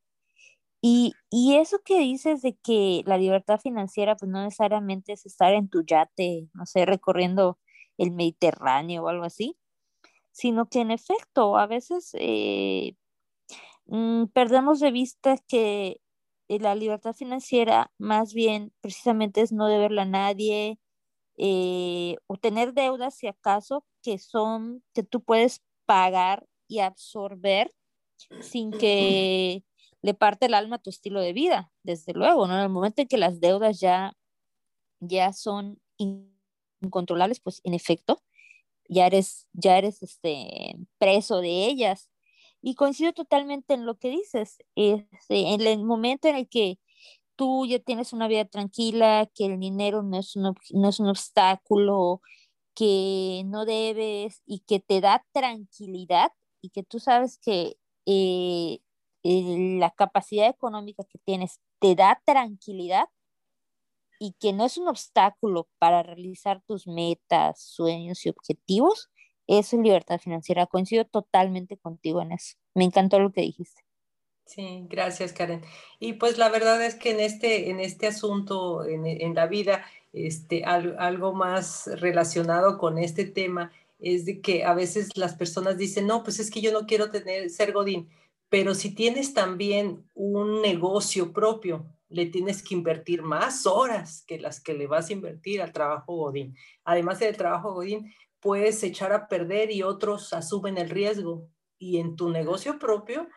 Y, 0.83 1.13
y, 1.31 1.57
eso 1.57 1.81
que 1.85 1.99
dices 2.01 2.43
de 2.43 2.57
que 2.63 3.03
la 3.07 3.19
libertad 3.19 3.61
financiera, 3.61 4.17
pues 4.17 4.31
no 4.31 4.43
necesariamente 4.43 5.13
es 5.13 5.27
estar 5.27 5.53
en 5.55 5.69
tu 5.69 5.85
yate, 5.85 6.49
no 6.55 6.67
sé, 6.67 6.87
recorriendo 6.87 7.59
el 7.99 8.13
Mediterráneo 8.13 9.05
o 9.05 9.09
algo 9.09 9.25
así, 9.25 9.59
sino 10.33 10.69
que 10.69 10.81
en 10.83 10.93
efecto, 10.93 11.59
a 11.59 11.67
veces 11.67 12.11
eh, 12.15 12.97
Mm, 13.89 14.27
perdemos 14.35 14.81
de 14.81 14.91
vista 14.91 15.39
que 15.49 16.01
eh, 16.49 16.59
la 16.61 16.75
libertad 16.75 17.15
financiera 17.15 17.91
más 17.99 18.35
bien 18.35 18.73
precisamente 18.83 19.41
es 19.41 19.53
no 19.53 19.67
deberla 19.67 20.03
a 20.03 20.05
nadie 20.05 20.79
eh, 21.39 22.17
o 22.27 22.37
tener 22.37 22.75
deudas 22.75 23.15
si 23.15 23.29
acaso 23.29 23.85
que 24.03 24.19
son 24.19 24.83
que 24.93 25.05
tú 25.05 25.23
puedes 25.23 25.63
pagar 25.87 26.47
y 26.67 26.81
absorber 26.81 27.73
sin 28.41 28.73
que 28.73 29.65
le 30.03 30.15
parte 30.15 30.47
el 30.47 30.55
alma 30.55 30.79
tu 30.79 30.91
estilo 30.91 31.21
de 31.21 31.33
vida, 31.33 31.73
desde 31.83 32.13
luego, 32.13 32.47
¿no? 32.47 32.55
En 32.55 32.63
el 32.63 32.69
momento 32.69 33.03
en 33.03 33.09
que 33.09 33.19
las 33.19 33.41
deudas 33.41 33.81
ya, 33.81 34.13
ya 35.01 35.33
son 35.33 35.81
incontrolables, 36.81 37.41
pues 37.41 37.61
en 37.65 37.75
efecto, 37.75 38.23
ya 38.89 39.07
eres, 39.07 39.47
ya 39.53 39.79
eres 39.79 40.03
este, 40.03 40.77
preso 40.99 41.41
de 41.41 41.67
ellas 41.67 42.11
y 42.63 42.75
coincido 42.75 43.13
totalmente 43.13 43.75
en 43.75 43.87
lo 43.87 43.97
que 43.97 44.11
dices. 44.11 44.59
Este, 44.75 45.53
en 45.55 45.61
el 45.61 45.85
momento 45.85 46.29
en 46.29 46.37
el 46.37 46.49
que 46.49 46.79
tú 47.39 47.67
ya 47.67 47.79
tienes 47.79 48.13
una 48.13 48.29
vida 48.29 48.45
tranquila, 48.47 49.31
que 49.35 49.47
el 49.47 49.61
dinero 49.61 50.03
no 50.03 50.19
es 50.19 50.37
un, 50.37 50.55
no 50.73 50.89
es 50.89 51.01
un 51.01 51.09
obstáculo, 51.09 52.21
que 52.75 53.45
no 53.47 53.65
debes 53.65 54.43
y 54.47 54.61
que 54.61 54.81
te 54.81 55.01
da 55.01 55.25
tranquilidad 55.33 56.33
y 56.61 56.71
que 56.71 56.83
tú 56.83 57.01
sabes 57.01 57.39
que 57.39 57.77
eh, 58.07 58.81
la 59.23 59.91
capacidad 59.91 60.49
económica 60.49 61.05
que 61.05 61.19
tienes 61.25 61.61
te 61.81 61.95
da 61.95 62.21
tranquilidad 62.25 63.07
y 64.21 64.33
que 64.41 64.53
no 64.53 64.65
es 64.65 64.79
un 64.79 64.89
obstáculo 64.89 65.69
para 65.79 66.03
realizar 66.03 66.63
tus 66.67 66.87
metas, 66.87 67.63
sueños 67.63 68.27
y 68.27 68.31
objetivos, 68.31 69.11
eso 69.47 69.77
es 69.77 69.83
libertad 69.83 70.19
financiera. 70.19 70.67
Coincido 70.67 71.05
totalmente 71.05 71.79
contigo 71.79 72.21
en 72.23 72.33
eso. 72.33 72.57
Me 72.75 72.85
encantó 72.85 73.21
lo 73.21 73.33
que 73.33 73.43
dijiste. 73.43 73.88
Sí, 74.49 74.87
gracias 74.89 75.35
Karen. 75.35 75.61
Y 76.01 76.15
pues 76.15 76.39
la 76.39 76.49
verdad 76.49 76.83
es 76.83 76.95
que 76.95 77.11
en 77.11 77.21
este, 77.21 77.69
en 77.69 77.81
este 77.81 78.07
asunto, 78.07 78.83
en, 78.87 79.05
en 79.07 79.35
la 79.35 79.47
vida, 79.47 79.85
este, 80.15 80.65
algo 80.65 81.35
más 81.35 81.87
relacionado 82.01 82.79
con 82.79 82.97
este 82.97 83.27
tema 83.27 83.71
es 83.99 84.25
de 84.25 84.41
que 84.41 84.65
a 84.65 84.73
veces 84.73 85.15
las 85.19 85.35
personas 85.35 85.77
dicen, 85.77 86.07
no, 86.07 86.23
pues 86.23 86.39
es 86.41 86.51
que 86.51 86.63
yo 86.63 86.73
no 86.73 86.87
quiero 86.87 87.11
tener, 87.11 87.51
ser 87.51 87.73
Godín, 87.73 88.09
pero 88.49 88.75
si 88.75 88.95
tienes 88.95 89.35
también 89.35 90.09
un 90.15 90.63
negocio 90.63 91.35
propio, 91.35 91.85
le 92.09 92.25
tienes 92.25 92.63
que 92.63 92.75
invertir 92.75 93.21
más 93.21 93.67
horas 93.67 94.25
que 94.27 94.39
las 94.39 94.61
que 94.61 94.73
le 94.73 94.87
vas 94.87 95.11
a 95.11 95.13
invertir 95.13 95.61
al 95.61 95.75
trabajo 95.75 96.17
Godín. 96.17 96.57
Además 96.85 97.19
del 97.21 97.37
trabajo 97.37 97.75
Godín, 97.75 98.15
puedes 98.41 98.83
echar 98.83 99.13
a 99.13 99.29
perder 99.29 99.71
y 99.71 99.83
otros 99.83 100.33
asumen 100.33 100.79
el 100.79 100.89
riesgo. 100.89 101.47
Y 101.79 101.99
en 101.99 102.17
tu 102.17 102.31
negocio 102.31 102.79
propio, 102.79 103.29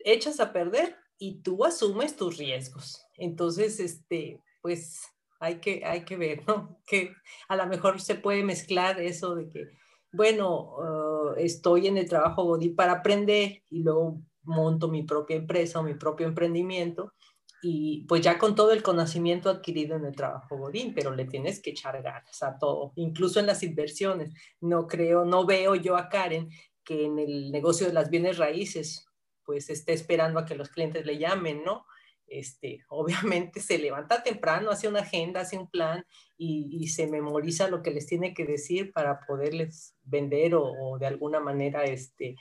echas 0.00 0.40
a 0.40 0.52
perder 0.52 0.96
y 1.18 1.42
tú 1.42 1.64
asumes 1.64 2.16
tus 2.16 2.38
riesgos. 2.38 3.04
Entonces, 3.16 3.80
este, 3.80 4.42
pues 4.62 5.00
hay 5.40 5.60
que, 5.60 5.84
hay 5.84 6.04
que 6.04 6.16
ver, 6.16 6.46
¿no? 6.46 6.80
Que 6.86 7.12
a 7.48 7.56
lo 7.56 7.66
mejor 7.66 8.00
se 8.00 8.14
puede 8.14 8.42
mezclar 8.44 9.00
eso 9.00 9.34
de 9.34 9.48
que, 9.48 9.66
bueno, 10.12 10.76
uh, 10.76 11.34
estoy 11.36 11.86
en 11.86 11.98
el 11.98 12.08
trabajo 12.08 12.44
Godín 12.44 12.74
para 12.74 12.92
aprender 12.92 13.62
y 13.68 13.82
luego 13.82 14.20
monto 14.42 14.88
mi 14.88 15.02
propia 15.02 15.36
empresa 15.36 15.80
o 15.80 15.82
mi 15.82 15.94
propio 15.94 16.26
emprendimiento 16.26 17.12
y 17.60 18.06
pues 18.06 18.22
ya 18.22 18.38
con 18.38 18.54
todo 18.54 18.72
el 18.72 18.82
conocimiento 18.82 19.50
adquirido 19.50 19.96
en 19.96 20.04
el 20.04 20.14
trabajo 20.14 20.56
Godín, 20.56 20.94
pero 20.94 21.14
le 21.14 21.24
tienes 21.24 21.60
que 21.60 21.70
echar 21.70 22.00
ganas 22.02 22.42
a 22.42 22.56
todo, 22.58 22.92
incluso 22.96 23.40
en 23.40 23.46
las 23.46 23.62
inversiones. 23.62 24.32
No 24.60 24.86
creo, 24.86 25.24
no 25.24 25.44
veo 25.44 25.74
yo 25.74 25.96
a 25.96 26.08
Karen 26.08 26.48
que 26.84 27.04
en 27.04 27.18
el 27.18 27.50
negocio 27.50 27.86
de 27.86 27.92
las 27.92 28.10
bienes 28.10 28.38
raíces 28.38 29.07
pues 29.48 29.70
esté 29.70 29.94
esperando 29.94 30.38
a 30.38 30.44
que 30.44 30.54
los 30.54 30.68
clientes 30.68 31.06
le 31.06 31.16
llamen, 31.16 31.64
¿no? 31.64 31.86
Este, 32.26 32.84
obviamente 32.90 33.60
se 33.60 33.78
levanta 33.78 34.22
temprano, 34.22 34.70
hace 34.70 34.88
una 34.88 35.00
agenda, 35.00 35.40
hace 35.40 35.56
un 35.56 35.70
plan 35.70 36.04
y, 36.36 36.86
se 36.88 37.06
memoriza 37.06 37.70
lo 37.70 37.80
que 37.82 37.90
les 37.90 38.04
tiene 38.04 38.34
que 38.34 38.44
decir 38.44 38.92
para 38.92 39.20
poderles 39.20 39.94
vender 40.02 40.54
o, 40.54 40.64
o 40.64 40.98
de 40.98 41.06
alguna 41.06 41.40
manera 41.40 41.84
este, 41.84 42.36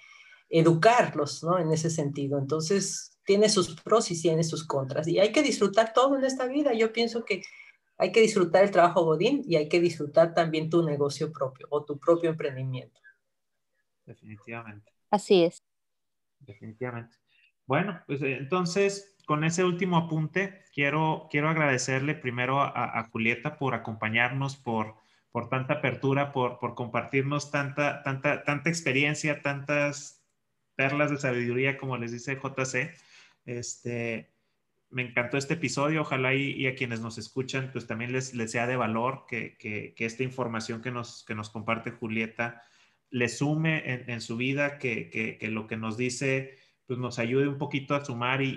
educarlos, 0.49 1.45
¿no? 1.45 1.57
En 1.57 1.71
ese 1.71 1.89
sentido. 1.89 2.39
Entonces, 2.39 3.17
tiene 3.23 3.47
sus 3.47 3.79
pros 3.79 4.11
y 4.11 4.21
tiene 4.21 4.43
sus 4.43 4.67
contras. 4.67 5.07
Y 5.07 5.19
hay 5.19 5.31
que 5.31 5.43
disfrutar 5.43 5.93
todo 5.93 6.17
en 6.17 6.25
esta 6.25 6.45
vida. 6.45 6.73
Yo 6.73 6.91
pienso 6.91 7.23
que 7.23 7.41
hay 7.97 8.11
que 8.11 8.19
disfrutar 8.19 8.65
el 8.65 8.71
trabajo 8.71 9.05
Godín 9.05 9.43
y 9.45 9.55
hay 9.55 9.69
que 9.69 9.79
disfrutar 9.79 10.33
también 10.33 10.69
tu 10.69 10.83
negocio 10.83 11.31
propio 11.31 11.67
o 11.69 11.85
tu 11.85 11.97
propio 11.97 12.31
emprendimiento. 12.31 12.99
Definitivamente. 14.05 14.91
Así 15.09 15.45
es. 15.45 15.63
Definitivamente. 16.39 17.17
Bueno, 17.65 18.01
pues 18.07 18.21
eh, 18.21 18.37
entonces, 18.37 19.15
con 19.25 19.43
ese 19.43 19.63
último 19.63 19.97
apunte, 19.97 20.63
quiero, 20.73 21.27
quiero 21.29 21.49
agradecerle 21.49 22.15
primero 22.15 22.61
a, 22.61 23.03
Julieta 23.11 23.57
por 23.57 23.73
acompañarnos, 23.75 24.55
por, 24.55 24.95
por 25.31 25.49
tanta 25.49 25.75
apertura, 25.75 26.31
por, 26.31 26.59
por 26.59 26.75
compartirnos 26.75 27.51
tanta, 27.51 28.03
tanta, 28.03 28.43
tanta 28.43 28.69
experiencia, 28.69 29.41
tantas 29.41 30.23
perlas 30.75 31.11
de 31.11 31.17
sabiduría, 31.17 31.77
como 31.77 31.97
les 31.97 32.11
dice 32.11 32.39
JC. 32.41 32.93
Este, 33.45 34.31
me 34.89 35.01
encantó 35.01 35.37
este 35.37 35.55
episodio, 35.55 36.01
ojalá 36.01 36.33
y, 36.33 36.65
a 36.67 36.75
quienes 36.75 37.01
nos 37.01 37.17
escuchan, 37.17 37.71
pues 37.73 37.87
también 37.87 38.13
les, 38.13 38.33
les 38.33 38.51
sea 38.51 38.67
de 38.67 38.77
valor 38.77 39.25
que, 39.27 39.57
que, 39.57 39.93
esta 39.97 40.23
información 40.23 40.81
que 40.81 40.91
nos, 40.91 41.25
que 41.25 41.35
nos 41.35 41.49
comparte 41.49 41.91
Julieta 41.91 42.61
les 43.09 43.37
sume 43.37 44.03
en, 44.11 44.21
su 44.21 44.37
vida, 44.37 44.77
que, 44.77 45.37
lo 45.51 45.67
que 45.67 45.77
nos 45.77 45.97
dice 45.97 46.57
pues 46.87 46.99
nos 46.99 47.19
ayude 47.19 47.49
un 47.49 47.57
poquito 47.57 47.95
a 47.95 48.05
sumar 48.05 48.41
y, 48.41 48.55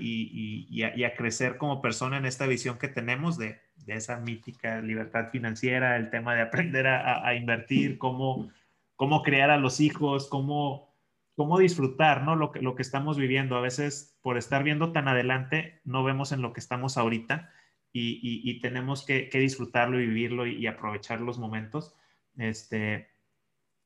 y, 0.71 0.83
a, 0.83 1.15
crecer 1.15 1.57
como 1.57 1.83
persona 1.83 2.17
en 2.17 2.27
esta 2.27 2.47
visión 2.47 2.79
que 2.79 2.87
tenemos 2.87 3.37
de, 3.37 3.61
esa 3.89 4.19
mítica 4.21 4.81
libertad 4.81 5.31
financiera, 5.33 5.97
el 5.97 6.11
tema 6.11 6.37
de 6.37 6.43
aprender 6.43 6.87
a, 6.87 7.35
invertir, 7.35 7.99
cómo, 7.99 8.49
cómo 8.95 9.23
crear 9.25 9.51
a 9.51 9.57
los 9.57 9.81
hijos, 9.81 10.29
cómo, 10.29 10.95
cómo 11.35 11.59
disfrutar, 11.59 12.23
¿no? 12.23 12.37
Lo 12.37 12.53
que, 12.53 12.61
lo 12.61 12.77
que 12.77 12.83
estamos 12.83 13.19
viviendo. 13.19 13.57
A 13.57 13.61
veces, 13.61 14.17
por 14.23 14.39
estar 14.39 14.63
viendo 14.63 14.93
tan 14.93 15.09
adelante, 15.09 15.81
no 15.85 16.05
vemos 16.05 16.31
en 16.31 16.41
lo 16.41 16.53
que 16.53 16.61
estamos 16.61 16.97
ahorita 16.97 17.51
y, 17.93 18.61
tenemos 18.61 19.05
que, 19.05 19.29
disfrutarlo 19.33 20.01
y 20.01 20.07
vivirlo 20.07 20.47
y, 20.47 20.67
aprovechar 20.67 21.21
los 21.21 21.39
momentos. 21.39 21.95
Este, 22.37 23.09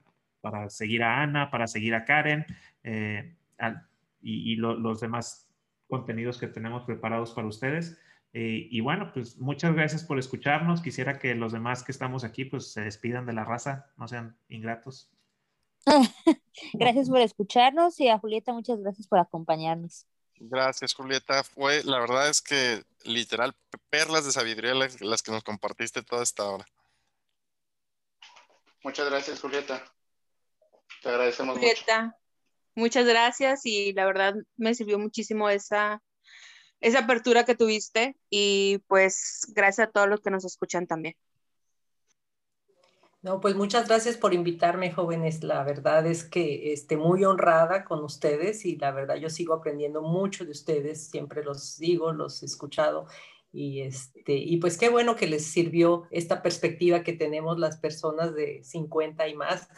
seguir 0.71 1.03
a 1.03 1.21
Ana, 1.23 1.51
para 1.51 1.67
seguir 1.67 1.95
a 1.95 2.07
Karen 2.07 2.47
eh, 2.83 3.35
y, 4.23 4.57
los 4.57 5.01
demás 5.01 5.47
contenidos 5.89 6.39
que 6.39 6.47
tenemos 6.47 6.85
preparados 6.85 7.33
para 7.33 7.47
ustedes. 7.47 7.99
Eh, 8.37 8.67
y 8.69 8.81
bueno, 8.81 9.13
pues 9.15 9.39
muchas 9.39 9.75
gracias 9.77 10.03
por 10.03 10.19
escucharnos. 10.19 10.83
Quisiera 10.83 11.21
que 11.21 11.37
los 11.37 11.53
demás 11.53 11.85
que 11.85 11.93
estamos 11.93 12.25
aquí 12.25 12.45
pues 12.45 12.73
se 12.73 12.81
despidan 12.81 13.27
de 13.27 13.33
la 13.33 13.45
raza, 13.45 13.93
no 13.97 14.09
sean 14.09 14.37
ingratos. 14.49 15.09
gracias 16.73 17.09
por 17.09 17.21
escucharnos 17.21 18.01
y 18.01 18.09
a 18.09 18.19
Julieta 18.19 18.53
muchas 18.53 18.81
gracias 18.81 19.07
por 19.07 19.21
acompañarnos. 19.21 20.07
Gracias 20.35 20.95
Julieta. 20.95 21.45
Fue, 21.45 21.85
la 21.85 22.01
verdad 22.01 22.29
es 22.29 22.43
que 22.43 22.83
literal 23.05 23.55
perlas 23.89 24.25
de 24.25 24.33
sabiduría 24.33 24.75
las, 24.75 25.23
que 25.23 25.31
nos 25.31 25.45
compartiste 25.45 26.03
toda 26.03 26.25
esta 26.25 26.43
hora. 26.43 26.67
Muchas 28.83 29.09
gracias 29.09 29.41
Julieta. 29.41 29.81
Te 31.03 31.09
agradecemos 31.09 31.57
Julieta, 31.57 32.19
muchas 32.75 33.07
gracias 33.07 33.65
y 33.65 33.93
la 33.93 34.07
verdad 34.07 34.35
me 34.57 34.75
sirvió 34.75 34.99
muchísimo 34.99 35.49
esa 35.49 36.03
esa 36.85 37.01
apertura 37.01 37.45
que 37.45 37.55
tuviste 37.55 38.15
y 38.29 38.79
pues 38.89 39.47
gracias 39.55 39.89
a 39.89 39.91
todos 39.91 40.07
los 40.07 40.21
que 40.21 40.31
nos 40.31 40.45
escuchan 40.45 40.87
también. 40.87 41.17
No, 43.23 43.41
pues 43.41 43.57
muchas 43.57 43.89
gracias 43.89 44.19
por 44.19 44.35
invitarme, 44.35 44.93
jóvenes. 44.93 45.43
La 45.43 45.65
verdad 45.65 46.07
es 46.07 46.25
que 46.25 46.75
estoy 46.75 46.99
muy 46.99 47.25
honrada 47.25 47.85
con 47.85 48.05
ustedes 48.05 48.67
y 48.67 48.77
la 48.77 48.93
verdad 48.93 49.17
yo 49.17 49.31
sigo 49.31 49.55
aprendiendo 49.55 50.03
mucho 50.03 50.45
de 50.45 50.51
ustedes. 50.51 51.09
Siempre 51.09 51.43
los 51.43 51.79
digo, 51.79 52.13
los 52.13 52.43
he 52.43 52.47
escuchado 52.47 53.07
y 53.51 53.81
este 53.81 54.35
y 54.35 54.59
pues 54.59 54.77
qué 54.77 54.91
bueno 54.91 55.17
que 55.17 55.27
les 55.27 55.47
sirvió 55.47 56.07
esta 56.11 56.43
perspectiva 56.43 57.03
que 57.03 57.15
tenemos 57.15 57.59
las 57.59 57.79
personas 57.79 58.35
de 58.35 58.63
50 58.63 59.27
y 59.29 59.35
más 59.35 59.71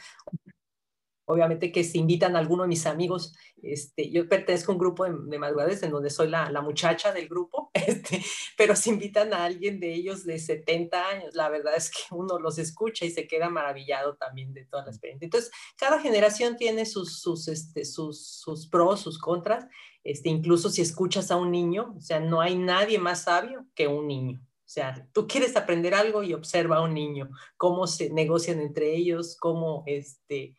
obviamente 1.26 1.72
que 1.72 1.84
se 1.84 1.98
invitan 1.98 2.34
a 2.34 2.38
alguno 2.38 2.62
de 2.62 2.68
mis 2.68 2.86
amigos, 2.86 3.34
este, 3.62 4.10
yo 4.10 4.28
pertenezco 4.28 4.72
a 4.72 4.74
un 4.74 4.78
grupo 4.78 5.04
de, 5.04 5.12
de 5.12 5.78
en 5.82 5.90
donde 5.90 6.10
soy 6.10 6.28
la, 6.28 6.50
muchacha 6.62 7.12
del 7.12 7.28
grupo, 7.28 7.70
este, 7.74 8.22
pero 8.56 8.74
se 8.74 8.90
invitan 8.90 9.34
a 9.34 9.44
alguien 9.44 9.78
de 9.80 9.92
ellos 9.92 10.24
de 10.24 10.38
70 10.38 11.08
años, 11.08 11.34
la 11.34 11.48
verdad 11.48 11.74
es 11.76 11.90
que 11.90 12.14
uno 12.14 12.38
los 12.38 12.58
escucha 12.58 13.04
y 13.04 13.10
se 13.10 13.26
queda 13.26 13.50
maravillado 13.50 14.16
también 14.16 14.54
de 14.54 14.64
toda 14.64 14.84
la 14.84 14.90
experiencia. 14.90 15.26
Entonces, 15.26 15.50
cada 15.76 16.00
generación 16.00 16.56
tiene 16.56 16.86
sus, 16.86 17.20
sus, 17.20 17.48
este, 17.48 17.84
sus, 17.84 18.26
sus 18.26 18.68
pros, 18.68 19.00
sus 19.00 19.18
contras, 19.18 19.66
este, 20.04 20.28
incluso 20.28 20.70
si 20.70 20.82
escuchas 20.82 21.30
a 21.30 21.36
un 21.36 21.50
niño, 21.50 21.94
o 21.96 22.00
sea, 22.00 22.20
no 22.20 22.40
hay 22.40 22.56
nadie 22.56 22.98
más 22.98 23.24
sabio 23.24 23.66
que 23.74 23.88
un 23.88 24.06
niño. 24.06 24.40
O 24.66 24.68
sea, 24.68 25.08
tú 25.12 25.28
quieres 25.28 25.56
aprender 25.56 25.94
algo 25.94 26.24
y 26.24 26.34
observa 26.34 26.78
a 26.78 26.82
un 26.82 26.92
niño, 26.92 27.30
cómo 27.56 27.86
se 27.86 28.10
negocian 28.10 28.60
entre 28.60 28.96
ellos, 28.96 29.36
cómo 29.38 29.84
este, 29.86 30.56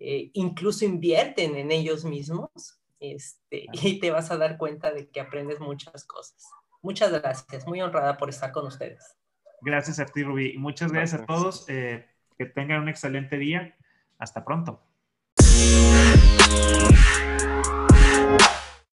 eh, 0.00 0.30
incluso 0.32 0.86
invierten 0.86 1.56
en 1.56 1.70
ellos 1.70 2.06
mismos 2.06 2.80
este, 2.98 3.66
y 3.72 4.00
te 4.00 4.10
vas 4.10 4.30
a 4.30 4.38
dar 4.38 4.56
cuenta 4.56 4.92
de 4.92 5.08
que 5.10 5.20
aprendes 5.20 5.60
muchas 5.60 6.04
cosas. 6.04 6.48
Muchas 6.82 7.12
gracias, 7.12 7.66
muy 7.66 7.82
honrada 7.82 8.16
por 8.16 8.30
estar 8.30 8.50
con 8.50 8.66
ustedes. 8.66 9.16
Gracias 9.60 10.00
a 10.00 10.06
ti, 10.06 10.22
Rubí. 10.22 10.56
Muchas 10.56 10.90
gracias, 10.90 11.20
a 11.20 11.26
todos. 11.26 11.66
Eh, 11.68 12.06
que 12.38 12.46
tengan 12.46 12.80
un 12.80 12.88
excelente 12.88 13.36
día. 13.36 13.76
Hasta 14.18 14.42
pronto. 14.42 14.82